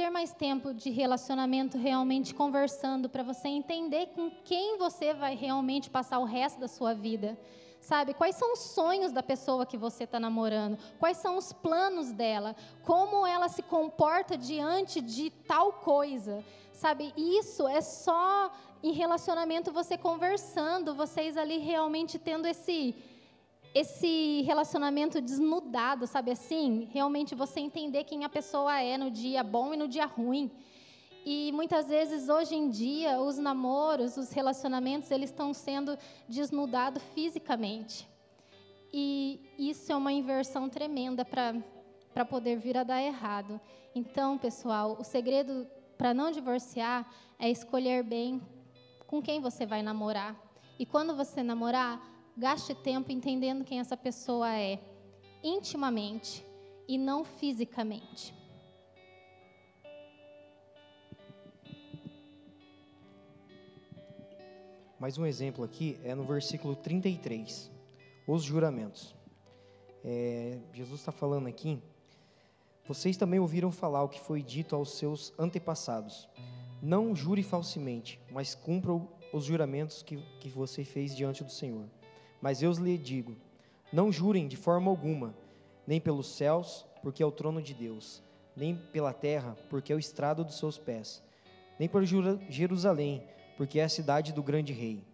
ter 0.00 0.08
mais 0.08 0.32
tempo 0.32 0.72
de 0.72 0.88
relacionamento 0.88 1.76
realmente 1.76 2.34
conversando 2.34 3.06
para 3.06 3.22
você 3.22 3.48
entender 3.48 4.06
com 4.14 4.30
quem 4.30 4.78
você 4.78 5.12
vai 5.12 5.36
realmente 5.36 5.90
passar 5.90 6.18
o 6.20 6.24
resto 6.24 6.58
da 6.58 6.68
sua 6.68 6.94
vida. 6.94 7.38
Sabe, 7.82 8.14
quais 8.14 8.34
são 8.34 8.54
os 8.54 8.60
sonhos 8.60 9.12
da 9.12 9.22
pessoa 9.22 9.66
que 9.66 9.76
você 9.76 10.04
está 10.04 10.18
namorando? 10.18 10.78
Quais 10.98 11.18
são 11.18 11.36
os 11.36 11.52
planos 11.52 12.12
dela? 12.12 12.56
Como 12.82 13.26
ela 13.26 13.50
se 13.50 13.62
comporta 13.62 14.38
diante 14.38 15.02
de 15.02 15.28
tal 15.46 15.74
coisa? 15.74 16.42
Sabe, 16.72 17.12
isso 17.14 17.68
é 17.68 17.82
só 17.82 18.50
em 18.82 18.92
relacionamento 18.92 19.70
você 19.70 19.98
conversando, 19.98 20.94
vocês 20.94 21.36
ali 21.36 21.58
realmente 21.58 22.18
tendo 22.18 22.46
esse 22.46 22.94
esse 23.74 24.42
relacionamento 24.42 25.20
desnudado, 25.20 26.06
sabe 26.06 26.32
assim? 26.32 26.88
Realmente 26.92 27.34
você 27.34 27.60
entender 27.60 28.04
quem 28.04 28.24
a 28.24 28.28
pessoa 28.28 28.80
é 28.80 28.98
no 28.98 29.10
dia 29.10 29.42
bom 29.42 29.72
e 29.72 29.76
no 29.76 29.86
dia 29.86 30.06
ruim. 30.06 30.50
E 31.24 31.52
muitas 31.52 31.86
vezes 31.86 32.28
hoje 32.28 32.54
em 32.54 32.68
dia 32.70 33.20
os 33.20 33.38
namoros, 33.38 34.16
os 34.16 34.32
relacionamentos, 34.32 35.10
eles 35.10 35.30
estão 35.30 35.52
sendo 35.52 35.96
desnudados 36.28 37.02
fisicamente. 37.14 38.08
E 38.92 39.40
isso 39.58 39.92
é 39.92 39.96
uma 39.96 40.12
inversão 40.12 40.68
tremenda 40.68 41.24
para 41.24 42.24
poder 42.24 42.56
vir 42.56 42.76
a 42.76 42.82
dar 42.82 43.00
errado. 43.00 43.60
Então, 43.94 44.36
pessoal, 44.36 44.96
o 44.98 45.04
segredo 45.04 45.66
para 45.96 46.12
não 46.12 46.30
divorciar 46.32 47.08
é 47.38 47.48
escolher 47.48 48.02
bem 48.02 48.40
com 49.06 49.22
quem 49.22 49.40
você 49.40 49.64
vai 49.66 49.82
namorar. 49.82 50.34
E 50.78 50.86
quando 50.86 51.14
você 51.14 51.42
namorar, 51.42 52.00
gaste 52.40 52.74
tempo 52.74 53.12
entendendo 53.12 53.66
quem 53.66 53.80
essa 53.80 53.98
pessoa 53.98 54.50
é, 54.56 54.80
intimamente 55.44 56.42
e 56.88 56.96
não 56.96 57.22
fisicamente. 57.22 58.34
Mais 64.98 65.18
um 65.18 65.26
exemplo 65.26 65.62
aqui 65.62 65.98
é 66.02 66.14
no 66.14 66.24
versículo 66.24 66.74
33, 66.74 67.70
os 68.26 68.42
juramentos. 68.42 69.14
É, 70.02 70.58
Jesus 70.72 71.00
está 71.00 71.12
falando 71.12 71.46
aqui, 71.46 71.78
vocês 72.88 73.18
também 73.18 73.38
ouviram 73.38 73.70
falar 73.70 74.02
o 74.02 74.08
que 74.08 74.18
foi 74.18 74.42
dito 74.42 74.74
aos 74.74 74.96
seus 74.96 75.34
antepassados. 75.38 76.26
Não 76.82 77.14
jure 77.14 77.42
falsamente, 77.42 78.18
mas 78.32 78.54
cumpra 78.54 78.92
os 79.30 79.44
juramentos 79.44 80.02
que, 80.02 80.16
que 80.40 80.48
você 80.48 80.84
fez 80.84 81.14
diante 81.14 81.44
do 81.44 81.50
Senhor. 81.50 81.86
Mas 82.40 82.62
eu 82.62 82.72
lhe 82.72 82.96
digo: 82.96 83.36
não 83.92 84.12
jurem 84.12 84.48
de 84.48 84.56
forma 84.56 84.90
alguma, 84.90 85.34
nem 85.86 86.00
pelos 86.00 86.28
céus, 86.28 86.86
porque 87.02 87.22
é 87.22 87.26
o 87.26 87.32
trono 87.32 87.60
de 87.60 87.74
Deus, 87.74 88.22
nem 88.54 88.76
pela 88.76 89.12
terra, 89.12 89.56
porque 89.68 89.92
é 89.92 89.96
o 89.96 89.98
estrado 89.98 90.44
dos 90.44 90.58
seus 90.58 90.78
pés, 90.78 91.22
nem 91.78 91.88
por 91.88 92.04
Jerusalém, 92.04 93.22
porque 93.56 93.80
é 93.80 93.84
a 93.84 93.88
cidade 93.88 94.32
do 94.32 94.42
grande 94.42 94.72
rei. 94.72 95.04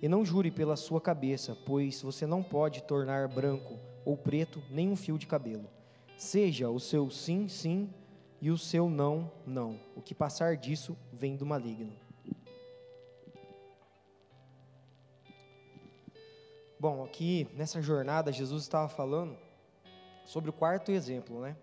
E 0.00 0.08
não 0.08 0.24
jure 0.24 0.50
pela 0.50 0.76
sua 0.76 1.00
cabeça, 1.00 1.56
pois 1.64 2.02
você 2.02 2.26
não 2.26 2.42
pode 2.42 2.82
tornar 2.82 3.28
branco 3.28 3.78
ou 4.04 4.16
preto 4.16 4.62
nenhum 4.68 4.96
fio 4.96 5.16
de 5.16 5.26
cabelo. 5.26 5.70
Seja 6.16 6.68
o 6.68 6.80
seu 6.80 7.08
sim, 7.10 7.48
sim, 7.48 7.88
e 8.40 8.50
o 8.50 8.58
seu 8.58 8.90
não, 8.90 9.30
não. 9.46 9.78
O 9.94 10.02
que 10.02 10.14
passar 10.14 10.56
disso 10.56 10.96
vem 11.12 11.36
do 11.36 11.46
maligno. 11.46 11.92
Bom, 16.82 17.04
aqui 17.04 17.46
nessa 17.54 17.80
jornada, 17.80 18.32
Jesus 18.32 18.64
estava 18.64 18.88
falando 18.88 19.38
sobre 20.24 20.50
o 20.50 20.52
quarto 20.52 20.90
exemplo, 20.90 21.40
né? 21.40 21.56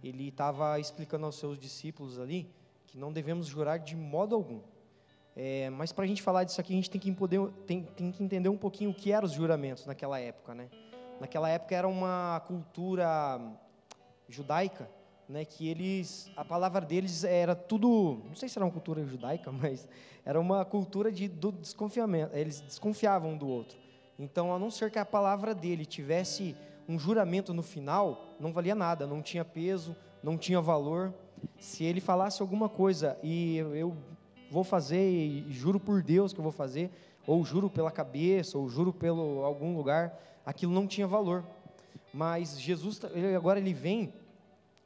Ele 0.00 0.28
estava 0.28 0.78
explicando 0.78 1.26
aos 1.26 1.34
seus 1.34 1.58
discípulos 1.58 2.20
ali 2.20 2.48
que 2.86 2.96
não 2.96 3.12
devemos 3.12 3.48
jurar 3.48 3.80
de 3.80 3.96
modo 3.96 4.32
algum. 4.32 4.60
É, 5.34 5.68
mas 5.70 5.90
para 5.90 6.04
a 6.04 6.06
gente 6.06 6.22
falar 6.22 6.44
disso 6.44 6.60
aqui, 6.60 6.72
a 6.72 6.76
gente 6.76 6.88
tem 6.88 7.00
que, 7.00 7.10
poder, 7.10 7.44
tem, 7.66 7.82
tem 7.82 8.12
que 8.12 8.22
entender 8.22 8.48
um 8.48 8.56
pouquinho 8.56 8.90
o 8.90 8.94
que 8.94 9.10
eram 9.10 9.26
os 9.26 9.32
juramentos 9.32 9.86
naquela 9.86 10.20
época, 10.20 10.54
né? 10.54 10.70
Naquela 11.20 11.48
época 11.48 11.74
era 11.74 11.88
uma 11.88 12.40
cultura 12.46 13.40
judaica, 14.28 14.88
né? 15.28 15.44
Que 15.44 15.66
eles, 15.66 16.30
a 16.36 16.44
palavra 16.44 16.80
deles 16.80 17.24
era 17.24 17.56
tudo, 17.56 18.22
não 18.24 18.36
sei 18.36 18.48
se 18.48 18.56
era 18.56 18.64
uma 18.64 18.72
cultura 18.72 19.04
judaica, 19.04 19.50
mas 19.50 19.88
era 20.24 20.38
uma 20.38 20.64
cultura 20.64 21.10
de 21.10 21.26
do 21.26 21.50
desconfiamento. 21.50 22.36
Eles 22.36 22.60
desconfiavam 22.60 23.32
um 23.32 23.36
do 23.36 23.48
outro. 23.48 23.89
Então, 24.20 24.54
a 24.54 24.58
não 24.58 24.70
ser 24.70 24.90
que 24.90 24.98
a 24.98 25.04
palavra 25.04 25.54
dele 25.54 25.86
tivesse 25.86 26.54
um 26.86 26.98
juramento 26.98 27.54
no 27.54 27.62
final, 27.62 28.36
não 28.38 28.52
valia 28.52 28.74
nada, 28.74 29.06
não 29.06 29.22
tinha 29.22 29.42
peso, 29.46 29.96
não 30.22 30.36
tinha 30.36 30.60
valor. 30.60 31.14
Se 31.58 31.84
ele 31.84 32.02
falasse 32.02 32.42
alguma 32.42 32.68
coisa 32.68 33.18
e 33.22 33.56
eu 33.56 33.96
vou 34.50 34.62
fazer 34.62 35.00
e 35.02 35.50
juro 35.50 35.80
por 35.80 36.02
Deus 36.02 36.34
que 36.34 36.38
eu 36.38 36.42
vou 36.42 36.52
fazer, 36.52 36.90
ou 37.26 37.42
juro 37.46 37.70
pela 37.70 37.90
cabeça, 37.90 38.58
ou 38.58 38.68
juro 38.68 38.92
pelo 38.92 39.42
algum 39.42 39.74
lugar, 39.74 40.20
aquilo 40.44 40.70
não 40.70 40.86
tinha 40.86 41.06
valor. 41.06 41.42
Mas 42.12 42.60
Jesus, 42.60 42.98
tá, 42.98 43.08
agora 43.34 43.58
ele 43.58 43.72
vem 43.72 44.12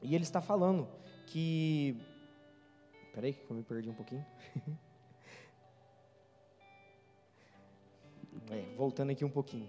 e 0.01 0.14
ele 0.14 0.22
está 0.22 0.41
falando 0.41 0.87
que. 1.26 1.97
Peraí, 3.12 3.32
que 3.32 3.51
eu 3.51 3.57
me 3.57 3.64
perdi 3.64 3.91
um 3.91 3.95
pouquinho. 3.95 4.24
é, 8.55 8.65
voltando 8.77 9.11
aqui 9.11 9.25
um 9.25 9.31
pouquinho. 9.31 9.69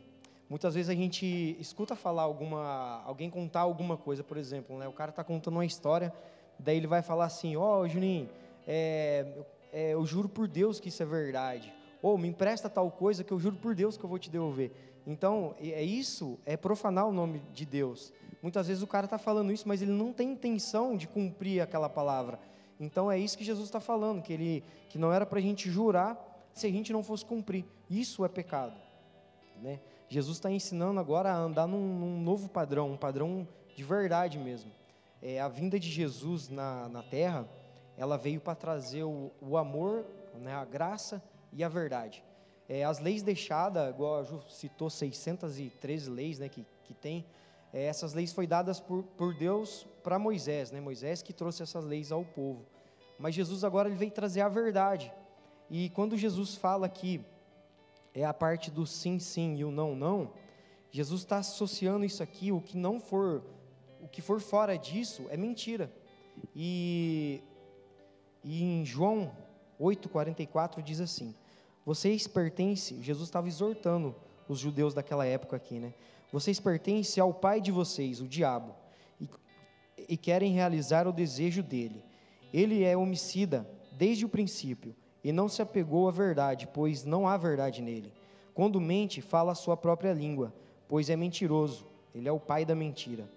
Muitas 0.50 0.76
vezes 0.76 0.90
a 0.90 0.94
gente 0.94 1.58
escuta 1.60 1.96
falar 1.96 2.22
alguma, 2.22 3.02
alguém 3.04 3.30
contar 3.30 3.62
alguma 3.62 3.98
coisa, 3.98 4.24
por 4.24 4.38
exemplo, 4.38 4.78
né? 4.78 4.88
O 4.88 4.94
cara 4.94 5.10
está 5.10 5.24
contando 5.24 5.56
uma 5.56 5.66
história, 5.66 6.14
daí 6.60 6.78
ele 6.78 6.88
vai 6.88 7.02
falar 7.02 7.26
assim: 7.26 7.56
ó, 7.56 7.80
oh, 7.80 7.88
Juninho, 7.88 8.30
é, 8.68 9.26
é, 9.74 9.94
eu 9.94 10.06
juro 10.06 10.30
por 10.30 10.48
Deus 10.48 10.80
que 10.80 10.90
isso 10.90 11.02
é 11.02 11.06
verdade. 11.06 11.74
Ou 12.02 12.18
me 12.18 12.28
empresta 12.28 12.70
tal 12.70 12.92
coisa 12.92 13.24
que 13.24 13.32
eu 13.32 13.40
juro 13.40 13.56
por 13.56 13.74
Deus 13.74 13.98
que 13.98 14.04
eu 14.04 14.10
vou 14.10 14.20
te 14.20 14.30
devolver. 14.30 14.72
Então, 15.08 15.56
é 15.60 15.84
isso, 15.84 16.38
é 16.46 16.56
profanar 16.56 17.08
o 17.08 17.12
nome 17.12 17.42
de 17.52 17.66
Deus. 17.66 18.14
Muitas 18.42 18.68
vezes 18.68 18.84
o 18.84 18.88
cara 18.88 19.06
está 19.06 19.18
falando 19.18 19.52
isso, 19.52 19.68
mas 19.68 19.82
ele 19.82 19.92
não 19.92 20.14
tem 20.14 20.32
intenção 20.32 20.96
de 20.96 21.08
cumprir 21.08 21.62
aquela 21.62 21.90
palavra. 21.90 22.40
Então 22.80 23.12
é 23.12 23.18
isso 23.18 23.38
que 23.38 23.44
Jesus 23.44 23.68
está 23.68 23.80
falando, 23.80 24.22
que 24.22 24.34
ele 24.34 24.64
que 24.90 24.98
não 24.98 25.12
era 25.12 25.26
para 25.26 25.40
a 25.40 25.42
gente 25.42 25.70
jurar 25.70 26.16
se 26.56 26.66
a 26.66 26.72
gente 26.72 26.92
não 26.92 27.04
fosse 27.04 27.24
cumprir. 27.24 27.66
Isso 27.90 28.26
é 28.26 28.30
pecado, 28.30 28.74
né? 29.62 29.80
Jesus 30.08 30.38
está 30.38 30.50
ensinando 30.50 31.00
agora 31.00 31.32
a 31.32 31.38
andar 31.38 31.68
num, 31.68 32.00
num, 32.00 32.22
novo 32.22 32.48
padrão, 32.48 32.92
um 32.92 32.98
padrão 32.98 33.48
de 33.76 33.84
verdade 33.84 34.40
mesmo. 34.40 34.72
É, 35.22 35.40
a 35.40 35.48
vinda 35.48 35.80
de 35.80 35.90
Jesus 35.90 36.50
na, 36.50 36.88
na 36.90 37.04
Terra 37.04 37.48
ela 37.98 38.18
veio 38.18 38.40
para 38.40 38.56
trazer 38.56 39.04
o, 39.04 39.32
o 39.42 39.58
amor, 39.58 40.06
né, 40.36 40.54
a 40.54 40.64
graça 40.64 41.22
e 41.52 41.64
a 41.64 41.70
verdade. 41.70 42.24
É, 42.70 42.84
as 42.84 43.00
leis 43.00 43.22
deixadas, 43.22 43.90
igual 43.90 44.20
a 44.20 44.24
Ju 44.24 44.42
citou, 44.50 44.90
613 44.90 46.10
leis 46.10 46.40
né, 46.40 46.50
que, 46.50 46.66
que 46.84 46.94
tem, 46.94 47.26
é, 47.74 47.84
essas 47.84 48.14
leis 48.14 48.32
foram 48.32 48.48
dadas 48.48 48.80
por, 48.80 49.04
por 49.04 49.34
Deus 49.34 49.86
para 50.04 50.18
Moisés, 50.18 50.72
né? 50.72 50.80
Moisés 50.80 51.22
que 51.22 51.34
trouxe 51.34 51.64
essas 51.64 51.84
leis 51.84 52.12
ao 52.12 52.24
povo. 52.24 52.66
Mas 53.20 53.36
Jesus 53.36 53.64
agora 53.64 53.90
ele 53.90 53.98
veio 53.98 54.12
trazer 54.12 54.42
a 54.42 54.48
verdade. 54.50 55.12
E 55.70 55.90
quando 55.90 56.18
Jesus 56.18 56.56
fala 56.56 56.88
que 56.88 57.22
é 58.14 58.24
a 58.24 58.34
parte 58.34 58.70
do 58.72 58.86
sim, 58.86 59.20
sim 59.20 59.56
e 59.56 59.66
o 59.66 59.72
não, 59.72 59.96
não, 59.96 60.32
Jesus 60.92 61.22
está 61.22 61.40
associando 61.40 62.06
isso 62.06 62.24
aqui, 62.24 62.52
o 62.52 62.62
que 62.62 62.78
não 62.78 63.00
for, 63.00 63.44
o 64.02 64.08
que 64.08 64.22
for 64.22 64.40
fora 64.40 64.78
disso 64.78 65.26
é 65.30 65.36
mentira. 65.36 65.92
E, 66.56 67.42
e 68.44 68.64
em 68.64 68.86
João 68.86 69.36
8,44 69.80 70.82
diz 70.82 71.02
assim: 71.02 71.36
Vocês 71.86 72.28
pertencem, 72.28 73.02
Jesus 73.02 73.28
estava 73.28 73.48
exortando 73.48 74.16
os 74.48 74.60
judeus 74.60 74.94
daquela 74.94 75.26
época 75.26 75.56
aqui, 75.56 75.80
né? 75.80 75.94
Vocês 76.32 76.60
pertencem 76.60 77.22
ao 77.22 77.34
pai 77.34 77.60
de 77.60 77.72
vocês, 77.72 78.22
o 78.22 78.28
diabo, 78.28 78.76
e, 79.20 79.30
e 80.10 80.18
querem 80.18 80.54
realizar 80.54 81.08
o 81.08 81.14
desejo 81.14 81.64
dele. 81.64 82.04
Ele 82.54 82.84
é 82.84 82.96
homicida 82.96 83.68
desde 83.92 84.26
o 84.26 84.30
princípio 84.30 84.96
e 85.26 85.32
não 85.32 85.50
se 85.50 85.60
apegou 85.60 86.08
à 86.08 86.12
verdade, 86.12 86.70
pois 86.72 87.04
não 87.04 87.28
há 87.28 87.36
verdade 87.36 87.82
nele. 87.82 88.14
Quando 88.54 88.80
mente, 88.80 89.24
fala 89.24 89.54
a 89.54 89.56
sua 89.56 89.76
própria 89.76 90.14
língua, 90.14 90.54
pois 90.88 91.10
é 91.10 91.16
mentiroso. 91.16 91.88
Ele 92.14 92.30
é 92.30 92.32
o 92.32 92.40
pai 92.40 92.64
da 92.64 92.76
mentira. 92.76 93.28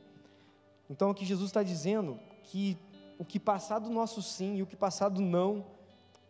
Então, 0.91 1.09
aqui 1.09 1.24
Jesus 1.24 1.49
está 1.49 1.62
dizendo 1.62 2.20
que 2.45 2.76
o 3.18 3.24
que 3.24 3.41
passar 3.41 3.78
do 3.78 3.89
nosso 3.89 4.20
sim 4.20 4.57
e 4.57 4.62
o 4.62 4.66
que 4.66 4.76
passar 4.76 5.09
do 5.09 5.22
não 5.22 5.64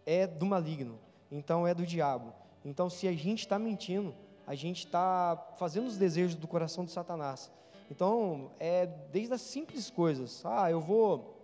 é 0.07 0.29
do 0.29 0.47
maligno. 0.47 0.97
Então, 1.29 1.67
é 1.67 1.75
do 1.75 1.85
diabo. 1.85 2.33
Então, 2.65 2.89
se 2.89 3.09
a 3.09 3.13
gente 3.13 3.41
está 3.41 3.59
mentindo, 3.59 4.15
a 4.47 4.55
gente 4.55 4.87
está 4.87 5.37
fazendo 5.59 5.89
os 5.89 5.99
desejos 5.99 6.37
do 6.37 6.47
coração 6.47 6.85
de 6.85 6.93
Satanás. 6.93 7.51
Então, 7.91 8.53
é 8.61 8.87
desde 9.11 9.35
as 9.35 9.41
simples 9.41 9.91
coisas. 9.91 10.41
Ah, 10.47 10.71
eu 10.71 10.81
vou 10.81 11.38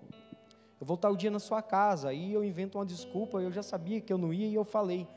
eu 0.85 0.87
vou 0.87 0.97
estar 0.97 1.09
o 1.09 1.17
dia 1.17 1.31
na 1.31 1.39
sua 1.39 1.63
casa, 1.63 2.11
aí 2.11 2.35
eu 2.35 2.45
invento 2.45 2.77
uma 2.77 2.85
desculpa, 2.85 3.39
eu 3.39 3.51
já 3.51 3.63
sabia 3.63 4.03
que 4.03 4.13
eu 4.13 4.19
não 4.19 4.35
ia 4.35 4.47
e 4.47 4.55
eu 4.55 4.67
falei. 4.67 5.09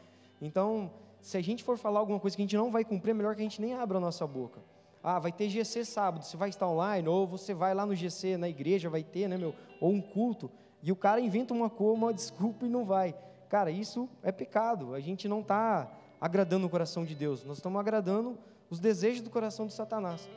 Então, 0.41 0.89
se 1.19 1.35
a 1.35 1.41
gente 1.41 1.61
for 1.61 1.77
falar 1.77 1.99
alguma 1.99 2.21
coisa 2.21 2.37
que 2.37 2.41
a 2.41 2.45
gente 2.45 2.55
não 2.55 2.71
vai 2.71 2.85
cumprir, 2.85 3.11
é 3.11 3.13
melhor 3.13 3.35
que 3.35 3.41
a 3.41 3.43
gente 3.43 3.59
nem 3.59 3.73
abra 3.73 3.97
a 3.97 3.99
nossa 3.99 4.25
boca. 4.25 4.61
Ah, 5.03 5.19
vai 5.19 5.29
ter 5.29 5.49
GC 5.49 5.83
sábado, 5.83 6.23
você 6.23 6.37
vai 6.37 6.47
estar 6.47 6.69
online, 6.69 7.05
ou 7.09 7.27
você 7.27 7.53
vai 7.53 7.75
lá 7.75 7.85
no 7.85 7.93
GC, 7.93 8.37
na 8.37 8.47
igreja, 8.47 8.89
vai 8.89 9.03
ter, 9.03 9.27
né, 9.27 9.35
meu, 9.35 9.53
ou 9.81 9.91
um 9.91 9.99
culto, 9.99 10.49
e 10.81 10.89
o 10.89 10.95
cara 10.95 11.19
inventa 11.19 11.53
uma 11.53 11.69
cor, 11.69 11.93
uma 11.93 12.13
desculpa 12.13 12.65
e 12.65 12.69
não 12.69 12.85
vai. 12.85 13.13
Cara, 13.49 13.69
isso 13.69 14.07
é 14.23 14.31
pecado, 14.31 14.93
a 14.93 15.01
gente 15.01 15.27
não 15.27 15.41
está 15.41 15.91
agradando 16.21 16.65
o 16.65 16.69
coração 16.69 17.03
de 17.03 17.13
Deus, 17.13 17.43
nós 17.43 17.57
estamos 17.57 17.77
agradando 17.77 18.37
os 18.69 18.79
desejos 18.79 19.21
do 19.21 19.29
coração 19.29 19.67
de 19.67 19.73
Satanás. 19.73 20.29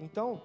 Então, 0.00 0.40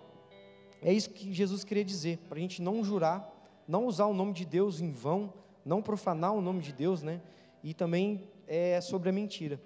é 0.82 0.92
isso 0.92 1.12
que 1.12 1.32
Jesus 1.32 1.64
queria 1.64 1.86
dizer, 1.86 2.18
para 2.28 2.38
a 2.38 2.42
gente 2.42 2.62
não 2.62 2.84
jurar, 2.84 3.33
não 3.68 3.86
usar 3.86 4.06
o 4.06 4.14
nome 4.14 4.34
de 4.34 4.46
Deus 4.46 4.82
em 4.82 4.92
vão, 4.92 5.34
não 5.66 5.82
profanar 5.82 6.34
o 6.34 6.42
nome 6.42 6.62
de 6.62 6.74
Deus, 6.74 7.02
né? 7.02 7.22
E 7.64 7.74
também 7.74 8.28
é 8.48 8.80
sobre 8.82 9.10
a 9.10 9.12
mentira, 9.12 9.62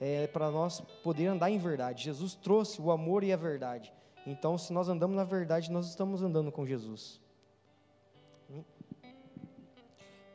é 0.00 0.26
para 0.26 0.50
nós 0.50 0.80
poder 1.02 1.26
andar 1.26 1.50
em 1.50 1.58
verdade. 1.58 2.04
Jesus 2.04 2.34
trouxe 2.34 2.80
o 2.80 2.90
amor 2.90 3.22
e 3.22 3.32
a 3.32 3.36
verdade. 3.36 3.92
Então, 4.26 4.56
se 4.56 4.72
nós 4.72 4.88
andamos 4.88 5.16
na 5.16 5.24
verdade, 5.24 5.70
nós 5.70 5.88
estamos 5.88 6.22
andando 6.22 6.50
com 6.50 6.64
Jesus. 6.64 7.20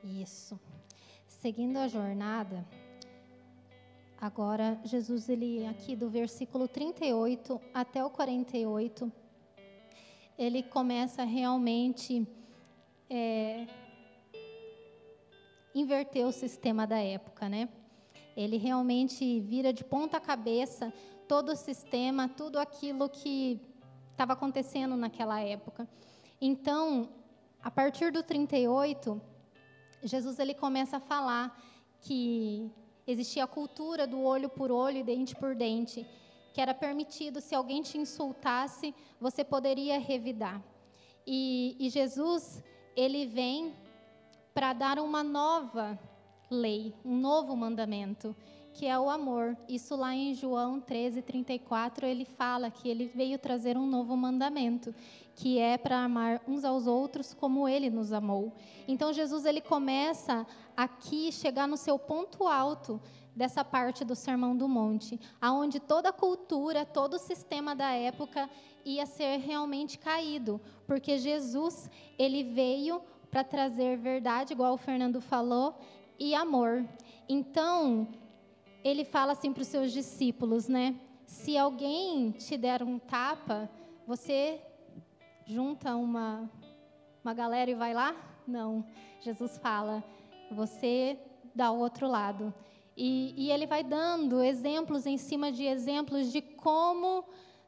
Isso. 0.04 0.60
Seguindo 1.26 1.78
a 1.78 1.88
jornada, 1.88 2.66
Agora, 4.20 4.80
Jesus, 4.84 5.30
ele 5.30 5.64
aqui 5.68 5.96
do 5.96 6.10
versículo 6.10 6.68
38 6.68 7.62
até 7.72 8.04
o 8.04 8.10
48, 8.10 9.12
ele 10.36 10.64
começa 10.64 11.24
realmente 11.24 12.28
é, 13.10 13.68
inverter 15.74 16.26
o 16.26 16.32
sistema 16.32 16.86
da 16.86 17.00
época, 17.00 17.48
né? 17.48 17.70
Ele 18.36 18.58
realmente 18.58 19.40
vira 19.40 19.74
de 19.74 19.84
ponta 19.84 20.20
cabeça 20.20 20.94
todo 21.28 21.54
o 21.54 21.56
sistema, 21.56 22.30
tudo 22.30 22.60
aquilo 22.60 23.10
que 23.10 23.60
estava 24.12 24.34
acontecendo 24.34 24.96
naquela 24.96 25.42
época. 25.42 25.88
Então, 26.40 27.10
a 27.62 27.72
partir 27.72 28.12
do 28.12 28.22
38, 28.24 29.22
Jesus 30.04 30.40
ele 30.40 30.54
começa 30.54 30.98
a 30.98 31.00
falar 31.00 31.60
que 32.00 32.72
Existia 33.08 33.46
a 33.46 33.48
cultura 33.48 34.06
do 34.06 34.22
olho 34.22 34.50
por 34.50 34.70
olho 34.70 34.98
e 34.98 35.04
dente 35.04 35.34
por 35.34 35.56
dente, 35.56 36.06
que 36.54 36.60
era 36.60 36.74
permitido, 36.74 37.40
se 37.40 37.56
alguém 37.56 37.82
te 37.82 37.98
insultasse, 37.98 38.94
você 39.18 39.46
poderia 39.46 39.98
revidar. 39.98 40.62
E, 41.26 41.78
e 41.80 41.90
Jesus, 41.90 42.62
ele 42.98 43.28
vem 43.28 43.72
para 44.56 44.74
dar 44.74 44.98
uma 44.98 45.24
nova 45.24 45.98
lei, 46.50 46.96
um 47.06 47.16
novo 47.16 47.56
mandamento, 47.56 48.36
que 48.74 48.88
é 48.88 48.98
o 48.98 49.08
amor. 49.08 49.56
Isso 49.70 49.96
lá 49.96 50.16
em 50.16 50.34
João 50.34 50.80
13, 50.80 51.22
34, 51.22 52.08
ele 52.08 52.26
fala 52.26 52.72
que 52.72 52.90
ele 52.90 53.06
veio 53.06 53.38
trazer 53.38 53.78
um 53.78 53.86
novo 53.86 54.18
mandamento, 54.18 54.96
que 55.36 55.60
é 55.60 55.78
para 55.78 56.04
amar 56.04 56.42
uns 56.48 56.66
aos 56.66 56.88
outros 56.88 57.36
como 57.36 57.70
ele 57.70 57.92
nos 57.92 58.12
amou. 58.12 58.52
Então 58.88 59.14
Jesus 59.14 59.46
ele 59.46 59.62
começa 59.62 60.46
aqui 60.76 61.32
chegar 61.32 61.68
no 61.68 61.78
seu 61.78 62.00
ponto 62.00 62.48
alto 62.48 63.00
dessa 63.38 63.64
parte 63.64 64.04
do 64.04 64.16
Sermão 64.16 64.58
do 64.58 64.68
Monte, 64.68 65.20
aonde 65.40 65.80
toda 65.80 66.10
a 66.10 66.14
cultura, 66.14 66.84
todo 66.84 67.14
o 67.14 67.20
sistema 67.20 67.76
da 67.76 67.92
época 67.92 68.50
ia 68.84 69.06
ser 69.06 69.38
realmente 69.38 70.00
caído, 70.00 70.60
porque 70.88 71.18
Jesus, 71.20 71.90
ele 72.18 72.44
veio 72.44 73.00
para 73.30 73.44
trazer 73.44 73.98
verdade, 73.98 74.54
igual 74.54 74.74
o 74.74 74.78
Fernando 74.78 75.22
falou, 75.22 75.78
e 76.18 76.34
amor. 76.34 76.84
Então, 77.30 78.08
ele 78.84 79.06
fala 79.06 79.34
assim 79.34 79.54
para 79.54 79.62
os 79.62 79.68
seus 79.68 79.92
discípulos, 79.92 80.68
né? 80.68 80.96
Se 81.26 81.58
alguém 81.58 82.32
te 82.32 82.58
der 82.58 82.82
um 82.82 82.98
tapa, 82.98 83.70
você 84.08 84.60
junta 85.46 85.96
uma 85.96 86.50
uma 87.24 87.34
galera 87.34 87.70
e 87.70 87.76
vai 87.76 87.94
lá? 87.94 88.16
Não. 88.48 88.86
Jesus 89.20 89.58
fala: 89.58 90.02
você 90.50 91.20
dá 91.54 91.70
o 91.72 91.78
outro 91.78 92.08
lado. 92.08 92.54
E, 92.98 93.36
e 93.38 93.52
ele 93.52 93.68
vai 93.68 93.84
dando 93.84 94.42
exemplos 94.44 95.06
em 95.06 95.18
cima 95.18 95.52
de 95.52 95.64
exemplos 95.64 96.32
de 96.32 96.42
como 96.42 97.24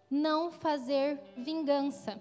não 0.09 0.51
fazer 0.51 1.21
vingança. 1.37 2.19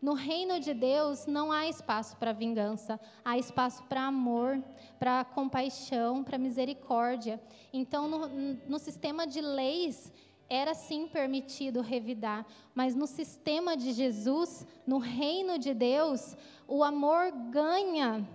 No 0.00 0.12
reino 0.12 0.60
de 0.60 0.74
Deus 0.74 1.26
não 1.26 1.50
há 1.50 1.66
espaço 1.66 2.16
para 2.18 2.32
vingança, 2.32 3.00
há 3.24 3.38
espaço 3.38 3.82
para 3.84 4.02
amor, 4.02 4.62
para 4.98 5.24
compaixão, 5.24 6.22
para 6.22 6.36
misericórdia. 6.36 7.40
Então, 7.72 8.08
no, 8.08 8.28
no, 8.68 8.78
sistema 8.78 9.26
de 9.26 9.40
leis, 9.40 10.12
era 10.48 10.74
sim 10.74 11.06
permitido 11.06 11.80
revidar, 11.80 12.46
mas 12.74 12.94
no 12.94 13.06
sistema 13.06 13.76
de 13.76 13.92
Jesus, 13.92 14.66
no 14.86 14.98
reino 14.98 15.58
de 15.58 15.72
Deus, 15.72 16.36
o 16.66 16.84
amor 16.84 17.30
ganha 17.50 18.26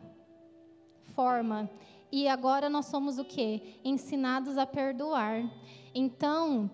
forma. 1.15 1.69
E 2.18 2.30
agora 2.30 2.70
nós 2.70 2.86
somos 2.86 3.20
o 3.20 3.26
quê? 3.26 3.61
Ensinados 3.84 4.57
a 4.57 4.66
perdoar. 4.66 5.51
Então, 5.93 6.72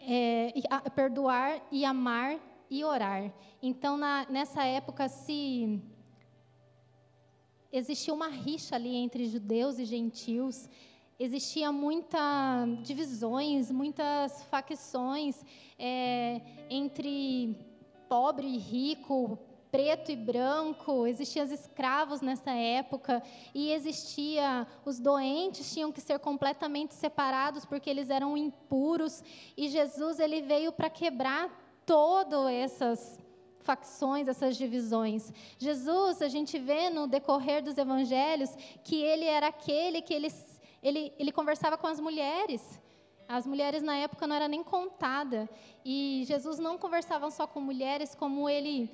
é, 0.00 0.52
a, 0.68 0.90
perdoar 0.90 1.64
e 1.70 1.84
amar 1.84 2.40
e 2.68 2.82
orar. 2.82 3.32
Então, 3.62 3.96
na, 3.96 4.26
nessa 4.28 4.64
época, 4.64 5.08
se 5.08 5.80
existia 7.70 8.12
uma 8.12 8.26
rixa 8.26 8.74
ali 8.74 8.96
entre 8.96 9.28
judeus 9.28 9.78
e 9.78 9.84
gentios, 9.84 10.68
existia 11.16 11.70
muitas 11.70 12.82
divisões, 12.82 13.70
muitas 13.70 14.42
facções 14.46 15.44
é, 15.78 16.40
entre 16.68 17.56
pobre 18.08 18.48
e 18.48 18.58
rico, 18.58 19.38
preto 19.74 20.12
e 20.12 20.14
branco, 20.14 21.04
existiam 21.04 21.44
escravos 21.46 22.20
nessa 22.20 22.52
época 22.52 23.20
e 23.52 23.72
existia 23.72 24.68
os 24.84 25.00
doentes 25.00 25.74
tinham 25.74 25.90
que 25.90 26.00
ser 26.00 26.20
completamente 26.20 26.94
separados 26.94 27.64
porque 27.64 27.90
eles 27.90 28.08
eram 28.08 28.36
impuros 28.36 29.20
e 29.56 29.66
Jesus 29.66 30.20
ele 30.20 30.42
veio 30.42 30.70
para 30.70 30.88
quebrar 30.88 31.50
todas 31.84 32.52
essas 32.52 33.18
facções, 33.62 34.28
essas 34.28 34.56
divisões. 34.56 35.32
Jesus, 35.58 36.22
a 36.22 36.28
gente 36.28 36.56
vê 36.56 36.88
no 36.88 37.08
decorrer 37.08 37.60
dos 37.60 37.76
evangelhos 37.76 38.50
que 38.84 39.02
ele 39.02 39.24
era 39.24 39.48
aquele 39.48 40.00
que 40.02 40.14
ele, 40.14 40.28
ele, 40.84 41.12
ele 41.18 41.32
conversava 41.32 41.76
com 41.76 41.88
as 41.88 41.98
mulheres. 41.98 42.80
As 43.26 43.46
mulheres 43.46 43.82
na 43.82 43.96
época 43.96 44.26
não 44.26 44.36
era 44.36 44.46
nem 44.46 44.62
contada. 44.62 45.48
E 45.84 46.22
Jesus 46.26 46.58
não 46.58 46.76
conversava 46.78 47.30
só 47.30 47.46
com 47.46 47.60
mulheres, 47.60 48.14
como 48.14 48.48
ele 48.48 48.90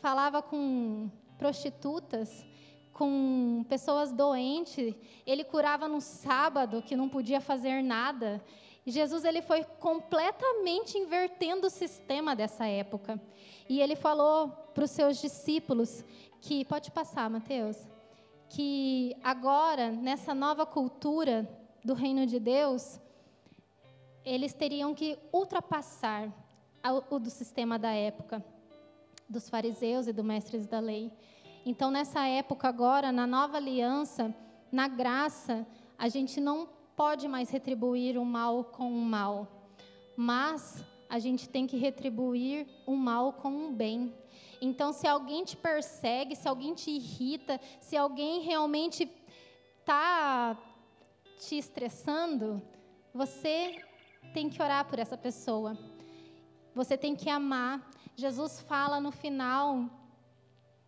falava 0.00 0.42
com 0.42 1.10
prostitutas, 1.38 2.44
com 2.92 3.64
pessoas 3.68 4.12
doentes, 4.12 4.94
ele 5.26 5.44
curava 5.44 5.88
no 5.88 6.00
sábado, 6.00 6.82
que 6.82 6.96
não 6.96 7.08
podia 7.08 7.40
fazer 7.40 7.82
nada. 7.82 8.42
Jesus 8.86 9.24
ele 9.24 9.40
foi 9.40 9.62
completamente 9.78 10.98
invertendo 10.98 11.66
o 11.66 11.70
sistema 11.70 12.34
dessa 12.34 12.66
época. 12.66 13.20
E 13.68 13.80
ele 13.80 13.94
falou 13.94 14.48
para 14.74 14.84
os 14.84 14.90
seus 14.90 15.20
discípulos 15.20 16.04
que 16.40 16.64
pode 16.64 16.90
passar, 16.90 17.30
Mateus, 17.30 17.76
que 18.48 19.16
agora 19.22 19.90
nessa 19.90 20.34
nova 20.34 20.66
cultura 20.66 21.48
do 21.84 21.94
reino 21.94 22.26
de 22.26 22.40
Deus, 22.40 23.00
eles 24.24 24.52
teriam 24.52 24.94
que 24.94 25.18
ultrapassar 25.32 26.32
o 27.10 27.18
do 27.18 27.30
sistema 27.30 27.78
da 27.78 27.92
época, 27.92 28.44
dos 29.30 29.48
fariseus 29.48 30.08
e 30.08 30.12
dos 30.12 30.24
mestres 30.24 30.66
da 30.66 30.80
lei. 30.80 31.10
Então, 31.64 31.90
nessa 31.90 32.26
época 32.26 32.68
agora, 32.68 33.12
na 33.12 33.26
nova 33.26 33.56
aliança, 33.56 34.34
na 34.72 34.88
graça, 34.88 35.66
a 35.96 36.08
gente 36.08 36.40
não 36.40 36.68
pode 36.96 37.28
mais 37.28 37.48
retribuir 37.48 38.18
o 38.18 38.24
mal 38.24 38.64
com 38.64 38.90
o 38.90 39.00
mal, 39.00 39.46
mas 40.16 40.84
a 41.08 41.18
gente 41.18 41.48
tem 41.48 41.66
que 41.66 41.76
retribuir 41.76 42.66
o 42.86 42.96
mal 42.96 43.32
com 43.32 43.68
o 43.68 43.72
bem. 43.72 44.12
Então, 44.60 44.92
se 44.92 45.06
alguém 45.06 45.44
te 45.44 45.56
persegue, 45.56 46.36
se 46.36 46.48
alguém 46.48 46.74
te 46.74 46.90
irrita, 46.90 47.60
se 47.80 47.96
alguém 47.96 48.40
realmente 48.40 49.10
está 49.78 50.56
te 51.38 51.56
estressando, 51.56 52.60
você 53.14 53.82
tem 54.34 54.48
que 54.48 54.62
orar 54.62 54.86
por 54.86 54.98
essa 54.98 55.16
pessoa. 55.16 55.76
Você 56.74 56.96
tem 56.96 57.16
que 57.16 57.28
amar. 57.28 57.90
Jesus 58.20 58.60
fala 58.60 59.00
no 59.00 59.10
final 59.10 59.88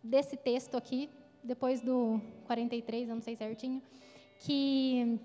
desse 0.03 0.37
texto 0.37 0.77
aqui, 0.77 1.09
depois 1.43 1.81
do 1.81 2.21
43, 2.45 3.09
eu 3.09 3.15
não 3.15 3.23
sei 3.23 3.35
certinho, 3.35 3.81
que 4.39 5.19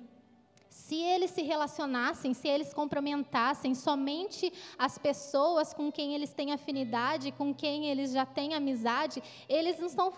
se 0.71 0.95
eles 0.95 1.31
se 1.33 1.43
relacionassem, 1.43 2.33
se 2.33 2.49
eles 2.49 2.73
cumprimentassem 2.73 3.75
somente 3.75 4.51
as 4.79 4.97
pessoas 4.97 5.75
com 5.75 5.93
quem 5.93 6.15
eles 6.15 6.33
têm 6.33 6.51
afinidade, 6.51 7.31
com 7.33 7.55
quem 7.55 7.91
eles 7.91 8.13
já 8.13 8.25
têm 8.25 8.55
amizade, 8.55 9.23
eles 9.47 9.79
não 9.79 9.89
estão 9.89 10.11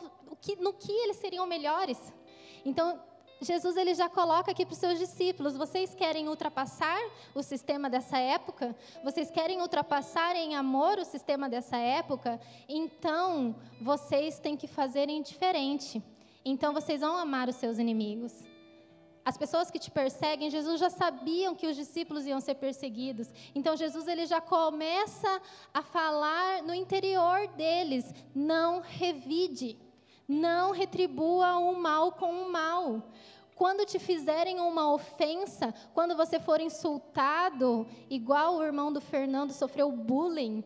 no 0.60 0.72
que 0.72 0.92
eles 0.92 1.16
seriam 1.16 1.44
melhores. 1.44 1.98
Então, 2.64 3.00
Jesus 3.40 3.76
ele 3.76 3.94
já 3.94 4.08
coloca 4.08 4.50
aqui 4.50 4.66
para 4.66 4.74
os 4.74 4.78
seus 4.78 4.98
discípulos: 4.98 5.56
vocês 5.56 5.94
querem 5.94 6.28
ultrapassar 6.28 7.00
o 7.34 7.42
sistema 7.42 7.88
dessa 7.88 8.18
época? 8.18 8.76
Vocês 9.02 9.30
querem 9.30 9.60
ultrapassar 9.60 10.36
em 10.36 10.56
amor 10.56 10.98
o 10.98 11.04
sistema 11.04 11.48
dessa 11.48 11.76
época? 11.76 12.38
Então 12.68 13.54
vocês 13.80 14.38
têm 14.38 14.56
que 14.56 14.66
fazerem 14.66 15.22
diferente. 15.22 16.02
Então 16.44 16.74
vocês 16.74 17.00
vão 17.00 17.16
amar 17.16 17.48
os 17.48 17.56
seus 17.56 17.78
inimigos. 17.78 18.32
As 19.24 19.36
pessoas 19.36 19.70
que 19.70 19.78
te 19.78 19.90
perseguem, 19.90 20.50
Jesus 20.50 20.80
já 20.80 20.90
sabiam 20.90 21.54
que 21.54 21.66
os 21.66 21.76
discípulos 21.76 22.26
iam 22.26 22.40
ser 22.40 22.54
perseguidos. 22.54 23.28
Então 23.54 23.76
Jesus 23.76 24.08
ele 24.08 24.26
já 24.26 24.40
começa 24.40 25.40
a 25.72 25.82
falar 25.82 26.62
no 26.62 26.74
interior 26.74 27.46
deles: 27.48 28.12
não 28.34 28.80
revide. 28.80 29.78
Não 30.30 30.70
retribua 30.70 31.58
o 31.58 31.74
mal 31.74 32.12
com 32.12 32.30
o 32.30 32.52
mal. 32.52 33.02
Quando 33.56 33.84
te 33.84 33.98
fizerem 33.98 34.60
uma 34.60 34.92
ofensa, 34.92 35.74
quando 35.92 36.16
você 36.16 36.38
for 36.38 36.60
insultado, 36.60 37.84
igual 38.08 38.54
o 38.54 38.62
irmão 38.62 38.92
do 38.92 39.00
Fernando 39.00 39.50
sofreu 39.50 39.90
bullying, 39.90 40.62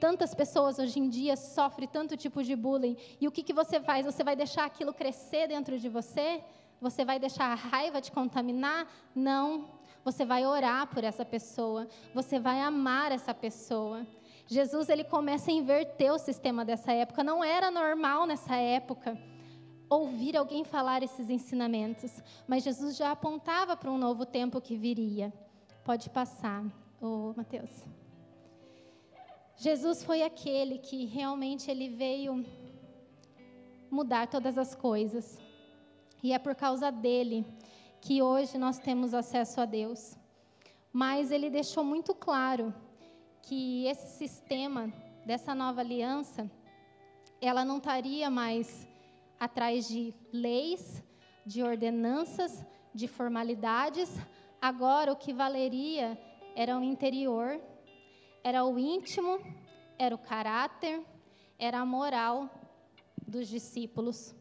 tantas 0.00 0.34
pessoas 0.34 0.78
hoje 0.78 0.98
em 0.98 1.10
dia 1.10 1.36
sofrem 1.36 1.86
tanto 1.86 2.16
tipo 2.16 2.42
de 2.42 2.56
bullying, 2.56 2.96
e 3.20 3.28
o 3.28 3.30
que, 3.30 3.42
que 3.42 3.52
você 3.52 3.78
faz? 3.78 4.06
Você 4.06 4.24
vai 4.24 4.34
deixar 4.34 4.64
aquilo 4.64 4.94
crescer 4.94 5.48
dentro 5.48 5.78
de 5.78 5.90
você? 5.90 6.42
Você 6.80 7.04
vai 7.04 7.18
deixar 7.18 7.52
a 7.52 7.54
raiva 7.54 8.00
te 8.00 8.10
contaminar? 8.10 8.88
Não. 9.14 9.68
Você 10.02 10.24
vai 10.24 10.46
orar 10.46 10.86
por 10.86 11.04
essa 11.04 11.26
pessoa, 11.26 11.86
você 12.14 12.38
vai 12.38 12.58
amar 12.60 13.12
essa 13.12 13.34
pessoa. 13.34 14.06
Jesus 14.46 14.88
ele 14.88 15.04
começa 15.04 15.50
a 15.50 15.54
inverter 15.54 16.12
o 16.12 16.18
sistema 16.18 16.64
dessa 16.64 16.92
época. 16.92 17.24
Não 17.24 17.42
era 17.42 17.70
normal 17.70 18.26
nessa 18.26 18.56
época 18.56 19.18
ouvir 19.88 20.36
alguém 20.36 20.64
falar 20.64 21.02
esses 21.02 21.30
ensinamentos, 21.30 22.22
mas 22.46 22.64
Jesus 22.64 22.96
já 22.96 23.10
apontava 23.10 23.76
para 23.76 23.90
um 23.90 23.98
novo 23.98 24.26
tempo 24.26 24.60
que 24.60 24.76
viria. 24.76 25.32
Pode 25.84 26.10
passar, 26.10 26.64
ô 27.00 27.32
Mateus. 27.36 27.70
Jesus 29.56 30.02
foi 30.02 30.22
aquele 30.22 30.78
que 30.78 31.04
realmente 31.04 31.70
ele 31.70 31.88
veio 31.88 32.44
mudar 33.90 34.26
todas 34.26 34.58
as 34.58 34.74
coisas. 34.74 35.38
E 36.22 36.32
é 36.32 36.38
por 36.38 36.54
causa 36.54 36.90
dele 36.90 37.46
que 38.00 38.20
hoje 38.20 38.58
nós 38.58 38.78
temos 38.78 39.14
acesso 39.14 39.60
a 39.60 39.64
Deus. 39.64 40.16
Mas 40.92 41.30
ele 41.30 41.48
deixou 41.48 41.84
muito 41.84 42.14
claro 42.14 42.74
que 43.46 43.86
esse 43.86 44.18
sistema 44.18 44.92
dessa 45.24 45.54
nova 45.54 45.80
aliança, 45.80 46.50
ela 47.40 47.64
não 47.64 47.76
estaria 47.76 48.30
mais 48.30 48.88
atrás 49.38 49.86
de 49.86 50.14
leis, 50.32 51.02
de 51.44 51.62
ordenanças, 51.62 52.64
de 52.94 53.06
formalidades. 53.06 54.10
Agora 54.60 55.12
o 55.12 55.16
que 55.16 55.32
valeria 55.32 56.18
era 56.56 56.78
o 56.78 56.82
interior, 56.82 57.60
era 58.42 58.64
o 58.64 58.78
íntimo, 58.78 59.38
era 59.98 60.14
o 60.14 60.18
caráter, 60.18 61.04
era 61.58 61.80
a 61.80 61.86
moral 61.86 62.48
dos 63.26 63.46
discípulos. 63.48 64.34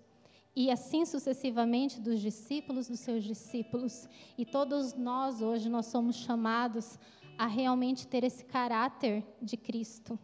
E 0.55 0.69
assim 0.71 1.03
sucessivamente 1.03 1.99
dos 1.99 2.21
discípulos 2.21 2.87
dos 2.87 2.99
seus 2.99 3.23
discípulos. 3.23 4.07
E 4.37 4.45
todos 4.45 4.93
nós 4.93 5.41
hoje 5.41 5.67
nós 5.67 5.87
somos 5.87 6.15
chamados 6.15 6.97
a 7.37 7.47
realmente 7.47 8.07
ter 8.07 8.23
esse 8.23 8.45
caráter 8.45 9.23
de 9.41 9.57
Cristo. 9.57 10.17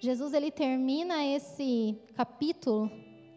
Jesus 0.00 0.32
ele 0.32 0.50
termina 0.50 1.24
esse 1.24 1.98
capítulo, 2.14 2.90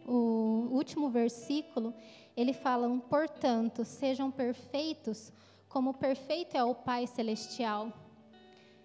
o 0.06 0.68
último 0.70 1.10
versículo, 1.10 1.92
ele 2.36 2.52
fala: 2.52 2.88
"Portanto, 3.00 3.84
sejam 3.84 4.30
perfeitos, 4.30 5.32
como 5.68 5.94
perfeito 5.94 6.56
é 6.56 6.64
o 6.64 6.74
Pai 6.74 7.06
celestial." 7.06 7.92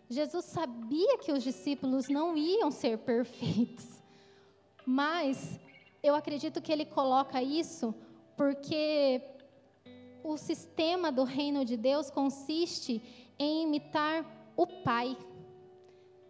Jesus 0.10 0.46
sabia 0.46 1.20
que 1.20 1.32
os 1.32 1.44
discípulos 1.44 2.10
não 2.10 2.36
iam 2.36 2.72
ser 2.72 2.98
perfeitos. 2.98 3.86
Mas 4.86 5.60
eu 6.02 6.16
acredito 6.16 6.62
que 6.62 6.72
ele 6.72 6.86
coloca 6.86 7.44
isso 7.44 7.94
porque 8.36 9.22
o 10.24 10.36
sistema 10.36 11.12
do 11.12 11.24
reino 11.24 11.64
de 11.64 11.78
Deus 11.78 12.10
consiste 12.10 13.02
em 13.40 13.64
imitar 13.64 14.26
o 14.56 14.68
Pai, 14.68 15.18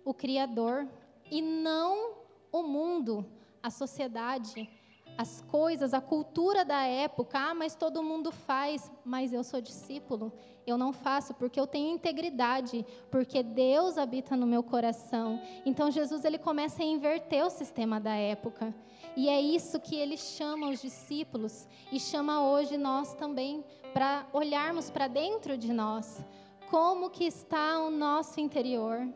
o 0.06 0.14
Criador, 0.14 0.88
e 1.32 1.42
não 1.42 2.14
o 2.52 2.64
mundo, 2.64 3.26
a 3.62 3.70
sociedade, 3.70 4.70
as 5.18 5.42
coisas, 5.42 5.94
a 5.94 6.00
cultura 6.00 6.64
da 6.64 6.84
época. 6.84 7.38
Ah, 7.38 7.54
mas 7.54 7.76
todo 7.76 8.04
mundo 8.04 8.32
faz, 8.32 8.90
mas 9.04 9.34
eu 9.34 9.44
sou 9.44 9.60
discípulo. 9.60 10.32
Eu 10.66 10.78
não 10.78 10.94
faço 10.94 11.34
porque 11.34 11.60
eu 11.60 11.68
tenho 11.68 11.94
integridade, 11.94 12.86
porque 13.10 13.44
Deus 13.44 13.98
habita 13.98 14.38
no 14.38 14.46
meu 14.46 14.64
coração. 14.64 15.42
Então 15.66 15.92
Jesus 15.92 16.24
ele 16.24 16.38
começa 16.38 16.84
a 16.84 16.86
inverter 16.86 17.46
o 17.46 17.50
sistema 17.50 18.00
da 18.00 18.14
época. 18.14 18.74
E 19.16 19.28
é 19.28 19.42
isso 19.42 19.80
que 19.80 19.96
ele 19.96 20.16
chama 20.16 20.70
os 20.70 20.82
discípulos 20.82 21.68
e 21.92 22.00
chama 22.00 22.48
hoje 22.48 22.78
nós 22.78 23.14
também 23.16 23.66
para 23.94 24.26
olharmos 24.32 24.90
para 24.90 25.08
dentro 25.08 25.58
de 25.58 25.74
nós 25.74 26.24
como 26.70 27.10
que 27.10 27.26
está 27.26 27.80
o 27.80 27.90
nosso 27.90 28.40
interior, 28.40 29.08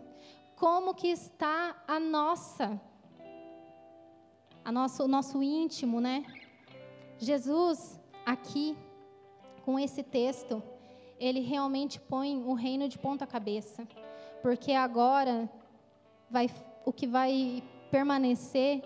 como 0.56 0.94
que 0.94 1.08
está 1.08 1.76
a 1.88 2.00
nossa, 2.00 2.82
a 4.66 4.72
nosso, 4.72 5.04
o 5.04 5.08
nosso 5.08 5.44
íntimo, 5.44 6.02
né? 6.02 6.26
Jesus, 7.18 8.00
aqui, 8.26 8.76
com 9.64 9.78
esse 9.80 10.02
texto, 10.02 10.64
ele 11.20 11.42
realmente 11.42 12.00
põe 12.00 12.44
o 12.44 12.54
reino 12.54 12.90
de 12.90 12.98
ponta 12.98 13.28
cabeça, 13.28 13.88
porque 14.42 14.74
agora 14.74 15.50
vai, 16.30 16.50
o 16.86 16.92
que 16.92 17.06
vai 17.06 17.64
permanecer 17.92 18.84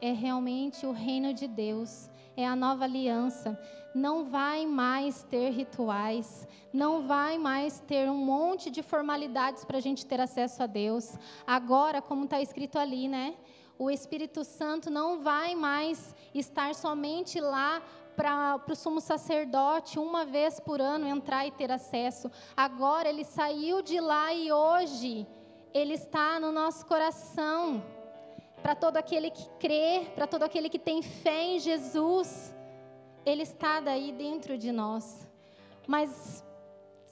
é 0.00 0.12
realmente 0.12 0.84
o 0.84 0.92
reino 0.92 1.32
de 1.32 1.48
Deus, 1.48 2.10
é 2.36 2.46
a 2.46 2.56
nova 2.56 2.84
aliança. 2.84 3.58
Não 3.94 4.24
vai 4.24 4.64
mais 4.64 5.22
ter 5.24 5.50
rituais, 5.50 6.46
não 6.72 7.06
vai 7.06 7.36
mais 7.36 7.80
ter 7.80 8.10
um 8.10 8.16
monte 8.16 8.70
de 8.70 8.82
formalidades 8.82 9.64
para 9.64 9.78
a 9.78 9.80
gente 9.80 10.06
ter 10.06 10.20
acesso 10.20 10.62
a 10.62 10.66
Deus. 10.66 11.16
Agora, 11.46 12.00
como 12.00 12.24
está 12.24 12.40
escrito 12.40 12.78
ali, 12.78 13.06
né? 13.08 13.34
O 13.78 13.90
Espírito 13.90 14.44
Santo 14.44 14.90
não 14.90 15.20
vai 15.20 15.54
mais 15.54 16.14
estar 16.34 16.74
somente 16.74 17.40
lá 17.40 17.82
para 18.16 18.60
o 18.70 18.74
sumo 18.74 19.00
sacerdote, 19.00 19.98
uma 19.98 20.24
vez 20.24 20.60
por 20.60 20.80
ano, 20.80 21.06
entrar 21.06 21.46
e 21.46 21.50
ter 21.50 21.70
acesso. 21.70 22.30
Agora 22.56 23.08
ele 23.08 23.24
saiu 23.24 23.82
de 23.82 23.98
lá 24.00 24.32
e 24.32 24.52
hoje 24.52 25.26
ele 25.72 25.94
está 25.94 26.38
no 26.38 26.52
nosso 26.52 26.84
coração 26.86 27.82
para 28.62 28.74
todo 28.74 28.96
aquele 28.96 29.30
que 29.30 29.48
crê, 29.58 30.06
para 30.14 30.26
todo 30.26 30.42
aquele 30.44 30.68
que 30.68 30.78
tem 30.78 31.02
fé 31.02 31.42
em 31.42 31.58
Jesus, 31.58 32.54
Ele 33.26 33.42
está 33.42 33.80
daí 33.80 34.12
dentro 34.12 34.56
de 34.56 34.70
nós. 34.70 35.28
Mas 35.86 36.42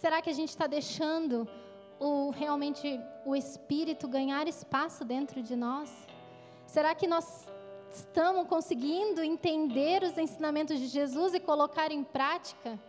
Será 0.00 0.22
que 0.22 0.30
a 0.30 0.32
gente 0.32 0.48
está 0.48 0.66
deixando 0.66 1.46
o, 1.98 2.30
realmente 2.30 2.98
o 3.26 3.36
Espírito 3.36 4.08
ganhar 4.08 4.48
espaço 4.48 5.04
dentro 5.04 5.42
de 5.42 5.54
nós? 5.54 5.90
Será 6.64 6.94
que 6.94 7.06
nós 7.06 7.46
estamos 7.92 8.46
conseguindo 8.46 9.22
entender 9.22 10.02
os 10.02 10.16
ensinamentos 10.16 10.78
de 10.78 10.86
Jesus 10.86 11.34
e 11.34 11.38
colocar 11.40 11.92
em 11.92 12.02
prática? 12.02 12.80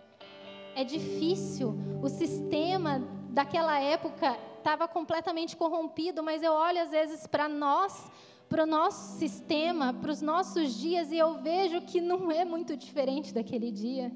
É 0.74 0.86
difícil. 0.86 1.76
O 2.01 2.07
sistema 2.07 3.05
daquela 3.30 3.78
época 3.78 4.39
estava 4.57 4.88
completamente 4.88 5.57
corrompido, 5.57 6.24
mas 6.24 6.41
eu 6.41 6.53
olho 6.53 6.82
às 6.82 6.91
vezes 6.91 7.28
para 7.28 7.49
nós, 7.49 8.09
para 8.52 8.66
o 8.66 8.68
nosso 8.68 9.18
sistema, 9.18 9.93
para 9.93 10.12
os 10.12 10.22
nossos 10.22 10.74
dias, 10.78 11.10
e 11.10 11.18
eu 11.18 11.41
vejo 11.41 11.80
que 11.89 12.02
não 12.02 12.30
é 12.30 12.43
muito 12.43 12.76
diferente 12.76 13.34
daquele 13.34 13.72
dia, 13.72 14.12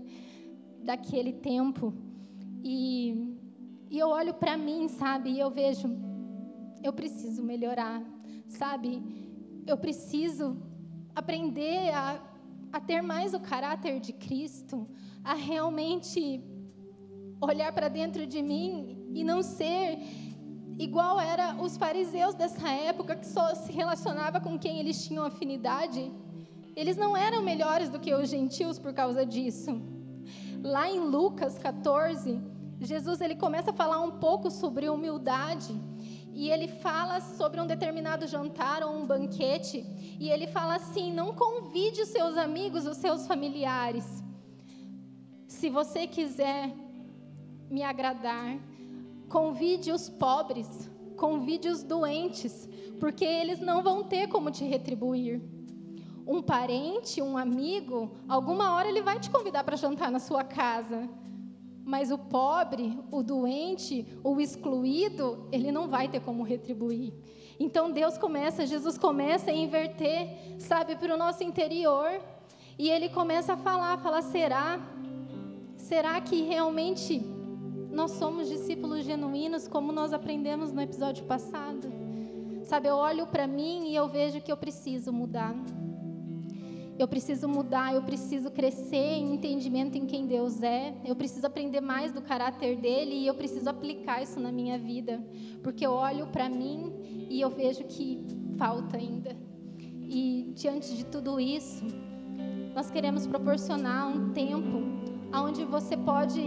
daquele 0.83 1.31
tempo. 1.31 1.93
E, 2.61 3.33
e 3.89 3.97
eu 3.97 4.09
olho 4.09 4.33
para 4.33 4.57
mim, 4.57 4.89
sabe, 4.89 5.29
e 5.29 5.39
eu 5.39 5.49
vejo, 5.49 5.87
eu 6.83 6.91
preciso 6.91 7.41
melhorar, 7.41 8.03
sabe? 8.49 9.01
Eu 9.65 9.77
preciso 9.77 10.57
aprender 11.15 11.93
a, 11.93 12.21
a 12.73 12.81
ter 12.81 13.01
mais 13.01 13.33
o 13.33 13.39
caráter 13.39 14.01
de 14.01 14.11
Cristo, 14.11 14.85
a 15.23 15.33
realmente 15.33 16.43
olhar 17.39 17.71
para 17.71 17.87
dentro 17.87 18.27
de 18.27 18.41
mim 18.41 18.97
e 19.13 19.23
não 19.23 19.41
ser 19.41 19.97
igual 20.77 21.19
era 21.19 21.55
os 21.55 21.77
fariseus 21.77 22.35
dessa 22.35 22.69
época 22.69 23.15
que 23.15 23.25
só 23.25 23.53
se 23.55 23.71
relacionava 23.71 24.39
com 24.39 24.57
quem 24.57 24.79
eles 24.79 25.05
tinham 25.05 25.23
afinidade. 25.23 26.11
Eles 26.75 26.97
não 26.97 27.15
eram 27.15 27.41
melhores 27.41 27.89
do 27.89 27.99
que 27.99 28.13
os 28.13 28.29
gentios 28.29 28.77
por 28.77 28.93
causa 28.93 29.25
disso. 29.25 29.81
Lá 30.61 30.89
em 30.89 30.99
Lucas 30.99 31.57
14, 31.57 32.41
Jesus 32.81 33.21
ele 33.21 33.35
começa 33.35 33.71
a 33.71 33.73
falar 33.73 34.01
um 34.01 34.11
pouco 34.19 34.51
sobre 34.51 34.89
humildade 34.89 35.73
e 36.33 36.49
ele 36.49 36.67
fala 36.67 37.21
sobre 37.21 37.61
um 37.61 37.67
determinado 37.67 38.27
jantar 38.27 38.83
ou 38.83 38.93
um 38.93 39.05
banquete 39.05 39.85
e 40.19 40.29
ele 40.29 40.47
fala 40.47 40.75
assim: 40.75 41.13
não 41.13 41.33
convide 41.33 42.01
os 42.01 42.09
seus 42.09 42.37
amigos, 42.37 42.85
os 42.85 42.97
seus 42.97 43.25
familiares. 43.25 44.05
Se 45.47 45.69
você 45.69 46.05
quiser 46.05 46.73
me 47.69 47.83
agradar, 47.83 48.57
convide 49.29 49.91
os 49.91 50.09
pobres, 50.09 50.89
convide 51.15 51.67
os 51.69 51.83
doentes, 51.83 52.69
porque 52.99 53.25
eles 53.25 53.59
não 53.59 53.81
vão 53.81 54.03
ter 54.03 54.27
como 54.27 54.51
te 54.51 54.63
retribuir. 54.63 55.41
Um 56.27 56.41
parente, 56.41 57.21
um 57.21 57.37
amigo, 57.37 58.11
alguma 58.27 58.73
hora 58.73 58.87
ele 58.87 59.01
vai 59.01 59.19
te 59.19 59.29
convidar 59.29 59.63
para 59.63 59.75
jantar 59.75 60.11
na 60.11 60.19
sua 60.19 60.43
casa. 60.43 61.07
Mas 61.83 62.11
o 62.11 62.17
pobre, 62.17 62.97
o 63.11 63.21
doente, 63.21 64.07
o 64.23 64.41
excluído, 64.41 65.47
ele 65.51 65.71
não 65.71 65.87
vai 65.87 66.07
ter 66.07 66.19
como 66.19 66.41
retribuir. 66.41 67.13
Então 67.59 67.91
Deus 67.91 68.17
começa, 68.17 68.65
Jesus 68.65 68.97
começa 68.97 69.51
a 69.51 69.53
inverter, 69.53 70.57
sabe, 70.57 70.95
para 70.95 71.13
o 71.13 71.17
nosso 71.17 71.43
interior. 71.43 72.19
E 72.77 72.89
ele 72.89 73.07
começa 73.09 73.53
a 73.53 73.57
falar, 73.57 73.97
falar, 73.99 74.23
será? 74.23 74.79
Será 75.77 76.19
que 76.19 76.41
realmente 76.41 77.34
nós 77.95 78.11
somos 78.11 78.49
discípulos 78.49 79.05
genuínos, 79.05 79.69
como 79.69 79.89
nós 79.93 80.11
aprendemos 80.11 80.73
no 80.73 80.81
episódio 80.81 81.23
passado? 81.23 81.87
Sabe, 82.63 82.89
eu 82.89 82.97
olho 82.97 83.25
para 83.25 83.47
mim 83.47 83.87
e 83.87 83.95
eu 83.95 84.09
vejo 84.09 84.41
que 84.41 84.51
eu 84.51 84.57
preciso 84.57 85.13
mudar. 85.13 85.55
Eu 86.99 87.07
preciso 87.07 87.47
mudar, 87.47 87.95
eu 87.95 88.03
preciso 88.03 88.51
crescer 88.51 88.97
em 88.97 89.35
entendimento 89.35 89.97
em 89.97 90.05
quem 90.05 90.27
Deus 90.27 90.61
é. 90.61 90.93
Eu 91.05 91.15
preciso 91.15 91.47
aprender 91.47 91.79
mais 91.79 92.11
do 92.11 92.21
caráter 92.21 92.75
dele 92.75 93.15
e 93.15 93.27
eu 93.27 93.33
preciso 93.33 93.69
aplicar 93.69 94.21
isso 94.21 94.41
na 94.41 94.51
minha 94.51 94.77
vida, 94.77 95.25
porque 95.63 95.85
eu 95.85 95.91
olho 95.91 96.27
para 96.27 96.49
mim 96.49 96.93
e 97.29 97.39
eu 97.39 97.49
vejo 97.49 97.85
que 97.85 98.25
falta 98.57 98.97
ainda. 98.97 99.37
E 100.01 100.51
diante 100.53 100.97
de 100.97 101.05
tudo 101.05 101.39
isso, 101.39 101.85
nós 102.75 102.91
queremos 102.91 103.25
proporcionar 103.25 104.09
um 104.09 104.33
tempo 104.33 104.83
onde 105.33 105.63
você 105.63 105.95
pode 105.95 106.41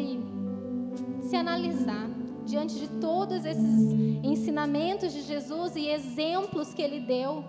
se 1.29 1.37
analisar 1.37 2.09
diante 2.47 2.79
de 2.79 2.89
todos 3.01 3.45
esses 3.45 3.93
ensinamentos 4.25 5.13
de 5.13 5.21
Jesus 5.21 5.77
e 5.77 5.87
exemplos 5.89 6.73
que 6.73 6.81
ele 6.81 7.01
deu, 7.01 7.45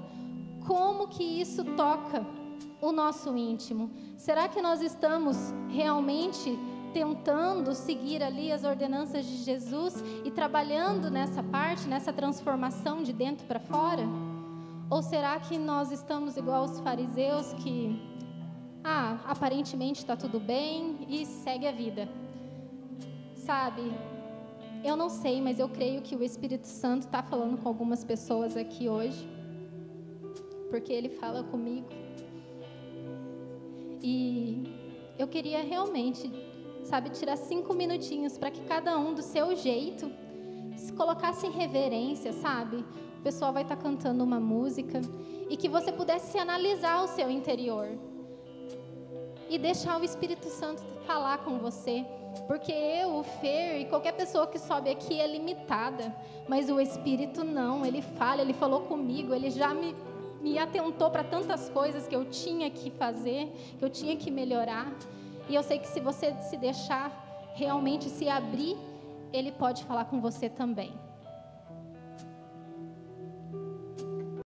como 0.68 1.08
que 1.08 1.24
isso 1.24 1.64
toca 1.64 2.26
o 2.82 2.92
nosso 2.92 3.38
íntimo? 3.38 3.90
Será 4.18 4.50
que 4.50 4.62
nós 4.62 4.82
estamos 4.82 5.54
realmente 5.70 6.60
tentando 6.94 7.74
seguir 7.74 8.22
ali 8.22 8.52
as 8.52 8.66
ordenanças 8.66 9.26
de 9.26 9.38
Jesus 9.38 10.04
e 10.26 10.32
trabalhando 10.32 11.10
nessa 11.10 11.42
parte, 11.42 11.88
nessa 11.88 12.12
transformação 12.12 13.02
de 13.02 13.14
dentro 13.14 13.48
para 13.48 13.62
fora? 13.62 14.04
Ou 14.90 15.02
será 15.02 15.40
que 15.40 15.58
nós 15.58 15.90
estamos 15.90 16.36
igual 16.36 16.66
os 16.66 16.82
fariseus 16.82 17.54
que, 17.54 17.98
ah, 18.84 19.20
aparentemente 19.26 20.02
está 20.02 20.18
tudo 20.18 20.38
bem 20.38 20.98
e 21.08 21.26
segue 21.26 21.66
a 21.66 21.72
vida? 21.72 22.10
Sabe, 23.50 23.92
eu 24.84 24.96
não 24.96 25.10
sei, 25.10 25.42
mas 25.42 25.58
eu 25.58 25.68
creio 25.68 26.04
que 26.04 26.16
o 26.16 26.22
Espírito 26.22 26.68
Santo 26.68 27.08
está 27.08 27.24
falando 27.24 27.58
com 27.58 27.68
algumas 27.68 28.04
pessoas 28.04 28.56
aqui 28.56 28.88
hoje, 28.88 29.28
porque 30.70 30.94
ele 30.94 31.10
fala 31.10 31.44
comigo. 31.44 31.88
E 34.04 34.62
eu 35.18 35.28
queria 35.28 35.64
realmente, 35.64 36.32
sabe, 36.84 37.10
tirar 37.10 37.38
cinco 37.38 37.74
minutinhos 37.74 38.38
para 38.38 38.52
que 38.52 38.62
cada 38.66 39.00
um 39.00 39.16
do 39.16 39.24
seu 39.24 39.56
jeito 39.56 40.12
se 40.78 40.94
colocasse 40.94 41.48
em 41.48 41.52
reverência, 41.52 42.32
sabe? 42.34 42.86
O 43.18 43.24
pessoal 43.24 43.52
vai 43.52 43.64
estar 43.64 43.78
tá 43.78 43.82
cantando 43.82 44.24
uma 44.24 44.40
música 44.40 45.02
e 45.50 45.58
que 45.58 45.68
você 45.68 45.92
pudesse 45.92 46.38
analisar 46.38 47.04
o 47.04 47.08
seu 47.08 47.32
interior 47.32 47.88
e 49.50 49.58
deixar 49.58 50.00
o 50.00 50.04
Espírito 50.04 50.46
Santo 50.50 50.84
falar 51.08 51.40
com 51.40 51.58
você. 51.58 52.06
Porque 52.48 52.72
eu, 52.72 53.18
o 53.18 53.24
Fer 53.24 53.82
e 53.82 53.86
qualquer 53.86 54.14
pessoa 54.14 54.48
que 54.48 54.60
sobe 54.60 54.90
aqui 54.90 55.20
é 55.20 55.28
limitada, 55.28 56.16
mas 56.48 56.70
o 56.70 56.80
Espírito 56.80 57.44
não, 57.44 57.86
ele 57.86 58.02
fala, 58.02 58.42
ele 58.42 58.54
falou 58.54 58.82
comigo, 58.82 59.34
ele 59.34 59.50
já 59.50 59.74
me 59.74 59.96
me 60.42 60.58
atentou 60.58 61.10
para 61.10 61.24
tantas 61.24 61.70
coisas 61.70 62.08
que 62.08 62.16
eu 62.16 62.26
tinha 62.26 62.70
que 62.70 62.90
fazer, 62.92 63.52
que 63.78 63.84
eu 63.84 63.90
tinha 63.90 64.16
que 64.16 64.32
melhorar. 64.32 64.92
E 65.48 65.56
eu 65.56 65.64
sei 65.64 65.80
que 65.80 65.88
se 65.88 66.00
você 66.00 66.34
se 66.42 66.58
deixar 66.58 67.52
realmente 67.56 68.10
se 68.10 68.30
abrir, 68.30 68.78
ele 69.34 69.52
pode 69.52 69.84
falar 69.84 70.06
com 70.06 70.22
você 70.22 70.50
também. 70.50 70.94